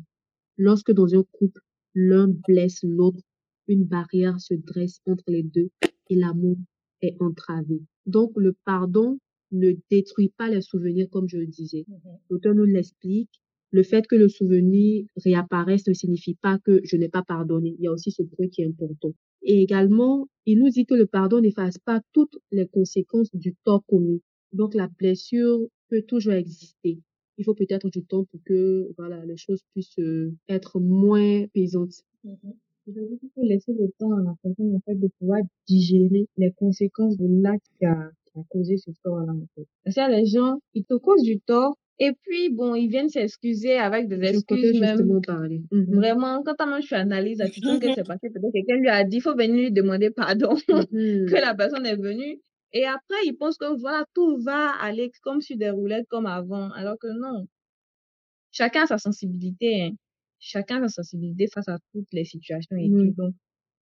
Lorsque 0.58 0.91
dans 0.91 1.13
un 1.15 1.23
couple, 1.32 1.62
l'un 1.93 2.27
blesse 2.47 2.80
l'autre, 2.84 3.19
une 3.67 3.84
barrière 3.86 4.39
se 4.39 4.53
dresse 4.53 5.01
entre 5.06 5.25
les 5.27 5.43
deux 5.43 5.69
et 6.10 6.15
l'amour 6.15 6.58
est 7.01 7.15
entravé. 7.19 7.82
Donc, 8.06 8.32
le 8.36 8.56
pardon 8.65 9.19
ne 9.51 9.73
détruit 9.89 10.32
pas 10.38 10.49
les 10.49 10.62
souvenirs, 10.62 11.08
comme 11.10 11.27
je 11.27 11.38
le 11.38 11.47
disais. 11.47 11.86
L'auteur 12.30 12.56
nous 12.56 12.65
l'explique. 12.65 13.30
Le 13.71 13.84
fait 13.84 14.08
que 14.08 14.15
le 14.15 14.30
souvenir 14.30 15.06
réapparaisse 15.17 15.88
ne 15.88 15.93
signifie 15.93 16.36
pas 16.36 16.58
que 16.60 16.80
je 16.84 16.95
n'ai 16.95 17.10
pas 17.10 17.23
pardonné. 17.23 17.75
Il 17.77 17.84
y 17.84 17.88
a 17.88 17.91
aussi 17.91 18.12
ce 18.12 18.23
point 18.23 18.47
qui 18.47 18.62
est 18.62 18.67
important. 18.67 19.13
Et 19.41 19.62
également, 19.62 20.27
il 20.45 20.60
nous 20.60 20.69
dit 20.69 20.86
que 20.86 20.95
le 20.95 21.06
pardon 21.06 21.41
n'efface 21.41 21.77
pas 21.77 22.01
toutes 22.13 22.38
les 22.51 22.67
conséquences 22.67 23.30
du 23.34 23.56
tort 23.65 23.86
commis. 23.86 24.21
Donc, 24.53 24.73
la 24.73 24.88
blessure 24.88 25.60
peut 25.89 26.01
toujours 26.01 26.34
exister. 26.34 26.99
Il 27.38 27.43
faut 27.43 27.53
peut-être 27.53 27.89
du 27.89 28.03
temps 28.03 28.25
pour 28.25 28.39
que, 28.45 28.89
voilà, 28.97 29.23
les 29.25 29.38
choses 29.38 29.62
puissent 29.73 29.99
euh, 29.99 30.34
être 30.49 30.80
moins 30.80 31.45
pesantes. 31.53 32.03
Je 32.23 32.32
dire 32.91 33.19
qu'il 33.19 33.30
faut 33.36 33.43
laisser 33.43 33.73
le 33.73 33.89
temps 34.00 34.12
à 34.13 34.21
la 34.23 34.34
personne 34.43 34.76
en 34.76 34.80
fait 34.86 34.95
de 34.95 35.08
pouvoir 35.19 35.41
digérer 35.67 36.28
les 36.38 36.52
conséquences 36.54 37.17
de 37.17 37.28
l'acte 37.41 37.65
qui 37.80 37.86
a, 37.86 38.10
qui 38.26 38.39
a 38.39 38.43
causé 38.50 38.78
ce 38.78 38.91
tort-là 39.04 39.32
en 39.34 39.47
fait. 39.56 39.67
Parce 39.84 39.95
qu'il 39.95 40.04
y 40.04 40.06
a 40.06 40.19
des 40.21 40.26
gens, 40.26 40.60
ils 40.73 40.86
te 40.86 40.95
causent 40.95 41.23
du 41.23 41.39
tort 41.39 41.76
et 42.00 42.12
puis 42.21 42.50
bon, 42.50 42.76
ils 42.76 42.89
viennent 42.89 43.10
s'excuser 43.10 43.73
avec 43.78 44.08
des 44.08 44.19
excuses 44.23 44.80
même. 44.80 45.19
parler. 45.26 45.62
Mhm. 45.71 45.95
Vraiment, 45.95 46.43
quand 46.43 46.54
toi-même 46.56 46.82
tu 46.82 46.93
analyses, 46.93 47.39
là, 47.39 47.50
tu 47.50 47.60
trouves 47.62 47.80
que 47.80 47.88
c'est 48.04 48.08
passé, 48.08 48.30
peut-être 48.30 48.52
quelqu'un 48.54 48.76
lui 48.76 48.89
a 48.89 49.04
dit, 49.04 49.17
il 49.17 49.21
faut 49.21 49.36
venir 49.36 49.56
lui 49.63 49.71
demander 49.71 50.12
pardon, 50.12 50.50
Mhm. 50.91 51.26
que 51.28 51.36
la 51.41 51.56
personne 51.56 51.86
est 51.88 51.95
venue. 51.95 52.39
Et 52.73 52.86
après, 52.86 53.15
il 53.26 53.34
pense 53.34 53.58
que 53.58 53.80
voilà, 53.80 54.06
tout 54.13 54.38
va 54.43 54.69
aller 54.82 55.12
comme 55.23 55.41
sur 55.41 55.58
des 55.58 55.69
roulettes 55.71 56.06
comme 56.10 56.28
avant, 56.28 56.69
alors 56.71 56.97
que 57.00 57.08
non. 57.08 57.47
Chacun 58.52 58.84
a 58.84 58.88
sa 58.88 58.97
sensibilité, 58.97 59.82
hein. 59.84 59.91
Chacun 60.39 60.84
a 60.84 60.88
sa 60.88 61.04
sensibilité 61.04 61.47
face 61.54 61.67
à 61.67 61.80
toutes 61.93 62.12
les 62.13 62.26
situations 62.26 62.78
et 62.78 62.91
tout. 63.00 63.12
Donc, 63.17 63.36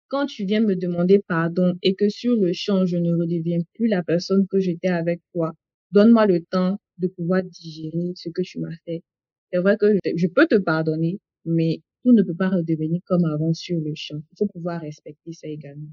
quand 0.09 0.25
tu 0.27 0.45
viens 0.45 0.61
me 0.61 0.75
demander 0.75 1.19
pardon 1.27 1.75
et 1.83 1.95
que 1.95 2.09
sur 2.09 2.35
le 2.35 2.53
champ, 2.53 2.85
je 2.85 2.97
ne 2.97 3.13
redeviens 3.15 3.59
plus 3.73 3.87
la 3.87 4.03
personne 4.03 4.47
que 4.49 4.59
j'étais 4.59 4.87
avec 4.89 5.21
toi, 5.33 5.53
donne-moi 5.91 6.27
le 6.27 6.43
temps 6.45 6.79
de 6.99 7.07
pouvoir 7.07 7.43
digérer 7.43 8.13
ce 8.15 8.29
que 8.29 8.41
tu 8.41 8.59
m'as 8.59 8.75
fait. 8.85 9.03
C'est 9.51 9.59
vrai 9.59 9.77
que 9.77 9.93
je, 9.95 10.11
je 10.15 10.27
peux 10.27 10.47
te 10.47 10.55
pardonner, 10.57 11.19
mais 11.45 11.81
tout 12.03 12.13
ne 12.13 12.23
peut 12.23 12.35
pas 12.35 12.49
redevenir 12.49 13.01
comme 13.05 13.25
avant 13.25 13.53
sur 13.53 13.79
le 13.79 13.93
champ. 13.95 14.17
Il 14.33 14.35
faut 14.37 14.47
pouvoir 14.47 14.81
respecter 14.81 15.33
ça 15.33 15.47
également. 15.47 15.89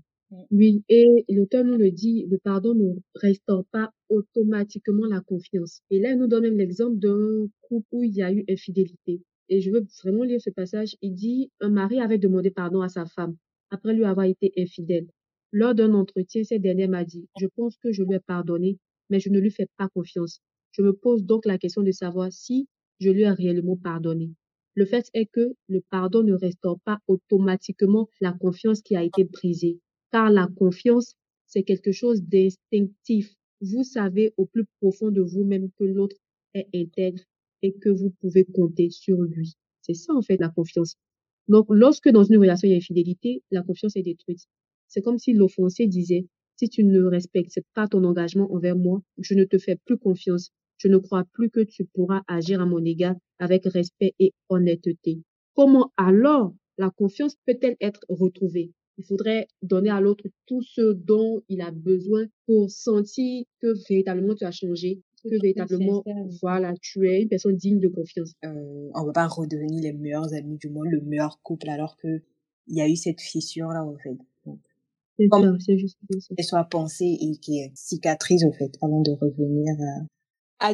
Oui, 0.51 0.83
et 0.89 1.07
l'auteur 1.29 1.65
nous 1.65 1.77
le 1.77 1.91
dit, 1.91 2.27
le 2.31 2.39
pardon 2.39 2.75
ne 2.75 2.95
restaure 3.17 3.65
pas 3.73 3.93
automatiquement 4.09 5.07
la 5.07 5.21
confiance. 5.21 5.83
Et 5.91 6.01
là, 6.01 6.13
il 6.13 6.19
nous 6.19 6.27
donne 6.27 6.45
même 6.45 6.59
l'exemple 6.59 6.99
d'un 6.99 7.47
couple 7.63 7.87
où 7.93 8.03
il 8.05 8.15
y 8.15 8.23
a 8.23 8.33
eu 8.33 8.45
infidélité. 8.49 9.23
Et 9.53 9.61
je 9.61 9.71
veux 9.71 9.85
vraiment 10.03 10.25
lire 10.25 10.41
ce 10.41 10.49
passage. 10.49 10.97
Il 11.03 11.13
dit, 11.13 11.51
un 11.61 11.69
mari 11.69 12.01
avait 12.01 12.17
demandé 12.17 12.51
pardon 12.51 12.81
à 12.81 12.89
sa 12.89 13.05
femme 13.05 13.37
après 13.69 13.93
lui 13.93 14.05
avoir 14.05 14.25
été 14.25 14.51
infidèle. 14.57 15.07
Lors 15.53 15.75
d'un 15.75 15.93
entretien, 15.93 16.43
cette 16.43 16.63
dernière 16.63 16.89
m'a 16.89 17.05
dit, 17.05 17.29
je 17.39 17.47
pense 17.47 17.77
que 17.77 17.93
je 17.93 18.03
lui 18.03 18.15
ai 18.15 18.19
pardonné, 18.19 18.79
mais 19.11 19.21
je 19.21 19.29
ne 19.29 19.39
lui 19.39 19.51
fais 19.51 19.69
pas 19.77 19.91
confiance. 19.91 20.41
Je 20.71 20.81
me 20.81 20.95
pose 20.95 21.27
donc 21.27 21.45
la 21.45 21.59
question 21.59 21.83
de 21.83 21.91
savoir 21.91 22.33
si 22.33 22.67
je 22.99 23.11
lui 23.11 23.25
ai 23.25 23.31
réellement 23.31 23.77
pardonné. 23.77 24.31
Le 24.75 24.87
fait 24.87 25.11
est 25.13 25.27
que 25.27 25.53
le 25.69 25.83
pardon 25.91 26.23
ne 26.23 26.33
restaure 26.33 26.81
pas 26.81 27.01
automatiquement 27.07 28.09
la 28.23 28.33
confiance 28.33 28.81
qui 28.81 28.97
a 28.97 29.03
été 29.03 29.25
brisée 29.25 29.81
car 30.13 30.31
la 30.31 30.47
confiance, 30.47 31.15
c'est 31.47 31.63
quelque 31.63 31.93
chose 31.93 32.23
d'instinctif. 32.23 33.35
Vous 33.61 33.85
savez 33.85 34.33
au 34.39 34.47
plus 34.47 34.65
profond 34.81 35.11
de 35.11 35.21
vous-même 35.21 35.69
que 35.79 35.85
l'autre 35.85 36.17
est 36.55 36.69
intègre 36.75 37.23
et 37.63 37.73
que 37.73 37.89
vous 37.89 38.11
pouvez 38.21 38.45
compter 38.45 38.91
sur 38.91 39.21
lui. 39.23 39.55
C'est 39.81 39.95
ça, 39.95 40.15
en 40.15 40.23
fait, 40.23 40.39
la 40.39 40.49
confiance. 40.49 40.97
Donc, 41.49 41.67
lorsque 41.71 42.09
dans 42.09 42.25
une 42.25 42.39
relation, 42.39 42.69
il 42.69 42.73
y 42.73 42.75
a 42.75 42.77
infidélité, 42.77 43.43
la 43.51 43.63
confiance 43.63 43.97
est 43.97 44.03
détruite. 44.03 44.47
C'est 44.89 45.03
comme 45.03 45.19
si 45.19 45.33
l'offensé 45.33 45.87
disait, 45.87 46.27
si 46.57 46.69
tu 46.69 46.85
ne 46.85 47.03
respectes 47.03 47.61
pas 47.75 47.89
ton 47.89 48.05
engagement 48.05 48.53
envers 48.53 48.77
moi, 48.77 49.03
je 49.19 49.35
ne 49.35 49.45
te 49.45 49.59
fais 49.59 49.77
plus 49.85 49.99
confiance. 49.99 50.51
Je 50.77 50.89
ne 50.89 50.99
crois 50.99 51.25
plus 51.33 51.51
que 51.51 51.61
tu 51.61 51.85
pourras 51.85 52.23
agir 52.29 52.61
à 52.61 52.67
mon 52.67 52.85
égard 52.85 53.17
avec 53.39 53.65
respect 53.65 54.15
et 54.19 54.33
honnêteté. 54.49 55.23
Comment 55.55 55.93
alors 55.97 56.55
la 56.79 56.91
confiance 56.91 57.37
peut-elle 57.47 57.77
être 57.81 58.01
retrouvée? 58.09 58.73
Il 58.99 59.05
faudrait 59.05 59.47
donner 59.63 59.91
à 59.91 60.01
l'autre 60.01 60.25
tout 60.47 60.63
ce 60.63 60.93
dont 60.93 61.43
il 61.49 61.61
a 61.63 61.71
besoin 61.71 62.27
pour 62.47 62.71
sentir 62.71 63.45
que 63.61 63.75
véritablement 63.89 64.35
tu 64.35 64.45
as 64.45 64.51
changé, 64.51 65.01
que 65.25 65.41
véritablement, 65.41 66.05
voilà, 66.41 66.75
tu 66.81 67.09
es 67.09 67.23
une 67.23 67.29
personne 67.29 67.57
digne 67.57 67.79
de 67.79 67.89
confiance. 67.89 68.33
Euh, 68.45 68.91
on 68.95 69.05
va 69.05 69.13
pas 69.13 69.27
redevenir 69.27 69.83
les 69.83 69.93
meilleurs 69.93 70.33
amis, 70.35 70.57
du 70.57 70.69
moins 70.69 70.85
le 70.89 71.01
meilleur 71.01 71.41
couple, 71.43 71.69
alors 71.71 71.97
que 71.97 72.23
il 72.69 72.77
y 72.77 72.81
a 72.81 72.89
eu 72.89 72.97
cette 72.97 73.21
fissure-là, 73.21 73.85
en 73.85 73.97
fait. 73.99 74.17
C'est 75.19 75.29
ça, 75.31 75.53
c'est 75.59 75.79
juste 75.79 75.99
ça. 76.21 76.35
Qu'elle 76.35 76.45
soit 76.45 76.65
pensée 76.65 77.19
et 77.21 77.37
qui 77.37 77.59
est 77.59 77.73
cicatrice, 77.75 78.45
en 78.45 78.53
fait, 78.53 78.73
avant 78.81 79.03
de 79.03 79.11
revenir 79.13 79.75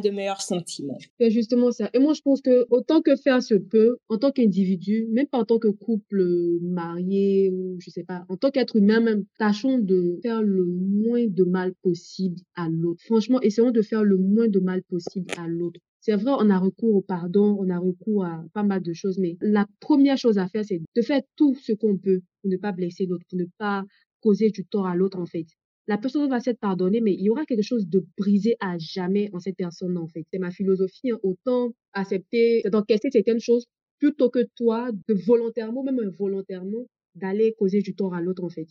de 0.00 0.10
meilleurs 0.10 0.42
sentiments. 0.42 0.98
C'est 1.18 1.30
justement 1.30 1.70
ça. 1.70 1.88
Et 1.94 1.98
moi, 1.98 2.12
je 2.12 2.20
pense 2.20 2.40
que 2.42 2.66
autant 2.70 3.00
que 3.00 3.16
faire 3.16 3.42
se 3.42 3.54
peut, 3.54 3.96
en 4.08 4.18
tant 4.18 4.30
qu'individu, 4.30 5.06
même 5.10 5.26
pas 5.26 5.38
en 5.38 5.44
tant 5.44 5.58
que 5.58 5.68
couple 5.68 6.58
marié 6.62 7.50
ou 7.50 7.76
je 7.80 7.90
sais 7.90 8.04
pas, 8.04 8.24
en 8.28 8.36
tant 8.36 8.50
qu'être 8.50 8.76
humain 8.76 9.00
même, 9.00 9.24
tâchons 9.38 9.78
de 9.78 10.18
faire 10.22 10.42
le 10.42 10.64
moins 10.66 11.26
de 11.26 11.44
mal 11.44 11.72
possible 11.82 12.40
à 12.54 12.68
l'autre. 12.68 13.02
Franchement, 13.04 13.40
essayons 13.40 13.70
de 13.70 13.82
faire 13.82 14.04
le 14.04 14.16
moins 14.18 14.48
de 14.48 14.60
mal 14.60 14.82
possible 14.84 15.26
à 15.38 15.48
l'autre. 15.48 15.80
C'est 16.00 16.14
vrai, 16.14 16.32
on 16.38 16.50
a 16.50 16.58
recours 16.58 16.94
au 16.96 17.02
pardon, 17.02 17.56
on 17.58 17.68
a 17.70 17.78
recours 17.78 18.24
à 18.24 18.44
pas 18.54 18.62
mal 18.62 18.82
de 18.82 18.92
choses, 18.92 19.18
mais 19.18 19.36
la 19.40 19.66
première 19.80 20.16
chose 20.16 20.38
à 20.38 20.48
faire, 20.48 20.64
c'est 20.64 20.80
de 20.94 21.02
faire 21.02 21.22
tout 21.36 21.54
ce 21.54 21.72
qu'on 21.72 21.98
peut 21.98 22.20
pour 22.40 22.50
ne 22.50 22.56
pas 22.56 22.72
blesser 22.72 23.06
l'autre, 23.06 23.24
pour 23.28 23.38
ne 23.38 23.46
pas 23.58 23.84
causer 24.20 24.50
du 24.50 24.64
tort 24.64 24.86
à 24.86 24.94
l'autre, 24.94 25.18
en 25.18 25.26
fait 25.26 25.46
la 25.88 25.96
personne 25.96 26.28
va 26.28 26.38
s'être 26.38 26.60
pardonnée, 26.60 27.00
mais 27.00 27.14
il 27.14 27.22
y 27.22 27.30
aura 27.30 27.46
quelque 27.46 27.62
chose 27.62 27.88
de 27.88 28.04
brisé 28.18 28.56
à 28.60 28.76
jamais 28.78 29.30
en 29.32 29.40
cette 29.40 29.56
personne, 29.56 29.96
en 29.96 30.06
fait. 30.06 30.24
C'est 30.30 30.38
ma 30.38 30.50
philosophie, 30.50 31.10
hein. 31.10 31.18
autant 31.22 31.72
accepter, 31.94 32.62
d'encaisser 32.70 33.08
certaines 33.10 33.40
choses 33.40 33.64
plutôt 33.98 34.28
que 34.28 34.46
toi, 34.54 34.90
de 34.92 35.14
volontairement, 35.14 35.82
même 35.82 35.98
involontairement, 35.98 36.86
d'aller 37.14 37.54
causer 37.58 37.80
du 37.80 37.94
tort 37.94 38.14
à 38.14 38.20
l'autre, 38.20 38.44
en 38.44 38.50
fait. 38.50 38.68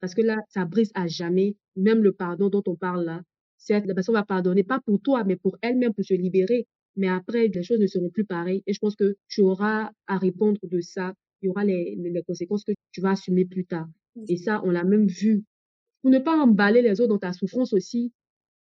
Parce 0.00 0.14
que 0.14 0.22
là, 0.22 0.38
ça 0.48 0.64
brise 0.64 0.90
à 0.94 1.06
jamais, 1.06 1.54
même 1.76 2.02
le 2.02 2.12
pardon 2.12 2.50
dont 2.50 2.64
on 2.66 2.74
parle 2.74 3.04
là. 3.04 3.22
Certes, 3.58 3.86
la 3.86 3.94
personne 3.94 4.16
va 4.16 4.24
pardonner, 4.24 4.64
pas 4.64 4.80
pour 4.84 5.00
toi, 5.00 5.22
mais 5.24 5.36
pour 5.36 5.56
elle-même, 5.62 5.94
pour 5.94 6.04
se 6.04 6.14
libérer. 6.14 6.66
Mais 6.96 7.08
après, 7.08 7.46
les 7.46 7.62
choses 7.62 7.78
ne 7.78 7.86
seront 7.86 8.10
plus 8.10 8.24
pareilles. 8.24 8.62
Et 8.66 8.72
je 8.72 8.78
pense 8.80 8.96
que 8.96 9.16
tu 9.28 9.40
auras 9.40 9.90
à 10.08 10.18
répondre 10.18 10.58
de 10.64 10.80
ça. 10.80 11.14
Il 11.42 11.46
y 11.46 11.48
aura 11.48 11.64
les, 11.64 11.96
les 11.96 12.22
conséquences 12.22 12.64
que 12.64 12.72
tu 12.90 13.00
vas 13.00 13.10
assumer 13.10 13.44
plus 13.44 13.64
tard. 13.66 13.86
Et 14.28 14.36
ça, 14.36 14.60
on 14.64 14.70
l'a 14.70 14.84
même 14.84 15.06
vu 15.06 15.44
pour 16.06 16.12
ne 16.12 16.20
pas 16.20 16.36
emballer 16.36 16.82
les 16.82 17.00
autres 17.00 17.08
dans 17.08 17.18
ta 17.18 17.32
souffrance 17.32 17.72
aussi, 17.72 18.12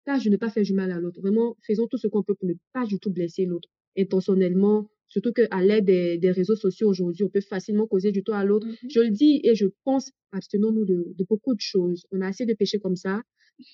car 0.06 0.18
je 0.18 0.30
ne 0.30 0.38
pas 0.38 0.48
faire 0.48 0.62
du 0.62 0.72
mal 0.72 0.90
à 0.90 0.98
l'autre. 0.98 1.20
Vraiment, 1.20 1.54
faisons 1.66 1.86
tout 1.86 1.98
ce 1.98 2.06
qu'on 2.06 2.22
peut 2.22 2.34
pour 2.34 2.48
ne 2.48 2.54
pas 2.72 2.86
du 2.86 2.98
tout 2.98 3.10
blesser 3.10 3.44
l'autre 3.44 3.68
intentionnellement. 3.98 4.88
Surtout 5.06 5.34
qu'à 5.34 5.60
l'aide 5.60 5.84
des, 5.84 6.30
réseaux 6.30 6.56
sociaux 6.56 6.88
aujourd'hui, 6.88 7.24
on 7.24 7.28
peut 7.28 7.42
facilement 7.42 7.86
causer 7.86 8.10
du 8.10 8.24
tort 8.24 8.36
à 8.36 8.44
l'autre. 8.46 8.66
Mm-hmm. 8.66 8.90
Je 8.90 9.00
le 9.00 9.10
dis 9.10 9.42
et 9.44 9.54
je 9.54 9.66
pense, 9.84 10.12
abstenons-nous 10.32 10.86
de, 10.86 11.12
de, 11.14 11.24
beaucoup 11.28 11.54
de 11.54 11.60
choses. 11.60 12.06
On 12.10 12.22
a 12.22 12.28
assez 12.28 12.46
de 12.46 12.54
péchés 12.54 12.78
comme 12.78 12.96
ça, 12.96 13.20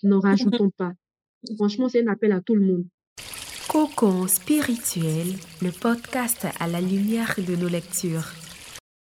n'en 0.02 0.18
rajoutons 0.18 0.70
pas. 0.76 0.94
Franchement, 1.54 1.88
c'est 1.88 2.02
un 2.02 2.10
appel 2.10 2.32
à 2.32 2.40
tout 2.40 2.56
le 2.56 2.66
monde. 2.66 2.84
Cocon 3.68 4.26
spirituel, 4.26 5.36
le 5.62 5.70
podcast 5.70 6.48
à 6.58 6.66
la 6.66 6.80
lumière 6.80 7.36
de 7.38 7.54
nos 7.54 7.68
lectures. 7.68 8.26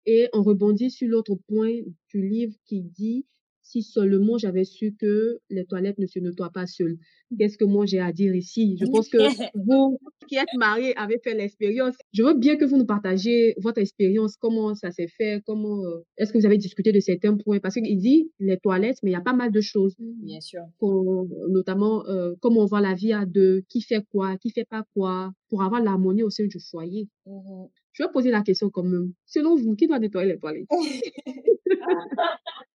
Et 0.07 0.27
on 0.33 0.41
rebondit 0.41 0.89
sur 0.89 1.07
l'autre 1.07 1.35
point 1.47 1.81
du 2.11 2.27
livre 2.27 2.55
qui 2.65 2.81
dit 2.81 3.27
si 3.69 3.83
seulement 3.83 4.37
j'avais 4.39 4.63
su 4.63 4.95
que 4.99 5.39
les 5.51 5.63
toilettes 5.65 5.99
ne 5.99 6.07
se 6.07 6.17
nettoient 6.17 6.49
pas 6.51 6.65
seules. 6.65 6.97
Qu'est-ce 7.37 7.57
que 7.57 7.65
moi 7.65 7.85
j'ai 7.85 7.99
à 7.99 8.11
dire 8.11 8.33
ici? 8.33 8.75
Je 8.79 8.85
pense 8.85 9.09
que 9.09 9.17
vous 9.55 9.99
qui 10.27 10.37
êtes 10.37 10.53
mariés 10.57 10.95
avez 10.97 11.19
fait 11.23 11.35
l'expérience. 11.35 11.95
Je 12.11 12.23
veux 12.23 12.33
bien 12.33 12.55
que 12.57 12.65
vous 12.65 12.77
nous 12.77 12.87
partagiez 12.87 13.53
votre 13.61 13.79
expérience, 13.79 14.37
comment 14.37 14.73
ça 14.73 14.89
s'est 14.89 15.07
fait, 15.07 15.43
comment 15.45 15.85
euh, 15.85 15.99
est-ce 16.17 16.33
que 16.33 16.39
vous 16.39 16.47
avez 16.47 16.57
discuté 16.57 16.91
de 16.91 16.99
certains 16.99 17.37
points? 17.37 17.59
Parce 17.59 17.75
qu'il 17.75 17.99
dit 17.99 18.31
les 18.39 18.57
toilettes, 18.57 18.97
mais 19.03 19.11
il 19.11 19.13
y 19.13 19.17
a 19.17 19.21
pas 19.21 19.33
mal 19.33 19.51
de 19.51 19.61
choses. 19.61 19.95
Bien 19.99 20.41
sûr. 20.41 20.63
notamment 21.49 22.07
euh, 22.07 22.33
comment 22.41 22.61
on 22.61 22.65
voit 22.65 22.81
la 22.81 22.95
vie 22.95 23.13
à 23.13 23.25
deux, 23.27 23.61
qui 23.69 23.81
fait 23.81 24.03
quoi, 24.11 24.37
qui 24.37 24.49
fait 24.49 24.67
pas 24.67 24.83
quoi, 24.95 25.31
pour 25.49 25.61
avoir 25.61 25.81
l'harmonie 25.83 26.23
au 26.23 26.31
sein 26.31 26.45
du 26.47 26.59
foyer. 26.59 27.07
Mmh 27.27 27.65
Je 27.99 28.05
vais 28.05 28.11
poser 28.11 28.31
la 28.31 28.41
question 28.41 28.69
comme 28.69 28.89
même. 28.89 29.13
Selon 29.25 29.55
vous, 29.57 29.75
qui 29.75 29.85
doit 29.87 29.99
nettoyer 29.99 30.31
les 30.31 30.39
toilettes? 30.39 30.69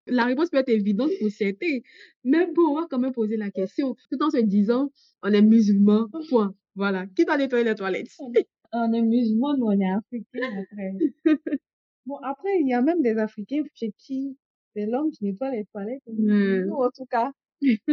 La 0.08 0.26
réponse 0.26 0.50
peut 0.50 0.58
être 0.58 0.68
évidente 0.70 1.12
pour 1.18 1.32
certains, 1.32 1.80
mais 2.26 2.46
bon, 2.54 2.64
on 2.72 2.82
va 2.82 2.88
quand 2.90 3.00
même 3.00 3.14
poser 3.14 3.38
la 3.38 3.50
question, 3.50 3.96
tout 4.12 4.22
en 4.22 4.30
se 4.30 4.38
disant, 4.38 4.92
on 5.22 5.32
est 5.32 5.42
musulman, 5.42 6.10
point. 6.30 6.54
Voilà. 6.76 7.08
Qui 7.16 7.24
doit 7.24 7.38
nettoyer 7.38 7.64
les 7.64 7.76
toilettes? 7.76 8.12
On 8.74 8.92
est 8.92 9.02
musulman, 9.02 9.56
mais 9.58 9.64
on 9.64 9.80
est 9.80 9.92
africain 9.92 10.62
après. 10.62 10.92
bon, 12.06 12.18
après, 12.18 12.60
il 12.60 12.68
y 12.68 12.74
a 12.74 12.82
même 12.82 13.02
des 13.02 13.18
Africains 13.18 13.64
chez 13.76 13.94
qui 13.98 14.36
c'est 14.76 14.86
l'homme 14.86 15.12
qui 15.12 15.24
nettoie 15.24 15.52
les 15.52 15.66
toilettes. 15.66 16.02
Hmm. 16.08 16.72
en 16.72 16.90
tout 16.90 17.06
cas, 17.06 17.32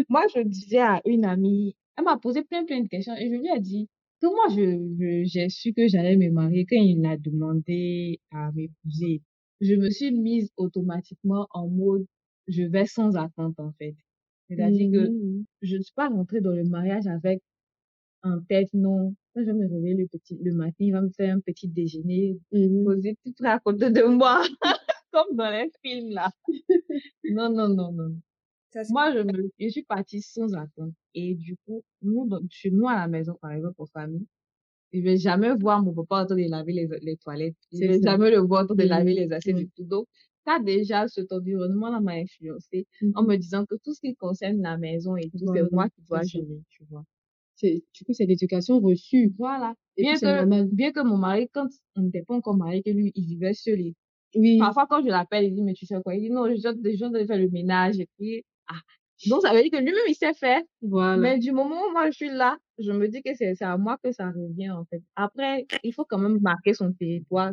moi, 0.09 0.25
je 0.35 0.41
disais 0.41 0.81
à 0.81 1.01
une 1.05 1.25
amie, 1.25 1.77
elle 1.97 2.05
m'a 2.05 2.17
posé 2.17 2.43
plein, 2.43 2.65
plein 2.65 2.81
de 2.81 2.89
questions 2.89 3.15
et 3.15 3.29
je 3.29 3.37
lui 3.37 3.49
ai 3.55 3.61
dit 3.61 3.89
que 4.21 4.27
moi, 4.27 4.49
je, 4.55 5.25
j'ai 5.25 5.49
su 5.49 5.73
que 5.73 5.89
j'allais 5.89 6.17
me 6.17 6.31
marier 6.31 6.67
quand 6.67 6.77
il 6.77 7.05
a 7.07 7.17
demandé 7.17 8.21
à 8.31 8.53
m'épouser 8.53 9.23
je 9.61 9.75
me 9.75 9.91
suis 9.91 10.11
mise 10.11 10.51
automatiquement 10.57 11.47
en 11.51 11.69
mode 11.69 12.07
je 12.49 12.63
vais 12.63 12.87
sans 12.87 13.17
attente 13.17 13.59
en 13.61 13.73
fait. 13.73 13.95
C'est-à-dire 14.49 14.91
que 14.91 15.09
mmh. 15.09 15.45
je 15.63 15.77
ne 15.77 15.83
suis 15.83 15.95
pas 15.95 16.09
rentrée 16.09 16.41
dans 16.41 16.51
le 16.51 16.65
mariage 16.65 17.07
avec 17.07 17.41
en 18.23 18.41
tête, 18.49 18.69
non. 18.75 19.15
Quand 19.35 19.45
je 19.45 19.51
me 19.53 19.67
réveille 19.69 19.97
le, 19.97 20.07
petit, 20.09 20.37
le 20.43 20.53
matin, 20.53 20.75
il 20.81 20.93
va 20.93 21.01
me 21.01 21.11
faire 21.11 21.35
un 21.35 21.41
petit 21.41 21.69
déjeuner, 21.69 22.37
mmh. 22.53 22.85
poser 22.85 23.17
tout 23.25 23.45
à 23.45 23.61
côté 23.61 23.91
de 23.91 24.03
moi, 24.03 24.43
comme 25.13 25.37
dans 25.37 25.51
les 25.51 25.71
films 25.85 26.11
là. 26.11 26.31
non, 27.31 27.51
non, 27.51 27.69
non, 27.69 27.93
non. 27.93 28.17
Moi, 28.91 29.13
je, 29.13 29.19
me, 29.21 29.51
je 29.59 29.69
suis 29.69 29.83
partie 29.83 30.23
sans 30.23 30.55
attente. 30.55 30.93
Et 31.15 31.35
du 31.35 31.57
coup, 31.67 31.83
nous, 32.03 32.29
chez 32.51 32.71
nous 32.71 32.89
à 32.89 32.95
la 32.97 33.09
maison, 33.09 33.35
par 33.41 33.53
exemple, 33.53 33.75
pour 33.75 33.89
famille, 33.91 34.27
je 34.93 35.01
vais 35.01 35.17
jamais 35.17 35.55
voir 35.55 35.83
mon 35.83 35.93
papa 35.95 36.23
en 36.23 36.27
train 36.27 36.37
de 36.37 36.49
laver 36.51 36.73
les, 36.73 36.89
les 37.03 37.17
toilettes. 37.17 37.57
Je 37.73 37.79
vais 37.79 38.01
jamais 38.01 38.31
le 38.31 38.39
voir 38.39 38.65
en 38.65 38.67
train 38.67 38.75
de 38.77 38.85
laver 38.85 39.15
les 39.15 39.33
assiettes 39.33 39.57
du 39.57 39.69
tout. 39.71 39.85
Donc, 39.85 40.07
ça, 40.47 40.59
déjà, 40.59 41.07
cet 41.09 41.33
environnement-là 41.33 42.01
m'a 42.01 42.13
influencé 42.15 42.87
en 43.15 43.23
me 43.25 43.37
disant 43.37 43.67
que 43.67 43.75
tout 43.85 43.93
ce 43.95 44.01
qui 44.01 44.15
concerne 44.17 44.61
la 44.63 44.79
maison 44.79 45.17
et 45.17 45.31
tout, 45.31 45.47
c'est 45.55 45.71
moi 45.73 45.89
qui 45.91 46.03
dois 46.09 46.23
gérer, 46.23 46.63
tu 46.71 46.85
vois. 46.91 47.05
Du 47.63 48.05
coup, 48.07 48.13
c'est 48.15 48.27
l'éducation 48.27 48.81
reçue. 48.81 49.33
Voilà. 49.39 49.75
bien, 49.97 50.15
que, 50.15 50.75
bien 50.75 50.93
que 50.93 51.01
mon 51.07 51.19
mari, 51.19 51.49
quand 51.53 51.69
on 51.97 52.03
n'était 52.03 52.23
pas 52.23 52.35
encore 52.35 52.57
marié, 52.57 52.83
que 52.83 52.91
lui, 52.91 53.13
il 53.15 53.27
vivait 53.27 53.53
seul. 53.53 53.79
oui. 54.35 54.59
Parfois, 54.59 54.87
quand 54.89 55.03
je 55.03 55.09
l'appelle, 55.09 55.45
il 55.45 55.55
dit, 55.55 55.63
mais 55.63 55.75
tu 55.75 55.85
sais 55.87 55.97
quoi? 56.03 56.15
Il 56.15 56.23
dit, 56.23 56.31
non, 56.31 56.49
je 56.49 56.61
dois 56.63 56.73
déjà 56.75 57.11
faire 57.27 57.39
le 57.39 57.51
ménage. 57.51 58.01
Et 58.01 58.09
puis, 58.19 58.45
ah, 58.71 58.81
donc, 59.29 59.43
ça 59.43 59.53
veut 59.53 59.61
dire 59.61 59.71
que 59.71 59.77
lui-même, 59.77 59.97
il 60.09 60.15
sait 60.15 60.33
faire. 60.33 60.63
Voilà. 60.81 61.17
Mais 61.17 61.39
du 61.39 61.53
moment 61.53 61.77
où 61.87 61.93
moi, 61.93 62.11
je 62.11 62.17
suis 62.17 62.31
là, 62.31 62.57
je 62.79 62.91
me 62.91 63.07
dis 63.09 63.23
que 63.23 63.35
c'est 63.35 63.61
à 63.63 63.77
moi 63.77 63.99
que 64.03 64.13
ça 64.13 64.29
revient, 64.31 64.71
en 64.71 64.85
fait. 64.87 65.03
Après, 65.15 65.67
il 65.83 65.93
faut 65.93 66.07
quand 66.07 66.19
même 66.19 66.39
marquer 66.41 66.73
son 66.73 66.93
territoire. 66.93 67.53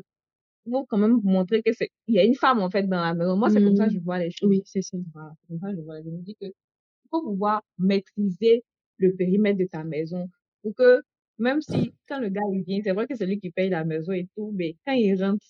Il 0.65 0.72
faut 0.72 0.86
quand 0.86 0.97
même 0.97 1.20
montrer 1.24 1.61
que 1.61 1.74
c'est, 1.74 1.89
il 2.07 2.15
y 2.15 2.20
a 2.20 2.24
une 2.24 2.36
femme, 2.36 2.59
en 2.59 2.70
fait, 2.70 2.84
dans 2.84 3.01
la 3.01 3.13
maison. 3.13 3.36
Moi, 3.36 3.49
c'est 3.49 3.61
comme 3.61 3.76
ça 3.76 3.86
que 3.86 3.91
mmh. 3.91 3.93
je 3.95 3.99
vois 3.99 4.20
les 4.20 4.32
choses. 4.32 4.49
Oui, 4.49 4.61
c'est 4.65 4.82
ça. 4.82 4.97
Voilà. 5.13 5.34
Comme 5.47 5.59
ça, 5.59 5.72
je 5.76 5.82
vois. 5.82 6.01
Je 6.01 6.09
me 6.09 6.22
dis 6.22 6.36
que 6.39 6.45
il 6.45 7.09
faut 7.09 7.22
pouvoir 7.22 7.63
maîtriser 7.78 8.63
le 8.97 9.15
périmètre 9.15 9.59
de 9.59 9.65
ta 9.65 9.84
maison 9.84 10.30
pour 10.61 10.74
que, 10.76 11.01
même 11.38 11.61
si, 11.61 11.93
quand 12.07 12.20
le 12.20 12.30
gars, 12.30 12.41
il 12.51 12.63
vient, 12.63 12.80
c'est 12.84 12.91
vrai 12.91 13.07
que 13.07 13.15
c'est 13.15 13.26
lui 13.26 13.39
qui 13.39 13.51
paye 13.51 13.70
la 13.70 13.86
maison 13.86 14.11
et 14.11 14.28
tout, 14.36 14.51
mais 14.55 14.76
quand 14.86 14.93
il 14.93 15.22
rentre, 15.22 15.45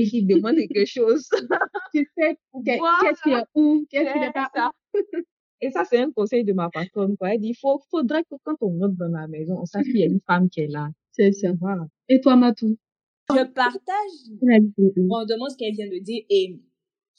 et 0.00 0.04
qu'il 0.06 0.26
demande 0.26 0.56
quelque 0.56 0.84
chose. 0.86 1.28
tu 1.94 2.08
sais 2.16 2.36
qu'est-ce 2.64 3.22
qui 3.22 3.30
est 3.30 3.44
où, 3.54 3.86
qu'est-ce 3.90 4.12
qui 4.12 4.20
n'est 4.20 4.32
pas 4.32 4.50
ça. 4.54 4.70
Et 5.62 5.70
ça, 5.70 5.84
c'est 5.84 5.98
un 5.98 6.10
conseil 6.10 6.42
de 6.42 6.54
ma 6.54 6.70
patronne, 6.70 7.18
quoi. 7.18 7.34
Elle 7.34 7.40
dit, 7.40 7.52
faut, 7.52 7.78
faudrait 7.90 8.22
que 8.22 8.34
quand 8.44 8.56
on 8.62 8.78
rentre 8.78 8.96
dans 8.96 9.12
la 9.12 9.28
maison, 9.28 9.58
on 9.60 9.66
sache 9.66 9.84
qu'il 9.84 9.98
y 9.98 10.02
a 10.02 10.06
une 10.06 10.20
femme 10.26 10.48
qui 10.48 10.60
est 10.60 10.68
là. 10.68 10.88
C'est 11.12 11.32
ça. 11.32 11.48
Et 12.08 12.18
toi, 12.20 12.34
Matou? 12.36 12.78
Je 13.28 13.44
partage 13.44 14.38
demande 14.40 15.50
ce 15.50 15.56
qu'elle 15.58 15.74
vient 15.74 15.86
de 15.86 16.02
dire 16.02 16.22
et 16.30 16.58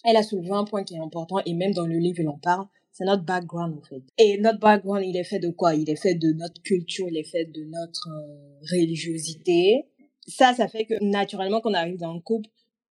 elle 0.03 0.17
a 0.17 0.23
soulevé 0.23 0.49
un 0.51 0.63
point 0.63 0.83
qui 0.83 0.95
est 0.95 0.99
important 0.99 1.37
et 1.45 1.53
même 1.53 1.71
dans 1.73 1.85
le 1.85 1.97
livre, 1.97 2.17
elle 2.19 2.29
en 2.29 2.39
parle. 2.39 2.65
C'est 2.91 3.05
notre 3.05 3.23
background, 3.23 3.77
en 3.77 3.81
fait. 3.83 4.01
Et 4.17 4.37
notre 4.39 4.59
background, 4.59 5.05
il 5.05 5.15
est 5.15 5.23
fait 5.23 5.39
de 5.39 5.49
quoi? 5.49 5.75
Il 5.75 5.89
est 5.89 5.95
fait 5.95 6.15
de 6.15 6.33
notre 6.33 6.61
culture, 6.63 7.07
il 7.09 7.17
est 7.17 7.29
fait 7.29 7.45
de 7.45 7.63
notre 7.63 8.09
euh, 8.09 8.59
religiosité. 8.71 9.85
Ça, 10.27 10.53
ça 10.53 10.67
fait 10.67 10.85
que 10.85 10.95
naturellement, 11.01 11.61
quand 11.61 11.71
on 11.71 11.75
arrive 11.75 11.97
dans 11.97 12.13
un 12.13 12.19
couple, 12.19 12.49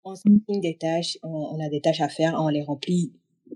on 0.04 0.14
des 0.60 0.76
tâches, 0.76 1.18
on, 1.22 1.58
a 1.64 1.68
des 1.68 1.80
tâches 1.80 2.00
à 2.00 2.08
faire, 2.08 2.34
on 2.38 2.48
les 2.48 2.62
remplit 2.62 3.12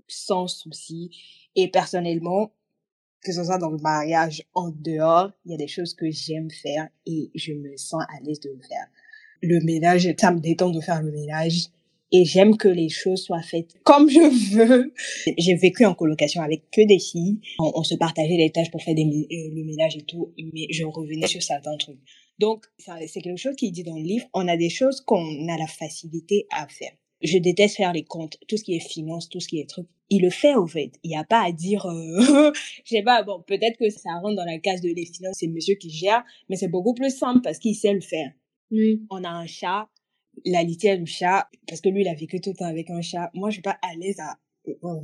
sans 0.07 0.47
souci. 0.47 1.11
Et 1.55 1.67
personnellement, 1.67 2.51
que 3.21 3.31
ce 3.31 3.43
soit 3.43 3.57
dans 3.57 3.69
le 3.69 3.77
mariage, 3.77 4.43
en 4.53 4.69
dehors, 4.69 5.31
il 5.45 5.51
y 5.51 5.53
a 5.53 5.57
des 5.57 5.67
choses 5.67 5.93
que 5.93 6.09
j'aime 6.09 6.49
faire 6.49 6.87
et 7.05 7.31
je 7.35 7.53
me 7.53 7.75
sens 7.77 8.03
à 8.09 8.21
l'aise 8.23 8.39
de 8.39 8.49
le 8.49 8.61
faire. 8.61 8.87
Le 9.41 9.59
ménage, 9.63 10.07
ça 10.17 10.31
me 10.31 10.39
détend 10.39 10.69
de 10.69 10.81
faire 10.81 11.01
le 11.01 11.11
ménage 11.11 11.67
et 12.11 12.25
j'aime 12.25 12.57
que 12.57 12.67
les 12.67 12.89
choses 12.89 13.23
soient 13.23 13.41
faites 13.41 13.75
comme 13.83 14.09
je 14.09 14.55
veux. 14.55 14.93
J'ai 15.37 15.55
vécu 15.55 15.85
en 15.85 15.93
colocation 15.93 16.41
avec 16.41 16.63
que 16.71 16.85
des 16.85 16.99
filles. 16.99 17.39
On, 17.59 17.83
se 17.83 17.95
partageait 17.95 18.37
les 18.37 18.51
tâches 18.51 18.71
pour 18.71 18.81
faire 18.81 18.95
euh, 18.95 18.99
le 18.99 19.63
ménage 19.63 19.95
et 19.97 20.01
tout, 20.01 20.33
mais 20.53 20.67
je 20.71 20.85
revenais 20.85 21.27
sur 21.27 21.43
certains 21.43 21.77
trucs. 21.77 21.99
Donc, 22.39 22.65
c'est 22.77 23.21
quelque 23.21 23.37
chose 23.37 23.55
qui 23.55 23.71
dit 23.71 23.83
dans 23.83 23.95
le 23.95 24.01
livre. 24.01 24.25
On 24.33 24.47
a 24.47 24.57
des 24.57 24.69
choses 24.69 25.01
qu'on 25.01 25.47
a 25.49 25.57
la 25.57 25.67
facilité 25.67 26.47
à 26.51 26.67
faire. 26.67 26.93
Je 27.21 27.37
déteste 27.37 27.75
faire 27.75 27.91
les 27.91 28.05
comptes, 28.05 28.37
tout 28.47 28.55
ce 28.55 28.63
qui 28.63 28.75
est 28.75 28.79
finance, 28.79 29.27
tout 29.27 29.41
ce 29.41 29.49
qui 29.49 29.59
est 29.59 29.69
truc. 29.69 29.87
Il 30.09 30.21
le 30.21 30.29
fait, 30.29 30.55
au 30.55 30.65
fait. 30.65 30.93
Il 31.03 31.09
n'y 31.09 31.17
a 31.17 31.25
pas 31.25 31.43
à 31.43 31.51
dire, 31.51 31.85
euh, 31.85 32.51
je 32.85 32.95
sais 32.95 33.03
pas, 33.03 33.23
bon, 33.23 33.43
peut-être 33.45 33.77
que 33.77 33.89
ça 33.89 34.09
rentre 34.21 34.35
dans 34.35 34.45
la 34.45 34.57
case 34.57 34.79
de 34.79 34.89
les 34.89 35.05
finances, 35.05 35.35
c'est 35.39 35.47
monsieur 35.47 35.75
qui 35.75 35.89
gère, 35.89 36.23
mais 36.47 36.55
c'est 36.55 36.69
beaucoup 36.69 36.93
plus 36.93 37.15
simple 37.15 37.41
parce 37.41 37.59
qu'il 37.59 37.75
sait 37.75 37.93
le 37.93 37.99
faire. 37.99 38.31
Oui. 38.71 39.01
On 39.09 39.23
a 39.25 39.29
un 39.29 39.45
chat, 39.47 39.89
la 40.45 40.63
litière 40.63 40.97
du 40.97 41.05
chat, 41.05 41.49
parce 41.67 41.81
que 41.81 41.89
lui, 41.89 42.01
il 42.01 42.07
a 42.07 42.13
vécu 42.13 42.39
tout 42.39 42.51
le 42.51 42.55
temps 42.55 42.65
avec 42.65 42.89
un 42.89 43.01
chat. 43.01 43.29
Moi, 43.33 43.49
je 43.49 43.55
suis 43.55 43.61
pas 43.61 43.77
à 43.81 43.95
l'aise 43.95 44.19
à 44.19 44.37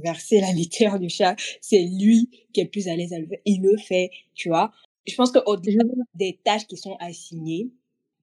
verser 0.01 0.39
la 0.39 0.51
litière 0.51 0.99
du 0.99 1.09
chat. 1.09 1.35
C'est 1.59 1.83
lui 1.83 2.29
qui 2.53 2.61
est 2.61 2.65
plus 2.65 2.87
à 2.87 2.95
l'aise 2.95 3.13
à 3.13 3.19
le 3.19 3.27
faire. 3.27 3.39
Il 3.45 3.61
le 3.61 3.77
fait, 3.77 4.09
tu 4.33 4.49
vois. 4.49 4.71
Je 5.07 5.15
pense 5.15 5.31
qu'au-delà 5.31 5.83
des 6.15 6.39
tâches 6.43 6.67
qui 6.67 6.77
sont 6.77 6.95
assignées 6.99 7.69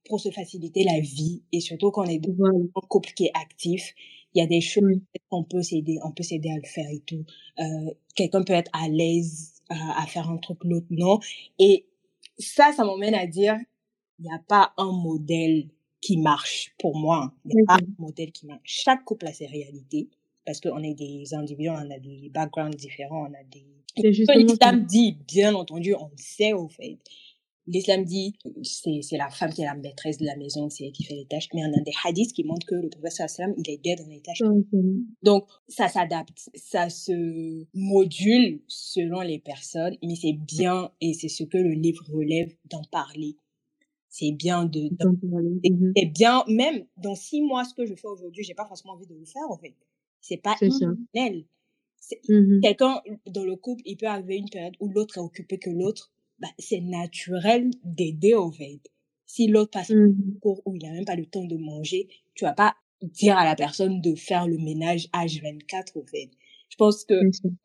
pour 0.05 0.19
se 0.19 0.29
faciliter 0.31 0.83
la 0.83 0.99
vie 0.99 1.43
et 1.51 1.61
surtout 1.61 1.91
quand 1.91 2.05
on 2.05 2.09
est 2.09 2.19
dans 2.19 2.45
un 2.45 2.87
couple 2.87 3.11
qui 3.13 3.25
est 3.25 3.31
actif, 3.35 3.93
il 4.33 4.39
y 4.39 4.41
a 4.41 4.47
des 4.47 4.61
choses 4.61 4.99
qu'on 5.29 5.43
peut 5.43 5.61
s'aider, 5.61 5.97
on 6.03 6.11
peut 6.11 6.23
s'aider 6.23 6.49
à 6.49 6.55
le 6.55 6.67
faire 6.67 6.89
et 6.89 6.99
tout. 7.05 7.23
Euh, 7.59 7.93
quelqu'un 8.15 8.43
peut 8.43 8.53
être 8.53 8.71
à 8.73 8.89
l'aise 8.89 9.53
à, 9.69 10.03
à 10.03 10.05
faire 10.07 10.29
un 10.29 10.37
truc, 10.37 10.57
l'autre 10.63 10.87
non. 10.89 11.19
Et 11.59 11.85
ça, 12.37 12.71
ça 12.75 12.83
m'emmène 12.83 13.15
à 13.15 13.27
dire, 13.27 13.55
il 14.19 14.25
n'y 14.25 14.33
a 14.33 14.39
pas 14.39 14.73
un 14.77 14.91
modèle 14.91 15.69
qui 16.01 16.17
marche 16.17 16.73
pour 16.79 16.97
moi. 16.97 17.33
Il 17.45 17.55
n'y 17.55 17.61
a 17.61 17.65
pas 17.65 17.75
un 17.75 17.95
modèle 17.97 18.31
qui 18.31 18.45
marche. 18.45 18.61
Chaque 18.63 19.05
couple 19.05 19.27
a 19.27 19.33
ses 19.33 19.45
réalités 19.45 20.09
parce 20.45 20.59
qu'on 20.59 20.81
est 20.83 20.93
des 20.93 21.33
individus, 21.33 21.69
on 21.69 21.91
a 21.91 21.99
des 21.99 22.29
backgrounds 22.33 22.75
différents, 22.75 23.27
on 23.29 23.33
a 23.33 23.43
des... 23.51 23.65
L'islam 23.95 24.85
dit, 24.85 25.17
bien 25.27 25.53
entendu, 25.53 25.93
on 25.95 26.07
le 26.07 26.17
sait 26.17 26.53
au 26.53 26.67
fait. 26.67 26.97
L'islam 27.65 28.03
dit, 28.03 28.33
c'est, 28.63 29.01
c'est 29.01 29.17
la 29.17 29.29
femme 29.29 29.53
qui 29.53 29.61
est 29.61 29.65
la 29.65 29.75
maîtresse 29.75 30.17
de 30.17 30.25
la 30.25 30.35
maison, 30.35 30.69
c'est 30.69 30.85
elle 30.85 30.91
qui 30.91 31.03
fait 31.03 31.15
les 31.15 31.25
tâches. 31.25 31.47
Mais 31.53 31.61
on 31.63 31.71
a 31.71 31.81
des 31.81 31.93
hadiths 32.03 32.33
qui 32.33 32.43
montrent 32.43 32.65
que 32.65 32.75
le 32.75 32.89
professeur 32.89 33.29
sallam, 33.29 33.53
il 33.57 33.69
est 33.69 33.77
dead 33.77 33.99
dans 33.99 34.07
les 34.07 34.21
tâches. 34.21 34.41
Donc, 35.21 35.45
ça 35.69 35.87
s'adapte, 35.87 36.49
ça 36.55 36.89
se 36.89 37.65
module 37.73 38.61
selon 38.67 39.21
les 39.21 39.39
personnes, 39.39 39.95
mais 40.03 40.15
c'est 40.15 40.33
bien, 40.33 40.91
et 40.99 41.13
c'est 41.13 41.29
ce 41.29 41.43
que 41.43 41.57
le 41.57 41.71
livre 41.71 42.03
relève 42.11 42.53
d'en 42.69 42.83
parler 42.91 43.37
c'est 44.13 44.31
bien 44.31 44.65
de, 44.65 44.91
c'est 45.95 46.05
bien 46.05 46.43
même 46.47 46.85
dans 46.97 47.15
six 47.15 47.41
mois 47.41 47.65
ce 47.65 47.73
que 47.73 47.83
je 47.87 47.95
fais 47.95 48.07
aujourd'hui 48.07 48.43
j'ai 48.43 48.53
pas 48.53 48.67
forcément 48.67 48.93
envie 48.93 49.07
de 49.07 49.15
le 49.15 49.25
faire 49.25 49.49
en 49.49 49.57
fait 49.57 49.73
c'est 50.23 50.37
pas 50.37 50.55
éternel 50.61 51.45
mmh 52.27 52.61
quelqu'un 52.61 53.01
dans 53.27 53.45
le 53.45 53.55
couple 53.55 53.83
il 53.85 53.97
peut 53.97 54.07
arriver 54.07 54.37
une 54.37 54.49
période 54.49 54.75
où 54.79 54.89
l'autre 54.89 55.17
est 55.17 55.21
occupé 55.21 55.57
que 55.57 55.69
l'autre 55.69 56.11
bah, 56.39 56.49
c'est 56.57 56.81
naturel 56.81 57.69
d'aider 57.85 58.35
en 58.35 58.51
fait. 58.51 58.81
Si 59.25 59.47
l'autre 59.47 59.71
passe 59.71 59.91
un 59.91 60.07
mmh 60.07 60.39
cours 60.41 60.61
où 60.65 60.75
il 60.75 60.85
a 60.85 60.91
même 60.91 61.05
pas 61.05 61.15
le 61.15 61.25
temps 61.25 61.45
de 61.45 61.57
manger 61.57 62.07
tu 62.35 62.45
vas 62.45 62.53
pas 62.53 62.75
dire 63.01 63.37
à 63.37 63.45
la 63.45 63.55
personne 63.55 64.01
de 64.01 64.15
faire 64.15 64.47
le 64.47 64.57
ménage 64.57 65.07
H24 65.13 65.99
en 66.01 66.05
fait. 66.05 66.29
Je 66.69 66.77
pense 66.77 67.03
que 67.03 67.15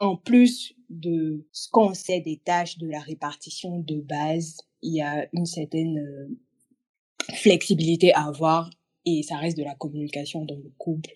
en 0.01 0.17
plus 0.17 0.75
de 0.91 1.47
ce 1.53 1.69
qu'on 1.71 1.95
sait 1.95 2.21
des 2.21 2.39
tâches 2.39 2.79
de 2.79 2.89
la 2.89 3.01
répartition 3.01 3.79
de 3.79 4.01
base 4.01 4.59
il 4.83 4.95
y 4.95 5.01
a 5.01 5.29
une 5.33 5.47
certaine 5.47 5.99
euh, 5.99 6.29
flexibilité 7.35 8.13
à 8.15 8.27
avoir 8.27 8.71
et 9.05 9.23
ça 9.23 9.37
reste 9.37 9.57
de 9.57 9.65
la 9.65 9.75
communication 9.75 10.45
dans 10.45 10.57
le 10.57 10.71
couple 10.79 11.11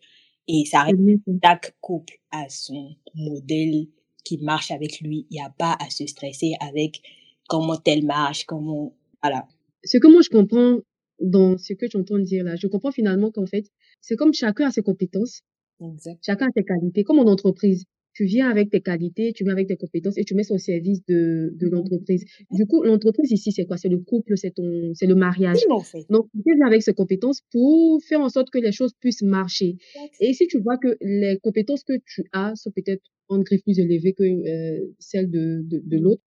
et 0.48 0.64
ça 0.64 0.82
reste 0.82 0.98
chaque 1.42 1.74
couple 1.80 2.14
a 2.30 2.48
son 2.48 2.94
modèle 3.14 3.86
qui 4.24 4.38
marche 4.38 4.70
avec 4.70 5.00
lui. 5.00 5.26
Il 5.30 5.34
n'y 5.34 5.40
a 5.40 5.50
pas 5.50 5.76
à 5.80 5.90
se 5.90 6.06
stresser 6.06 6.52
avec 6.60 7.00
comment 7.48 7.76
tel 7.76 8.04
marche 8.04 8.44
comment 8.46 8.94
voilà. 9.22 9.46
Ce 9.84 9.98
que 9.98 10.08
moi 10.08 10.22
je 10.22 10.30
comprends 10.30 10.78
dans 11.20 11.58
ce 11.58 11.72
que 11.74 11.86
tu 11.86 11.96
entends 11.96 12.18
dire 12.18 12.44
là 12.44 12.56
je 12.56 12.66
comprends 12.66 12.92
finalement 12.92 13.30
qu'en 13.30 13.46
fait 13.46 13.66
c'est 14.00 14.16
comme 14.16 14.34
chacun 14.34 14.68
a 14.68 14.70
ses 14.72 14.82
compétences. 14.82 15.42
Chacun 16.24 16.46
a 16.46 16.50
ses 16.56 16.64
qualités 16.64 17.04
comme 17.04 17.18
en 17.18 17.26
entreprise 17.26 17.84
tu 18.22 18.26
viens 18.26 18.48
avec 18.48 18.70
tes 18.70 18.80
qualités, 18.80 19.32
tu 19.32 19.42
viens 19.42 19.52
avec 19.52 19.66
tes 19.66 19.76
compétences 19.76 20.16
et 20.16 20.24
tu 20.24 20.36
mets 20.36 20.44
ça 20.44 20.54
au 20.54 20.58
service 20.58 21.04
de, 21.06 21.52
de 21.56 21.68
l'entreprise. 21.68 22.24
Du 22.52 22.66
coup, 22.66 22.82
l'entreprise 22.84 23.32
ici, 23.32 23.50
c'est 23.50 23.64
quoi? 23.64 23.76
C'est 23.76 23.88
le 23.88 23.98
couple, 23.98 24.36
c'est 24.36 24.52
ton, 24.52 24.92
c'est 24.94 25.06
le 25.06 25.16
mariage. 25.16 25.58
Donc, 26.08 26.28
tu 26.32 26.54
viens 26.54 26.66
avec 26.66 26.82
ces 26.82 26.94
compétences 26.94 27.40
pour 27.50 28.00
faire 28.08 28.20
en 28.20 28.28
sorte 28.28 28.50
que 28.50 28.58
les 28.58 28.70
choses 28.70 28.92
puissent 29.00 29.22
marcher. 29.22 29.76
Et 30.20 30.32
si 30.34 30.46
tu 30.46 30.60
vois 30.60 30.78
que 30.78 30.96
les 31.00 31.38
compétences 31.42 31.82
que 31.82 31.94
tu 32.06 32.22
as 32.32 32.54
sont 32.54 32.70
peut-être 32.70 33.02
en 33.28 33.40
griffe 33.40 33.64
plus 33.64 33.80
élevées 33.80 34.12
que 34.12 34.22
euh, 34.22 34.94
celles 35.00 35.30
de, 35.30 35.62
de, 35.64 35.82
de 35.84 35.98
l'autre, 35.98 36.22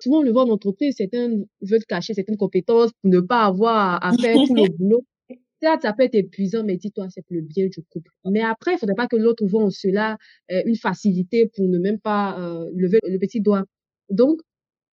souvent 0.00 0.18
on 0.18 0.22
le 0.22 0.32
voit 0.32 0.44
en 0.44 0.50
entreprise, 0.50 0.96
certains 0.98 1.30
veulent 1.62 1.84
cacher 1.88 2.12
certaines 2.12 2.36
compétences 2.36 2.90
pour 3.00 3.10
ne 3.10 3.20
pas 3.20 3.44
avoir 3.44 4.04
à 4.04 4.12
faire 4.18 4.34
tout 4.46 4.54
le 4.54 4.68
boulot 4.78 5.04
ça 5.60 5.92
peut 5.92 6.04
être 6.04 6.14
épuisant, 6.14 6.64
mais 6.64 6.76
dis-toi, 6.76 7.08
c'est 7.10 7.22
pour 7.22 7.34
le 7.34 7.42
bien 7.42 7.66
du 7.66 7.82
couple. 7.82 8.10
Mais 8.24 8.40
après, 8.40 8.74
il 8.74 8.78
faudrait 8.78 8.94
pas 8.94 9.08
que 9.08 9.16
l'autre 9.16 9.44
voit 9.46 9.64
en 9.64 9.70
cela 9.70 10.16
euh, 10.50 10.62
une 10.66 10.76
facilité 10.76 11.50
pour 11.54 11.68
ne 11.68 11.78
même 11.78 11.98
pas 12.00 12.38
euh, 12.40 12.70
lever 12.74 12.98
le 13.06 13.18
petit 13.18 13.40
doigt. 13.40 13.64
Donc, 14.10 14.40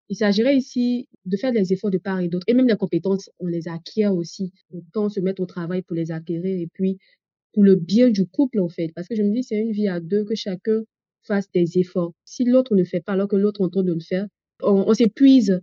il 0.09 0.16
s'agirait 0.16 0.55
ici 0.55 1.07
de 1.26 1.38
faire 1.38 1.51
des 1.51 1.74
efforts 1.74 1.91
de 1.91 1.97
part 1.97 2.20
et 2.20 2.28
d'autre. 2.28 2.45
Et 2.47 2.53
même 2.53 2.68
les 2.68 2.78
compétences, 2.78 3.30
on 3.39 3.47
les 3.47 3.68
acquiert 3.68 4.13
aussi. 4.13 4.53
Autant 4.72 5.09
se 5.09 5.20
mettre 5.20 5.41
au 5.41 5.45
travail 5.45 5.82
pour 5.82 5.95
les 5.95 6.11
acquérir 6.11 6.59
et 6.59 6.68
puis 6.74 6.97
pour 7.53 7.63
le 7.63 7.76
bien 7.76 8.09
du 8.09 8.28
couple, 8.28 8.59
en 8.59 8.70
fait. 8.70 8.91
Parce 8.95 9.07
que 9.07 9.16
je 9.16 9.24
me 9.24 9.32
dis, 9.34 9.43
c'est 9.43 9.57
une 9.57 9.72
vie 9.72 9.88
à 9.88 9.99
deux, 9.99 10.26
que 10.26 10.36
chacun 10.36 10.84
fasse 11.24 11.49
des 11.51 11.80
efforts. 11.80 12.13
Si 12.24 12.43
l'autre 12.45 12.76
ne 12.76 12.84
fait 12.84 13.01
pas 13.01 13.13
alors 13.13 13.28
que 13.28 13.36
l'autre 13.36 13.61
est 13.61 13.66
en 13.66 13.70
train 13.70 13.84
de 13.84 13.93
le 13.93 13.99
faire, 13.99 14.28
on, 14.61 14.93
s'épuise 14.93 15.59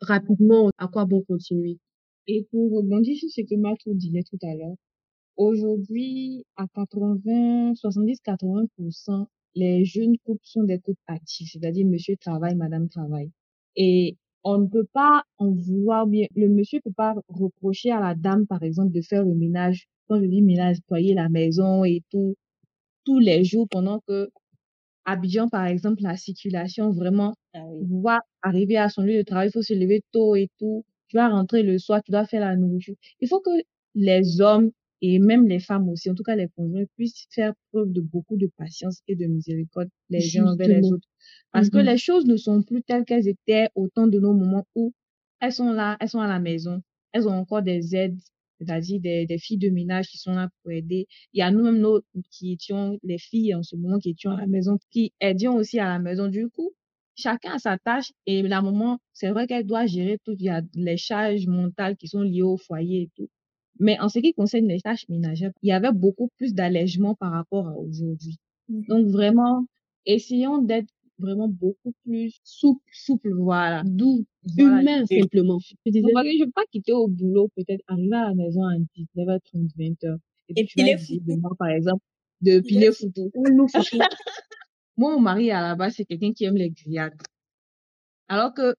rapidement. 0.00 0.70
À 0.78 0.88
quoi 0.88 1.04
bon 1.04 1.22
continuer? 1.22 1.78
Et 2.28 2.46
pour 2.50 2.72
rebondir 2.72 3.16
sur 3.16 3.28
ce 3.30 3.40
que 3.42 3.54
Matou 3.54 3.94
disait 3.94 4.24
tout 4.24 4.38
à 4.42 4.54
l'heure, 4.54 4.76
aujourd'hui, 5.36 6.44
à 6.56 6.66
80, 6.74 7.74
70, 7.74 8.20
80%, 8.24 9.26
les 9.54 9.84
jeunes 9.84 10.16
couples 10.24 10.40
sont 10.44 10.64
des 10.64 10.78
couples 10.78 11.00
actifs, 11.06 11.50
c'est-à-dire 11.52 11.86
monsieur 11.86 12.16
travaille, 12.16 12.56
madame 12.56 12.88
travaille. 12.88 13.30
Et 13.76 14.16
on 14.44 14.58
ne 14.58 14.66
peut 14.66 14.86
pas 14.92 15.22
en 15.38 15.52
vouloir 15.52 16.06
bien, 16.06 16.26
le 16.34 16.48
monsieur 16.48 16.80
peut 16.80 16.92
pas 16.92 17.14
reprocher 17.28 17.90
à 17.90 18.00
la 18.00 18.14
dame, 18.14 18.46
par 18.46 18.62
exemple, 18.62 18.92
de 18.92 19.00
faire 19.02 19.24
le 19.24 19.34
ménage. 19.34 19.86
Quand 20.08 20.20
je 20.20 20.26
dis 20.26 20.42
ménage, 20.42 20.76
nettoyer 20.78 21.14
la 21.14 21.28
maison 21.28 21.84
et 21.84 22.02
tout, 22.10 22.36
tous 23.04 23.18
les 23.18 23.44
jours 23.44 23.66
pendant 23.68 24.00
que 24.06 24.30
Abidjan, 25.04 25.48
par 25.48 25.66
exemple, 25.66 26.02
la 26.02 26.16
circulation 26.16 26.90
vraiment 26.90 27.34
ah 27.54 27.64
va 28.02 28.20
arriver 28.42 28.76
à 28.76 28.88
son 28.88 29.02
lieu 29.02 29.16
de 29.18 29.22
travail, 29.22 29.48
il 29.48 29.52
faut 29.52 29.62
se 29.62 29.74
lever 29.74 30.02
tôt 30.12 30.34
et 30.36 30.48
tout 30.58 30.84
tu 31.08 31.16
vas 31.16 31.28
rentrer 31.28 31.62
le 31.62 31.78
soir, 31.78 32.02
tu 32.02 32.10
dois 32.12 32.26
faire 32.26 32.40
la 32.40 32.56
nourriture. 32.56 32.94
Il 33.20 33.28
faut 33.28 33.40
que 33.40 33.50
les 33.94 34.40
hommes 34.40 34.70
et 35.02 35.18
même 35.18 35.46
les 35.46 35.60
femmes 35.60 35.88
aussi, 35.88 36.10
en 36.10 36.14
tout 36.14 36.22
cas 36.22 36.36
les 36.36 36.48
conjoints, 36.56 36.84
puissent 36.96 37.26
faire 37.30 37.52
preuve 37.70 37.92
de 37.92 38.00
beaucoup 38.00 38.36
de 38.36 38.50
patience 38.56 39.02
et 39.08 39.14
de 39.14 39.26
miséricorde 39.26 39.88
les 40.08 40.38
uns 40.38 40.46
envers 40.46 40.68
les 40.68 40.90
autres. 40.90 41.08
Parce 41.52 41.70
que 41.70 41.78
mm-hmm. 41.78 41.90
les 41.90 41.98
choses 41.98 42.26
ne 42.26 42.36
sont 42.36 42.62
plus 42.62 42.82
telles 42.82 43.04
qu'elles 43.04 43.28
étaient 43.28 43.68
au 43.74 43.88
temps 43.88 44.06
de 44.06 44.18
nos 44.18 44.32
moments 44.32 44.66
où 44.74 44.92
elles 45.40 45.52
sont 45.52 45.72
là, 45.72 45.96
elles 46.00 46.08
sont 46.08 46.20
à 46.20 46.28
la 46.28 46.40
maison, 46.40 46.82
elles 47.12 47.28
ont 47.28 47.34
encore 47.34 47.62
des 47.62 47.94
aides, 47.94 48.18
c'est-à-dire 48.58 49.00
des, 49.00 49.26
des 49.26 49.38
filles 49.38 49.58
de 49.58 49.68
ménage 49.68 50.08
qui 50.08 50.16
sont 50.16 50.32
là 50.32 50.48
pour 50.62 50.72
aider. 50.72 51.06
Il 51.34 51.40
y 51.40 51.42
a 51.42 51.50
nous-mêmes 51.50 51.78
nous 51.78 52.00
qui 52.30 52.52
étions 52.52 52.98
les 53.02 53.18
filles 53.18 53.54
en 53.54 53.62
ce 53.62 53.76
moment 53.76 53.98
qui 53.98 54.10
étions 54.10 54.30
à 54.30 54.40
la 54.40 54.46
maison, 54.46 54.78
qui 54.90 55.12
aidions 55.20 55.56
aussi 55.56 55.78
à 55.78 55.84
la 55.84 55.98
maison. 55.98 56.28
Du 56.28 56.48
coup, 56.48 56.72
chacun 57.16 57.52
a 57.54 57.58
sa 57.58 57.78
tâche 57.78 58.12
et 58.26 58.42
la 58.42 58.62
maman, 58.62 58.98
c'est 59.12 59.30
vrai 59.30 59.46
qu'elle 59.46 59.66
doit 59.66 59.86
gérer 59.86 60.18
tout. 60.24 60.34
Il 60.38 60.44
y 60.44 60.48
a 60.48 60.62
les 60.74 60.96
charges 60.96 61.46
mentales 61.46 61.96
qui 61.96 62.08
sont 62.08 62.22
liées 62.22 62.42
au 62.42 62.56
foyer 62.56 63.02
et 63.02 63.10
tout. 63.16 63.28
Mais 63.78 63.98
en 64.00 64.08
ce 64.08 64.18
qui 64.20 64.32
concerne 64.32 64.68
les 64.68 64.80
tâches 64.80 65.08
ménagères, 65.08 65.52
il 65.62 65.68
y 65.68 65.72
avait 65.72 65.92
beaucoup 65.92 66.28
plus 66.38 66.54
d'allègement 66.54 67.14
par 67.14 67.32
rapport 67.32 67.68
à 67.68 67.76
aujourd'hui. 67.76 68.38
Mhm. 68.68 68.84
Donc 68.88 69.06
vraiment, 69.08 69.66
essayons 70.06 70.58
d'être 70.62 70.88
vraiment 71.18 71.48
beaucoup 71.48 71.92
plus 72.04 72.38
souple, 72.44 72.82
souple, 72.92 73.32
voilà, 73.34 73.82
doux, 73.84 74.26
voilà. 74.56 74.80
Humain, 74.80 75.06
simplement. 75.06 75.58
Je 75.58 75.90
disais, 75.90 76.02
Donc, 76.02 76.24
je 76.24 76.38
ne 76.38 76.44
veux 76.44 76.50
pas 76.52 76.64
quitter 76.70 76.92
au 76.92 77.08
boulot, 77.08 77.48
peut-être 77.56 77.82
arriver 77.86 78.16
à 78.16 78.28
la 78.28 78.34
maison 78.34 78.64
à 78.64 78.76
19h30, 78.96 79.70
20h. 79.78 80.16
Et 80.48 80.54
puis 80.54 80.64
Et 80.64 80.66
tu 80.66 81.20
vas 81.26 81.36
moi, 81.36 81.50
par 81.58 81.68
exemple, 81.68 82.02
de 82.42 82.60
piler 82.60 82.92
foutu. 82.92 83.22
Moi, 84.96 85.12
mon 85.14 85.20
mari, 85.20 85.50
à 85.50 85.60
la 85.62 85.74
base, 85.74 85.94
c'est 85.96 86.04
quelqu'un 86.04 86.32
qui 86.32 86.44
aime 86.44 86.56
les 86.56 86.70
grillades. 86.70 87.20
Alors 88.28 88.54
que 88.54 88.74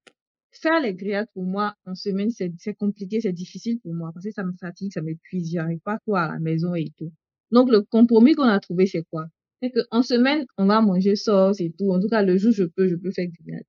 faire 0.52 0.80
les 0.80 0.94
grillades, 0.94 1.28
pour 1.34 1.44
moi, 1.44 1.74
en 1.86 1.94
semaine, 1.94 2.30
c'est 2.30 2.52
c'est 2.58 2.74
compliqué, 2.74 3.20
c'est 3.20 3.32
difficile 3.32 3.78
pour 3.80 3.94
moi, 3.94 4.10
parce 4.12 4.24
que 4.26 4.32
ça 4.32 4.44
me 4.44 4.52
fatigue, 4.60 4.92
ça 4.92 5.02
m'épuise, 5.02 5.50
j'arrive 5.52 5.80
pas 5.80 5.98
quoi 6.04 6.22
à 6.22 6.32
la 6.32 6.38
maison 6.38 6.74
et 6.74 6.90
tout. 6.98 7.12
Donc, 7.50 7.70
le 7.70 7.82
compromis 7.82 8.34
qu'on 8.34 8.42
a 8.44 8.60
trouvé, 8.60 8.86
c'est 8.86 9.04
quoi? 9.10 9.26
C'est 9.62 9.70
qu'en 9.72 10.02
semaine, 10.02 10.44
on 10.58 10.66
va 10.66 10.80
manger 10.80 11.16
sauce 11.16 11.60
et 11.60 11.72
tout. 11.78 11.90
En 11.92 12.00
tout 12.00 12.08
cas, 12.08 12.22
le 12.22 12.36
jour, 12.36 12.52
je 12.52 12.64
peux, 12.64 12.88
je 12.88 12.96
peux 12.96 13.10
faire 13.10 13.26
grillade. 13.40 13.64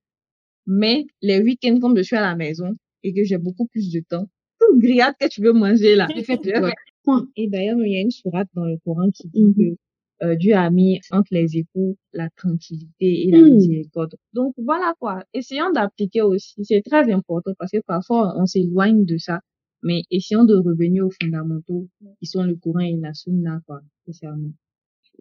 Mais 0.67 1.07
les 1.21 1.41
week-ends, 1.41 1.79
comme 1.79 1.97
je 1.97 2.03
suis 2.03 2.15
à 2.15 2.21
la 2.21 2.35
maison 2.35 2.75
et 3.03 3.13
que 3.13 3.23
j'ai 3.23 3.37
beaucoup 3.37 3.67
plus 3.67 3.91
de 3.91 4.01
temps, 4.07 4.27
toute 4.59 4.79
grillade 4.79 5.15
que 5.19 5.27
tu 5.27 5.41
veux 5.41 5.53
manger 5.53 5.95
là. 5.95 6.07
Et 7.35 7.49
d'ailleurs, 7.49 7.79
il 7.85 7.91
y 7.93 7.97
a 7.97 8.01
une 8.01 8.11
sourate 8.11 8.49
dans 8.53 8.65
le 8.65 8.77
Coran 8.85 9.09
qui 9.11 9.27
dit 9.29 9.43
Mhm. 9.43 9.55
que 9.55 9.77
euh, 10.23 10.35
Dieu 10.35 10.53
a 10.55 10.69
mis 10.69 10.99
entre 11.11 11.29
les 11.31 11.57
époux 11.57 11.97
la 12.13 12.29
tranquillité 12.31 13.27
et 13.27 13.31
la 13.31 13.41
miséricorde. 13.41 14.15
Donc 14.33 14.53
voilà 14.57 14.93
quoi. 14.99 15.23
Essayons 15.33 15.71
d'appliquer 15.71 16.21
aussi. 16.21 16.55
C'est 16.63 16.81
très 16.81 17.11
important 17.11 17.53
parce 17.57 17.71
que 17.71 17.81
parfois 17.85 18.33
on 18.37 18.45
s'éloigne 18.45 19.05
de 19.05 19.17
ça. 19.17 19.39
Mais 19.81 20.03
essayons 20.11 20.43
de 20.43 20.55
revenir 20.55 21.05
aux 21.05 21.11
fondamentaux 21.21 21.87
qui 22.19 22.25
sont 22.25 22.43
le 22.43 22.55
Coran 22.55 22.79
et 22.79 22.97
la 22.97 23.13
Sunna 23.13 23.61
quoi. 23.65 23.81
Spécialement. 24.03 24.51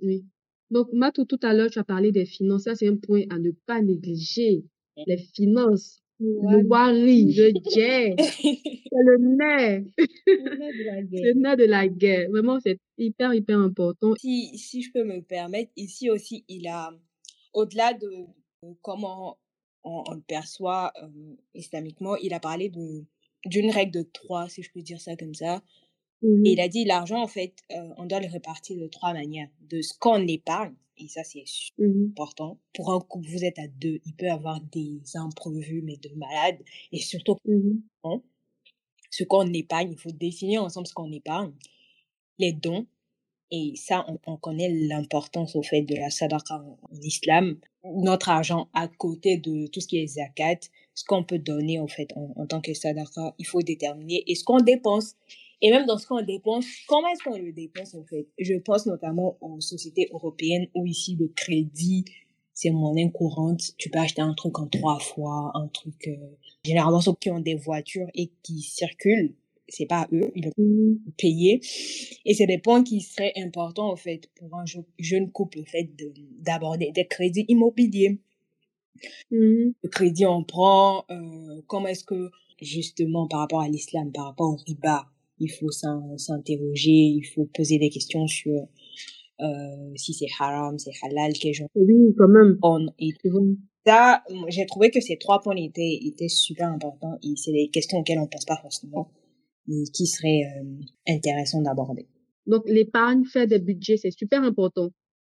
Oui. 0.02 0.24
Donc, 0.70 0.92
Matou, 0.92 1.24
tout 1.24 1.38
à 1.42 1.54
l'heure, 1.54 1.70
tu 1.70 1.78
as 1.78 1.84
parlé 1.84 2.12
des 2.12 2.26
finances. 2.26 2.64
Ça, 2.64 2.74
c'est 2.74 2.88
un 2.88 2.96
point 2.96 3.22
à 3.30 3.38
ne 3.38 3.50
pas 3.66 3.80
négliger. 3.80 4.64
Les 5.06 5.16
finances, 5.16 6.02
le 6.20 6.66
wari, 6.66 7.32
le 7.34 7.52
jet, 7.70 8.14
c'est 8.18 9.04
le 9.04 9.18
nerf. 9.18 9.84
Le 10.26 11.40
nerf 11.40 11.56
de 11.56 11.64
la 11.64 11.88
guerre. 11.88 12.28
Vraiment, 12.30 12.58
c'est 12.60 12.78
hyper, 12.96 13.34
hyper 13.34 13.58
important. 13.58 14.14
si, 14.18 14.56
si 14.58 14.82
je 14.82 14.92
peux 14.92 15.04
me 15.04 15.20
permettre, 15.20 15.70
ici 15.76 16.10
aussi, 16.10 16.44
il 16.48 16.66
a, 16.68 16.92
au-delà 17.52 17.94
de 17.94 18.26
de 18.62 18.74
comment 18.82 19.38
on, 19.84 20.02
on 20.06 20.14
le 20.14 20.20
perçoit 20.20 20.92
euh, 21.02 21.36
islamiquement, 21.54 22.16
il 22.16 22.34
a 22.34 22.40
parlé 22.40 22.68
de 22.68 23.04
d'une 23.44 23.70
règle 23.70 23.92
de 23.92 24.02
trois, 24.02 24.48
si 24.48 24.62
je 24.62 24.72
peux 24.72 24.82
dire 24.82 25.00
ça 25.00 25.16
comme 25.16 25.34
ça. 25.34 25.62
Et 26.22 26.52
il 26.52 26.60
a 26.60 26.68
dit 26.68 26.84
l'argent, 26.84 27.22
en 27.22 27.28
fait, 27.28 27.54
euh, 27.72 27.88
on 27.96 28.06
doit 28.06 28.20
le 28.20 28.28
répartir 28.28 28.76
de 28.80 28.86
trois 28.88 29.12
manières. 29.12 29.48
De 29.70 29.80
ce 29.82 29.92
qu'on 29.98 30.26
épargne, 30.26 30.74
et 30.96 31.08
ça 31.08 31.22
c'est 31.24 31.44
Mhm. 31.78 32.08
important. 32.10 32.58
Pour 32.74 32.92
un 32.92 33.00
couple, 33.00 33.28
vous 33.30 33.44
êtes 33.44 33.58
à 33.58 33.68
deux, 33.68 34.00
il 34.04 34.14
peut 34.14 34.26
y 34.26 34.30
avoir 34.30 34.60
des 34.60 35.00
imprévus, 35.14 35.82
mais 35.82 35.96
de 35.96 36.10
malades. 36.16 36.58
Et 36.92 36.98
surtout, 36.98 37.36
Mhm. 37.44 37.82
ce 39.10 39.24
qu'on 39.24 39.52
épargne, 39.52 39.92
il 39.92 39.98
faut 39.98 40.10
définir 40.12 40.62
ensemble 40.64 40.86
ce 40.86 40.94
qu'on 40.94 41.12
épargne. 41.12 41.52
Les 42.38 42.52
dons, 42.52 42.86
et 43.50 43.72
ça, 43.76 44.04
on, 44.08 44.18
on 44.26 44.36
connaît 44.36 44.70
l'importance 44.70 45.56
au 45.56 45.62
fait 45.62 45.82
de 45.82 45.94
la 45.96 46.10
sadaqa 46.10 46.56
en, 46.56 46.78
en 46.82 47.00
islam. 47.02 47.58
Notre 47.84 48.28
argent 48.28 48.68
à 48.74 48.88
côté 48.88 49.38
de 49.38 49.66
tout 49.68 49.80
ce 49.80 49.86
qui 49.88 49.98
est 49.98 50.06
zakat, 50.06 50.60
ce 50.94 51.04
qu'on 51.04 51.24
peut 51.24 51.38
donner 51.38 51.78
en 51.80 51.86
fait 51.88 52.08
en, 52.16 52.32
en 52.36 52.46
tant 52.46 52.60
que 52.60 52.74
sadaqa, 52.74 53.34
il 53.38 53.46
faut 53.46 53.62
déterminer. 53.62 54.22
Et 54.26 54.34
ce 54.34 54.44
qu'on 54.44 54.60
dépense, 54.60 55.14
et 55.60 55.70
même 55.70 55.86
dans 55.86 55.98
ce 55.98 56.06
qu'on 56.06 56.22
dépense, 56.22 56.66
comment 56.86 57.08
est-ce 57.08 57.22
qu'on 57.24 57.36
le 57.38 57.52
dépense 57.52 57.94
en 57.94 58.04
fait? 58.04 58.26
Je 58.38 58.54
pense 58.54 58.86
notamment 58.86 59.36
aux 59.40 59.60
sociétés 59.60 60.08
européennes 60.12 60.68
où 60.74 60.86
ici 60.86 61.16
le 61.18 61.28
crédit, 61.28 62.04
c'est 62.54 62.70
monnaie 62.70 63.10
courante. 63.12 63.60
Tu 63.78 63.88
peux 63.90 63.98
acheter 63.98 64.20
un 64.22 64.34
truc 64.34 64.58
en 64.58 64.66
trois 64.66 64.98
fois, 64.98 65.52
un 65.54 65.68
truc... 65.68 66.08
euh, 66.08 66.16
Généralement, 66.64 67.00
ceux 67.00 67.12
qui 67.20 67.30
ont 67.30 67.38
des 67.40 67.54
voitures 67.54 68.08
et 68.14 68.30
qui 68.42 68.60
circulent, 68.62 69.34
c'est 69.68 69.86
pas 69.86 70.08
eux, 70.12 70.32
ils 70.34 70.50
Mhm. 70.56 70.98
payer. 71.16 71.60
Et 72.24 72.34
c'est 72.34 72.46
des 72.46 72.58
points 72.58 72.82
qui 72.82 73.00
seraient 73.00 73.32
importants, 73.36 73.90
en 73.92 73.96
fait, 73.96 74.28
pour 74.36 74.54
un 74.58 74.64
je- 74.66 74.80
jeune 74.98 75.30
couple, 75.30 75.60
en 75.60 75.64
fait, 75.64 75.84
de- 75.96 76.12
d'aborder 76.40 76.90
des 76.92 77.06
crédits 77.06 77.44
immobiliers. 77.48 78.18
Mhm. 79.30 79.74
Le 79.82 79.88
crédit, 79.88 80.26
on 80.26 80.42
prend, 80.42 81.04
euh, 81.10 81.62
comment 81.66 81.86
est-ce 81.88 82.04
que, 82.04 82.30
justement, 82.60 83.28
par 83.28 83.40
rapport 83.40 83.60
à 83.60 83.68
l'islam, 83.68 84.10
par 84.10 84.24
rapport 84.26 84.50
au 84.50 84.56
riba, 84.66 85.06
il 85.40 85.48
faut 85.48 85.70
s'in- 85.70 86.16
s'interroger, 86.16 86.90
il 86.90 87.24
faut 87.34 87.48
poser 87.54 87.78
des 87.78 87.90
questions 87.90 88.26
sur 88.26 88.52
euh, 89.40 89.46
si 89.94 90.14
c'est 90.14 90.26
haram, 90.40 90.78
c'est 90.78 90.90
halal, 91.02 91.32
quel 91.32 91.54
genre 91.54 91.68
Oui, 91.74 92.14
quand 92.18 92.28
même. 92.28 92.58
on 92.62 92.86
et 92.98 93.12
ça, 93.86 94.22
j'ai 94.48 94.66
trouvé 94.66 94.90
que 94.90 95.00
ces 95.00 95.16
trois 95.16 95.40
points 95.40 95.56
étaient, 95.56 95.98
étaient 96.04 96.28
super 96.28 96.68
importants 96.68 97.16
et 97.22 97.34
c'est 97.36 97.52
des 97.52 97.70
questions 97.72 97.98
auxquelles 97.98 98.18
on 98.18 98.26
pense 98.26 98.44
pas 98.44 98.58
forcément 98.60 99.10
et 99.68 99.84
qui 99.94 100.06
seraient 100.06 100.42
euh, 100.60 100.64
intéressantes 101.08 101.62
d'aborder. 101.64 102.06
Donc, 102.46 102.62
l'épargne, 102.66 103.24
faire 103.24 103.46
des 103.46 103.58
budgets, 103.58 103.96
c'est 103.96 104.10
super 104.10 104.42
important. 104.42 104.88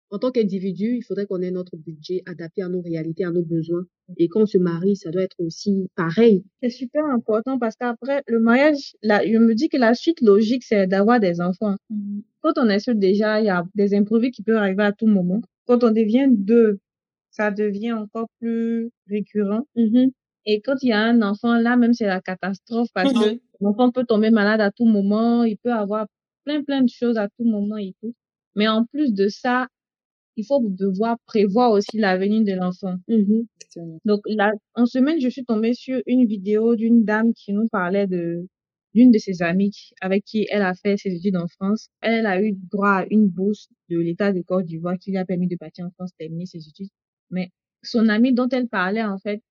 En 0.10 0.20
tant 0.20 0.32
qu'individu, 0.32 0.96
il 0.98 1.04
faudrait 1.04 1.26
qu'on 1.26 1.42
ait 1.42 1.52
notre 1.52 1.76
budget 1.76 2.24
adapté 2.26 2.62
à 2.62 2.70
nos 2.70 2.82
réalités, 2.82 3.26
à 3.26 3.32
nos 3.32 3.44
besoins. 3.44 3.84
Et 4.18 4.30
quand 4.30 4.42
on 4.44 4.46
se 4.46 4.58
marie, 4.58 4.96
ça 4.96 5.12
doit 5.12 5.24
être 5.24 5.36
aussi 5.40 5.90
pareil. 5.96 6.44
C'est 6.64 6.70
super 6.70 7.04
important 7.06 7.60
parce 7.60 7.76
qu'après 7.76 8.22
le 8.28 8.40
mariage, 8.40 8.96
là, 9.04 9.22
je 9.28 9.38
me 9.38 9.54
dis 9.54 9.68
que 9.68 9.78
la 9.78 9.94
suite 9.94 10.22
logique, 10.22 10.64
c'est 10.64 10.88
d'avoir 10.88 11.20
des 11.20 11.42
enfants. 11.42 11.76
Quand 12.42 12.54
on 12.58 12.70
est 12.70 12.80
seul 12.80 12.98
déjà, 13.00 13.42
il 13.42 13.46
y 13.48 13.50
a 13.50 13.64
des 13.76 13.94
imprévus 13.96 14.32
qui 14.32 14.44
peuvent 14.44 14.56
arriver 14.58 14.84
à 14.84 14.94
tout 14.94 15.08
moment. 15.08 15.42
Quand 15.66 15.84
on 15.84 15.92
devient 15.92 16.28
deux, 16.32 16.80
ça 17.32 17.52
devient 17.52 17.94
encore 17.94 18.28
plus 18.40 18.90
récurrent. 19.10 19.68
Mhm. 19.76 20.12
Et 20.46 20.62
quand 20.62 20.76
il 20.82 20.90
y 20.90 20.94
a 20.94 21.02
un 21.02 21.22
enfant, 21.22 21.58
là 21.60 21.76
même, 21.76 21.94
c'est 21.94 22.06
la 22.08 22.22
catastrophe 22.22 22.88
parce 22.94 23.12
que 23.14 23.34
Mhm. 23.34 23.40
l'enfant 23.62 23.92
peut 23.92 24.06
tomber 24.06 24.30
malade 24.32 24.62
à 24.62 24.72
tout 24.72 24.86
moment, 24.86 25.44
il 25.44 25.58
peut 25.58 25.74
avoir 25.74 26.08
plein, 26.46 26.64
plein 26.64 26.82
de 26.82 26.90
choses 26.90 27.18
à 27.18 27.28
tout 27.28 27.44
moment 27.46 27.78
et 27.78 27.94
tout. 28.02 28.14
Mais 28.56 28.68
en 28.70 28.86
plus 28.86 29.14
de 29.14 29.28
ça, 29.28 29.68
il 30.38 30.46
faut 30.46 30.62
devoir 30.70 31.18
prévoir 31.26 31.72
aussi 31.72 31.98
l'avenir 31.98 32.44
de 32.46 32.54
l'enfant. 32.54 32.96
Mhm. 33.08 33.46
Donc, 34.06 34.22
là, 34.28 34.52
en 34.76 34.86
semaine, 34.86 35.20
je 35.20 35.30
suis 35.30 35.44
tombée 35.46 35.74
sur 35.74 36.02
une 36.08 36.26
vidéo 36.26 36.76
d'une 36.76 37.04
dame 37.04 37.34
qui 37.34 37.54
nous 37.54 37.68
parlait 37.70 38.08
de 38.08 38.48
d'une 38.94 39.12
de 39.12 39.20
ses 39.20 39.44
amies 39.44 39.92
avec 40.02 40.24
qui 40.26 40.48
elle 40.50 40.64
a 40.64 40.74
fait 40.74 40.98
ses 40.98 41.14
études 41.14 41.38
en 41.38 41.48
France. 41.48 41.90
Elle 42.02 42.26
a 42.26 42.42
eu 42.42 42.54
droit 42.72 43.02
à 43.02 43.06
une 43.12 43.28
bourse 43.28 43.68
de 43.90 44.00
l'État 44.00 44.34
de 44.34 44.42
Côte 44.42 44.66
d'Ivoire 44.66 44.98
qui 45.00 45.12
lui 45.12 45.18
a 45.18 45.26
permis 45.26 45.48
de 45.48 45.56
partir 45.58 45.86
en 45.86 45.92
France 45.92 46.12
terminer 46.18 46.46
ses 46.48 46.68
études. 46.68 46.90
Mais 47.30 47.50
son 47.84 48.10
amie 48.10 48.34
dont 48.34 48.48
elle 48.50 48.68
parlait, 48.68 49.04
en 49.04 49.20
fait, 49.20 49.42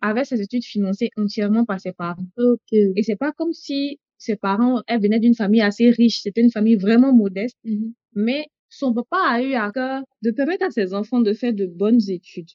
avait 0.00 0.24
ses 0.24 0.40
études 0.40 0.64
financées 0.64 1.10
entièrement 1.16 1.64
par 1.64 1.80
ses 1.80 1.92
parents. 1.92 2.26
Ok. 2.38 2.72
Et 2.72 3.02
c'est 3.02 3.16
pas 3.16 3.32
comme 3.32 3.52
si 3.52 3.98
ses 4.18 4.36
parents, 4.36 4.82
elle 4.88 5.00
venait 5.00 5.20
d'une 5.20 5.34
famille 5.34 5.62
assez 5.62 5.90
riche. 5.90 6.20
C'était 6.22 6.40
une 6.40 6.50
famille 6.50 6.76
vraiment 6.76 7.14
modeste. 7.14 7.56
Mhm. 7.64 7.94
Mais 8.14 8.46
son 8.68 8.92
papa 8.94 9.16
a 9.28 9.42
eu 9.42 9.54
à 9.54 9.70
cœur 9.72 10.02
de 10.22 10.30
permettre 10.30 10.66
à 10.66 10.70
ses 10.70 10.94
enfants 10.94 11.20
de 11.20 11.32
faire 11.32 11.52
de 11.52 11.66
bonnes 11.66 12.00
études. 12.10 12.50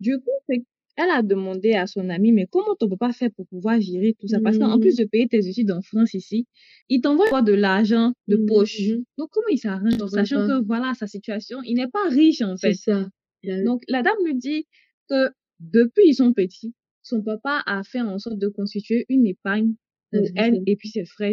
Du 0.00 0.18
coup, 0.18 0.30
c'est- 0.48 0.64
elle 0.98 1.10
a 1.10 1.22
demandé 1.22 1.72
à 1.74 1.86
son 1.86 2.08
ami, 2.08 2.32
mais 2.32 2.46
comment 2.50 2.74
ton 2.78 2.88
papa 2.88 3.12
fait 3.12 3.30
pour 3.30 3.46
pouvoir 3.48 3.80
gérer 3.80 4.14
tout 4.18 4.28
ça? 4.28 4.38
Parce 4.40 4.56
qu'en 4.58 4.78
plus 4.80 4.96
de 4.96 5.04
payer 5.04 5.28
tes 5.28 5.46
études 5.46 5.70
en 5.70 5.82
France 5.82 6.14
ici, 6.14 6.46
il 6.88 7.00
t'envoie 7.02 7.42
de 7.42 7.52
l'argent 7.52 8.12
de 8.28 8.36
Mhm, 8.36 8.46
poche. 8.46 8.80
Donc, 9.18 9.28
comment 9.30 9.48
il 9.50 9.58
s'arrange, 9.58 9.98
sachant 10.08 10.46
que 10.46 10.64
voilà, 10.64 10.92
sa 10.94 11.06
situation, 11.06 11.58
il 11.64 11.74
n'est 11.74 11.88
pas 11.88 12.08
riche, 12.08 12.40
en 12.42 12.56
C'est 12.56 12.68
fait. 12.68 12.74
ça. 12.74 13.08
La- 13.42 13.62
Donc, 13.62 13.82
la 13.88 14.02
dame 14.02 14.16
me 14.24 14.32
dit 14.38 14.66
que 15.08 15.28
depuis 15.60 16.04
ils 16.08 16.14
sont 16.14 16.32
petits, 16.32 16.74
son 17.02 17.22
papa 17.22 17.62
a 17.66 17.82
fait 17.82 18.00
en 18.00 18.18
sorte 18.18 18.38
de 18.38 18.48
constituer 18.48 19.04
une 19.08 19.26
épargne 19.26 19.74
pour 20.16 20.26
Mhm. 20.26 20.32
elle 20.36 20.62
et 20.66 20.76
puis 20.76 20.88
ses 20.88 21.04
frères 21.04 21.30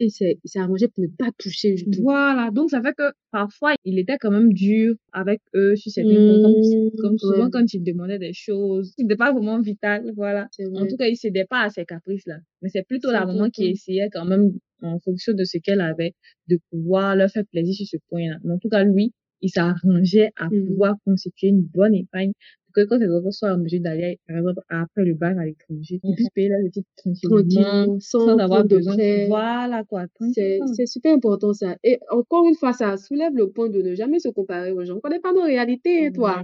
et 0.00 0.08
c'est 0.08 0.38
c'est 0.44 0.58
arrangé 0.58 0.88
pour 0.88 1.02
ne 1.04 1.08
pas 1.08 1.30
toucher. 1.38 1.76
Voilà, 2.00 2.50
donc 2.50 2.70
ça 2.70 2.80
fait 2.82 2.94
que 2.94 3.12
parfois 3.30 3.74
il 3.84 3.98
était 3.98 4.16
quand 4.20 4.30
même 4.30 4.52
dur 4.52 4.94
avec 5.12 5.40
eux 5.54 5.76
sur 5.76 5.90
certains 5.92 6.16
Mmh, 6.16 6.90
comme 7.00 7.18
souvent 7.18 7.44
ouais. 7.44 7.50
quand 7.52 7.72
il 7.74 7.82
demandait 7.82 8.18
des 8.18 8.32
choses, 8.32 8.92
c'était 8.96 9.16
pas 9.16 9.32
vraiment 9.32 9.60
vital, 9.60 10.12
voilà. 10.16 10.48
C'est 10.52 10.66
En 10.66 10.86
tout 10.86 10.96
cas, 10.96 11.06
il 11.06 11.16
cédait 11.16 11.44
pas 11.44 11.62
à 11.62 11.70
ses 11.70 11.84
caprices 11.84 12.26
là, 12.26 12.38
mais 12.62 12.68
c'est 12.68 12.86
plutôt 12.86 13.08
C'est 13.08 13.14
la 13.14 13.26
maman 13.26 13.50
qui 13.50 13.66
essayait 13.66 14.08
quand 14.12 14.24
même 14.24 14.52
en 14.82 14.98
fonction 15.00 15.32
de 15.34 15.44
ce 15.44 15.58
qu'elle 15.58 15.80
avait 15.80 16.14
de 16.48 16.58
pouvoir 16.70 17.14
leur 17.16 17.30
faire 17.30 17.44
plaisir 17.50 17.74
sur 17.74 17.86
ce 17.86 17.96
point-là. 18.08 18.38
Mais 18.44 18.54
en 18.54 18.58
tout 18.58 18.68
cas, 18.68 18.82
lui, 18.84 19.12
il 19.40 19.50
s'arrangeait 19.50 20.30
à 20.36 20.48
Mhm. 20.50 20.66
pouvoir 20.66 20.94
constituer 21.04 21.48
une 21.48 21.62
bonne 21.62 21.94
épargne 21.94 22.32
que 22.72 22.84
quand 22.84 22.98
ses 22.98 23.10
enfants 23.10 23.30
soient 23.30 23.52
en 23.52 23.58
mesure 23.58 23.80
d'aller, 23.80 24.18
par 24.26 24.38
exemple, 24.38 24.60
après 24.68 25.04
le 25.04 25.14
bac 25.14 25.36
à 25.38 25.44
l'étranger, 25.44 26.00
ils 26.02 26.14
puissent 26.14 26.30
payer 26.30 26.48
leurs 26.48 26.66
études 26.66 26.84
tranquillement, 26.96 27.98
sans, 28.00 28.26
sans 28.26 28.38
avoir 28.38 28.64
de 28.64 28.76
besoin. 28.76 28.94
prêt. 28.94 29.26
Voilà 29.28 29.84
quoi, 29.84 30.06
C'est, 30.32 30.60
super 30.86 31.14
important 31.14 31.52
ça. 31.52 31.76
Et 31.84 31.98
encore 32.10 32.46
une 32.46 32.54
fois, 32.54 32.72
ça 32.72 32.96
soulève 32.96 33.34
le 33.34 33.50
point 33.50 33.68
de 33.68 33.82
ne 33.82 33.94
jamais 33.94 34.18
se 34.18 34.28
comparer 34.28 34.72
aux 34.72 34.84
gens. 34.84 34.96
On 34.96 35.00
connaît 35.00 35.20
pas 35.20 35.32
nos 35.32 35.42
réalités, 35.42 36.06
hein, 36.06 36.12
toi. 36.12 36.42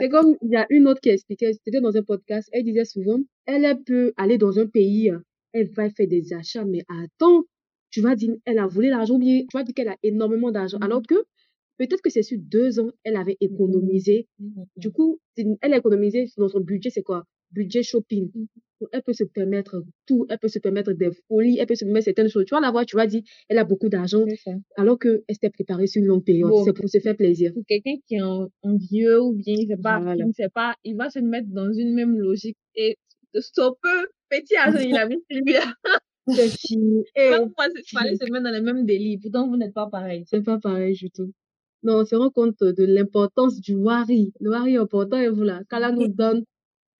C'est 0.00 0.08
comme, 0.08 0.36
il 0.42 0.50
y 0.50 0.56
a 0.56 0.66
une 0.70 0.88
autre 0.88 1.00
qui 1.00 1.10
expliquait, 1.10 1.52
c'était 1.52 1.80
dans 1.80 1.96
un 1.96 2.02
podcast, 2.02 2.48
elle 2.52 2.64
disait 2.64 2.84
souvent, 2.84 3.18
elle, 3.46 3.64
elle 3.64 3.82
peut 3.82 4.12
aller 4.16 4.38
dans 4.38 4.58
un 4.58 4.66
pays, 4.66 5.10
hein, 5.10 5.22
elle 5.52 5.68
va 5.68 5.88
faire 5.90 6.08
des 6.08 6.32
achats, 6.32 6.64
mais 6.64 6.82
attends, 6.88 7.44
tu 7.90 8.00
vas 8.00 8.16
dire, 8.16 8.34
elle 8.44 8.58
a 8.58 8.66
volé 8.66 8.88
l'argent, 8.88 9.18
bien 9.18 9.42
tu 9.42 9.56
vas 9.56 9.62
dire 9.62 9.74
qu'elle 9.74 9.88
a 9.88 9.96
énormément 10.02 10.50
d'argent. 10.50 10.78
Alors 10.78 11.02
que 11.08 11.14
peut-être 11.78 12.02
que 12.02 12.10
c'est 12.10 12.22
sur 12.22 12.38
deux 12.40 12.80
ans, 12.80 12.90
elle 13.04 13.16
avait 13.16 13.36
économisé. 13.40 14.28
Du 14.76 14.90
coup, 14.90 15.20
elle 15.36 15.74
a 15.74 15.76
économisé 15.78 16.26
dans 16.36 16.48
son 16.48 16.60
budget, 16.60 16.90
c'est 16.90 17.02
quoi? 17.02 17.24
Budget 17.52 17.82
shopping. 17.82 18.30
Elle 18.92 19.02
peut 19.02 19.12
se 19.12 19.24
permettre 19.24 19.82
tout, 20.06 20.26
elle 20.28 20.38
peut 20.38 20.48
se 20.48 20.58
permettre 20.58 20.92
des 20.92 21.10
folies, 21.28 21.58
elle 21.58 21.66
peut 21.66 21.74
se 21.76 21.84
permettre 21.84 22.04
certaines 22.04 22.28
choses. 22.28 22.44
Tu 22.46 22.54
vas 22.54 22.60
la 22.60 22.70
voir, 22.70 22.84
tu 22.84 22.96
vas 22.96 23.06
dire, 23.06 23.22
elle 23.48 23.58
a 23.58 23.64
beaucoup 23.64 23.88
d'argent, 23.88 24.24
alors 24.76 24.98
qu'elle 24.98 25.22
s'était 25.30 25.50
préparée 25.50 25.86
sur 25.86 26.02
une 26.02 26.08
longue 26.08 26.24
période. 26.24 26.50
Bon. 26.50 26.64
C'est 26.64 26.72
pour 26.72 26.88
se 26.88 26.98
faire 26.98 27.16
plaisir. 27.16 27.52
Pour 27.54 27.64
quelqu'un 27.66 27.94
qui 28.06 28.16
est 28.16 28.22
en, 28.22 28.48
en 28.62 28.76
vieux 28.76 29.20
ou 29.22 29.32
bien 29.32 29.54
il 29.56 29.68
sait 29.68 29.76
pas, 29.76 30.00
Voilà. 30.00 30.22
il 30.24 30.26
ne 30.26 30.32
sait 30.32 30.48
pas, 30.52 30.74
il 30.84 30.96
va 30.96 31.08
se 31.10 31.20
mettre 31.20 31.48
dans 31.50 31.72
une 31.72 31.94
même 31.94 32.18
logique 32.18 32.56
et 32.74 32.96
peu 33.32 34.08
petit 34.30 34.56
argent, 34.56 34.78
il 34.80 34.96
a 34.96 35.06
mis 35.06 35.16
lui. 35.30 35.54
C'est 36.28 36.48
fini. 36.48 37.04
Il 37.16 37.52
fallait 37.92 38.16
se 38.16 38.30
mettre 38.32 38.44
dans 38.44 38.50
le 38.50 38.62
même 38.62 38.86
délit. 38.86 39.18
Pourtant, 39.18 39.46
vous 39.48 39.56
n'êtes 39.56 39.74
pas 39.74 39.88
pareil. 39.88 40.24
C'est 40.26 40.42
pas 40.42 40.58
pareil 40.58 40.94
du 40.94 41.10
tout. 41.10 41.32
Mais 41.84 41.92
on 41.92 42.04
se 42.04 42.16
rend 42.16 42.30
compte 42.30 42.58
de 42.60 42.84
l'importance 42.84 43.60
du 43.60 43.74
wari. 43.76 44.32
Le 44.40 44.50
wari 44.50 44.74
est 44.74 44.78
important 44.78 45.18
et 45.18 45.28
voilà. 45.28 45.62
Kala 45.70 45.92
nous 45.92 46.08
donne 46.08 46.44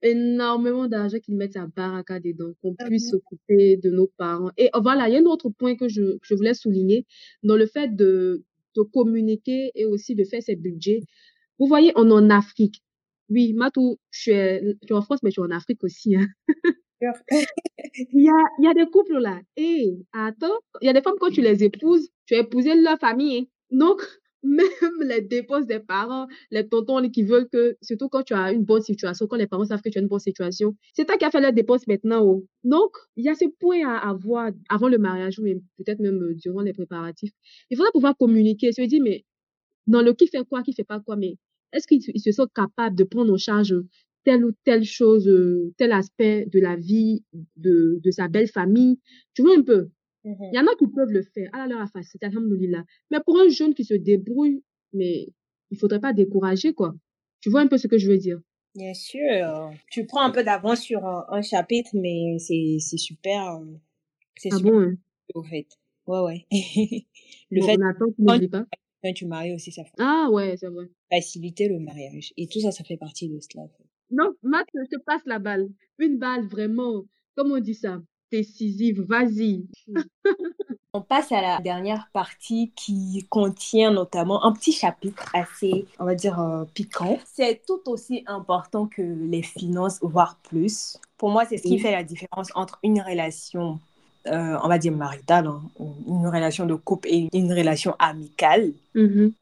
énormément 0.03 0.87
d'argent 0.89 1.19
qu'ils 1.21 1.37
mettent 1.37 1.57
à 1.57 1.67
baraka 1.67 2.21
dedans, 2.21 2.53
qu'on 2.63 2.75
puisse 2.77 3.11
s'occuper 3.11 3.79
de 3.79 3.91
nos 3.91 4.09
parents. 4.19 4.51
Et 4.59 4.71
voilà, 4.83 5.09
il 5.09 5.15
y 5.15 5.17
a 5.17 5.21
un 5.21 5.25
autre 5.25 5.51
point 5.51 5.77
que 5.77 5.89
je, 5.89 6.03
que 6.19 6.21
je 6.25 6.35
voulais 6.35 6.55
souligner 6.55 7.07
dans 7.43 7.57
le 7.57 7.67
fait 7.67 7.95
de, 7.97 8.45
de 8.77 8.83
communiquer 8.83 9.73
et 9.75 9.87
aussi 9.87 10.15
de 10.15 10.25
faire 10.25 10.43
ses 10.43 10.57
budgets. 10.57 11.01
Vous 11.59 11.67
voyez, 11.67 11.93
on 11.97 12.09
est 12.11 12.13
en 12.13 12.31
Afrique. 12.31 12.83
Oui, 13.31 13.55
Matou, 13.55 13.99
je 14.11 14.21
suis, 14.21 14.33
je 14.33 14.75
suis 14.85 14.95
en 14.95 15.03
France, 15.03 15.21
mais 15.23 15.31
je 15.31 15.35
suis 15.35 15.43
en 15.43 15.51
Afrique 15.51 15.83
aussi. 15.85 16.17
Hein. 16.17 16.27
Il 18.13 18.23
y 18.25 18.29
a, 18.29 18.33
il 18.59 18.65
y 18.65 18.69
a 18.69 18.75
des 18.75 18.91
couples 18.91 19.19
là. 19.19 19.41
Et 19.57 19.93
attends, 20.13 20.59
il 20.81 20.87
y 20.87 20.89
a 20.89 20.93
des 20.93 21.03
femmes 21.03 21.17
quand 21.21 21.31
tu 21.31 21.43
les 21.43 21.63
épouses, 21.65 22.09
tu 22.27 22.35
as 22.35 22.41
épousé 22.41 22.75
leur 22.81 22.99
famille. 22.99 23.39
hein. 23.39 23.45
Donc, 23.71 24.01
même 24.45 25.03
les 25.03 25.21
dépenses 25.23 25.67
des 25.67 25.81
parents, 25.81 26.27
les 26.51 26.69
tontons 26.69 27.09
qui 27.11 27.23
veulent 27.23 27.49
que, 27.49 27.77
surtout 27.83 28.09
quand 28.09 28.23
tu 28.23 28.35
as 28.35 28.53
une 28.53 28.65
bonne 28.65 28.83
situation, 28.83 29.27
quand 29.27 29.37
les 29.37 29.47
parents 29.47 29.65
savent 29.65 29.83
que 29.83 29.89
tu 29.89 29.99
as 29.99 30.03
une 30.03 30.09
bonne 30.09 30.19
situation, 30.21 30.77
c'est 30.95 31.07
toi 31.07 31.17
qui 31.17 31.25
as 31.25 31.31
fait 31.31 31.41
les 31.41 31.53
dépenses 31.53 31.87
maintenant. 31.87 32.23
oh. 32.25 32.47
Donc, 32.65 32.93
il 33.17 33.25
y 33.25 33.29
a 33.29 33.35
ce 33.35 33.47
point 33.59 33.87
à 33.89 34.09
avoir 34.11 34.51
avant 34.69 34.89
le 34.89 34.99
mariage, 34.99 35.39
ou 35.39 35.45
peut-être 35.79 36.01
même 36.01 36.35
durant 36.35 36.61
les 36.63 36.73
préparatifs. 36.73 37.33
Il 37.71 37.77
faudra 37.77 37.91
pouvoir 37.93 38.17
communiquer, 38.17 38.73
se 38.73 38.83
dire, 38.83 39.03
mais 39.03 39.25
dans 39.87 40.03
le 40.03 40.13
qui 40.15 40.27
fait 40.29 40.45
quoi, 40.49 40.63
qui 40.63 40.73
fait 40.73 40.85
pas 40.85 41.01
quoi, 41.01 41.17
mais 41.17 41.37
est-ce 41.73 41.87
qu'ils 41.87 42.03
se- 42.03 42.11
ils 42.15 42.21
se 42.21 42.33
sont 42.33 42.47
capables 42.55 42.97
de 42.97 43.05
prendre 43.05 43.33
en 43.33 43.37
charge 43.39 43.75
telle 44.25 44.45
ou 44.45 44.53
telle 44.65 44.85
chose, 44.85 45.29
euh, 45.29 45.73
tel 45.79 45.93
aspect 45.93 46.47
de 46.47 46.61
la 46.61 46.77
vie 46.77 47.25
de, 47.57 48.01
de 48.03 48.11
sa 48.11 48.29
belle 48.29 48.49
famille? 48.49 48.99
Tu 49.35 49.43
vois 49.43 49.57
un 49.57 49.63
peu? 49.63 49.89
Il 50.25 50.51
y 50.53 50.59
en 50.59 50.67
a 50.67 50.75
qui 50.79 50.87
peuvent 50.87 51.11
le 51.11 51.23
faire. 51.23 51.51
À 51.53 51.67
leur 51.67 51.87
facilité, 51.91 52.27
alhamdoulilah. 52.27 52.85
Mais 53.11 53.19
pour 53.25 53.39
un 53.39 53.49
jeune 53.49 53.75
qui 53.75 53.85
se 53.85 53.95
débrouille, 53.95 54.63
mais 54.93 55.29
il 55.71 55.79
faudrait 55.79 56.01
pas 56.01 56.13
décourager, 56.13 56.73
quoi. 56.73 56.95
Tu 57.41 57.51
vois 57.51 57.61
un 57.61 57.67
peu 57.67 57.77
ce 57.79 57.89
que 57.89 57.99
je 57.99 58.11
veux 58.11 58.17
dire? 58.19 58.39
Bien 58.75 58.95
sûr. 58.95 59.71
Tu 59.91 60.07
prends 60.07 60.23
un 60.23 60.31
peu 60.31 60.43
d'avance 60.43 60.81
sur 60.81 61.05
un, 61.05 61.25
un 61.29 61.43
chapitre, 61.43 61.91
mais 61.95 62.39
c'est 62.39 62.77
c'est 62.81 62.97
super. 62.97 63.57
euh, 63.57 63.65
C'est 64.37 64.49
Ah 64.53 64.57
super 64.57 64.73
bon, 64.73 64.81
hein? 64.81 64.95
au 65.35 65.43
fait. 65.43 65.67
Ouais, 66.07 66.21
ouais. 66.21 66.47
Le 67.51 67.61
Bon, 67.61 67.67
fait 67.67 67.77
on 67.79 67.87
attend, 67.87 68.07
tu 68.17 68.23
n'oublies 68.23 68.49
pas. 68.49 68.67
tu 69.15 69.27
maries 69.27 69.55
aussi, 69.55 69.71
ça 69.73 69.83
Ah 69.99 70.29
ouais, 70.33 70.57
c'est 70.57 70.69
vrai. 70.69 70.87
faciliter 71.11 71.69
le 71.69 71.79
mariage. 71.79 72.33
Et 72.37 72.47
tout 72.49 72.61
ça, 72.61 72.71
ça 72.73 72.83
fait 72.85 72.97
partie 72.97 73.29
de 73.29 73.39
cela. 73.41 73.65
Non, 74.11 74.33
Matt, 74.43 74.67
je 74.75 74.89
te 74.89 75.01
passe 75.05 75.23
la 75.27 75.39
balle. 75.39 75.69
Une 75.99 76.19
balle 76.19 76.47
vraiment, 76.47 77.05
comment 77.37 77.55
on 77.57 77.61
dit 77.61 77.75
ça? 77.75 78.03
Décisive, 78.35 79.03
vas-y. 79.03 79.65
On 80.93 81.01
passe 81.01 81.31
à 81.31 81.41
la 81.41 81.61
dernière 81.61 82.09
partie 82.13 82.73
qui 82.75 83.25
contient 83.31 83.93
notamment 83.93 84.45
un 84.45 84.53
petit 84.53 84.73
chapitre 84.73 85.31
assez, 85.33 85.87
on 86.01 86.05
va 86.05 86.17
dire, 86.17 86.41
euh, 86.41 86.65
piquant. 86.75 87.17
C'est 87.33 87.63
tout 87.65 87.81
aussi 87.87 88.25
important 88.27 88.89
que 88.89 89.03
les 89.03 89.43
finances, 89.43 90.01
voire 90.03 90.37
plus. 90.49 90.99
Pour 91.17 91.31
moi, 91.31 91.45
c'est 91.45 91.59
ce 91.59 91.63
qui 91.63 91.79
fait 91.79 91.93
la 91.93 92.03
différence 92.03 92.49
entre 92.57 92.81
une 92.83 93.01
relation, 93.01 93.79
euh, 94.27 94.59
on 94.65 94.67
va 94.67 94.79
dire 94.79 94.91
maritale, 94.91 95.47
hein, 95.47 95.63
une 95.79 96.27
relation 96.27 96.67
de 96.67 96.75
couple 96.75 97.07
et 97.13 97.29
une 97.33 97.53
relation 97.53 97.95
amicale. 98.01 98.73
Mhm. 98.97 99.33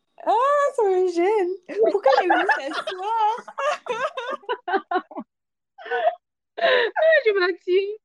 Ça 0.77 0.83
me 0.85 1.11
gêne. 1.13 1.79
Pourquoi 1.91 2.13
j'ai 2.21 2.29
voulu 2.29 2.45
t'asseoir 2.59 3.37
Je 7.25 7.39
m'attire. 7.39 7.99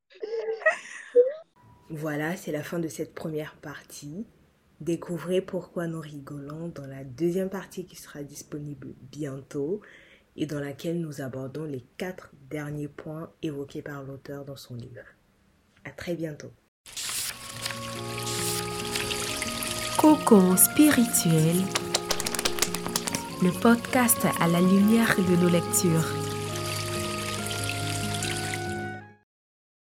Voilà, 1.89 2.35
c'est 2.35 2.51
la 2.51 2.63
fin 2.63 2.79
de 2.79 2.87
cette 2.87 3.15
première 3.15 3.55
partie. 3.55 4.25
Découvrez 4.81 5.41
pourquoi 5.41 5.87
nous 5.87 6.01
rigolons 6.01 6.67
dans 6.67 6.85
la 6.85 7.03
deuxième 7.03 7.49
partie 7.49 7.85
qui 7.85 7.95
sera 7.95 8.21
disponible 8.23 8.93
bientôt 9.11 9.81
et 10.35 10.45
dans 10.45 10.59
laquelle 10.59 10.99
nous 10.99 11.21
abordons 11.21 11.63
les 11.63 11.83
quatre 11.97 12.31
derniers 12.49 12.87
points 12.87 13.31
évoqués 13.41 13.81
par 13.81 14.03
l'auteur 14.03 14.45
dans 14.45 14.55
son 14.55 14.75
livre. 14.75 15.05
À 15.83 15.91
très 15.91 16.15
bientôt. 16.15 16.51
Cocon 19.97 20.55
spirituel, 20.57 21.55
le 23.41 23.59
podcast 23.61 24.19
à 24.39 24.47
la 24.47 24.61
lumière 24.61 25.15
de 25.17 25.35
nos 25.41 25.49
lectures. 25.49 26.26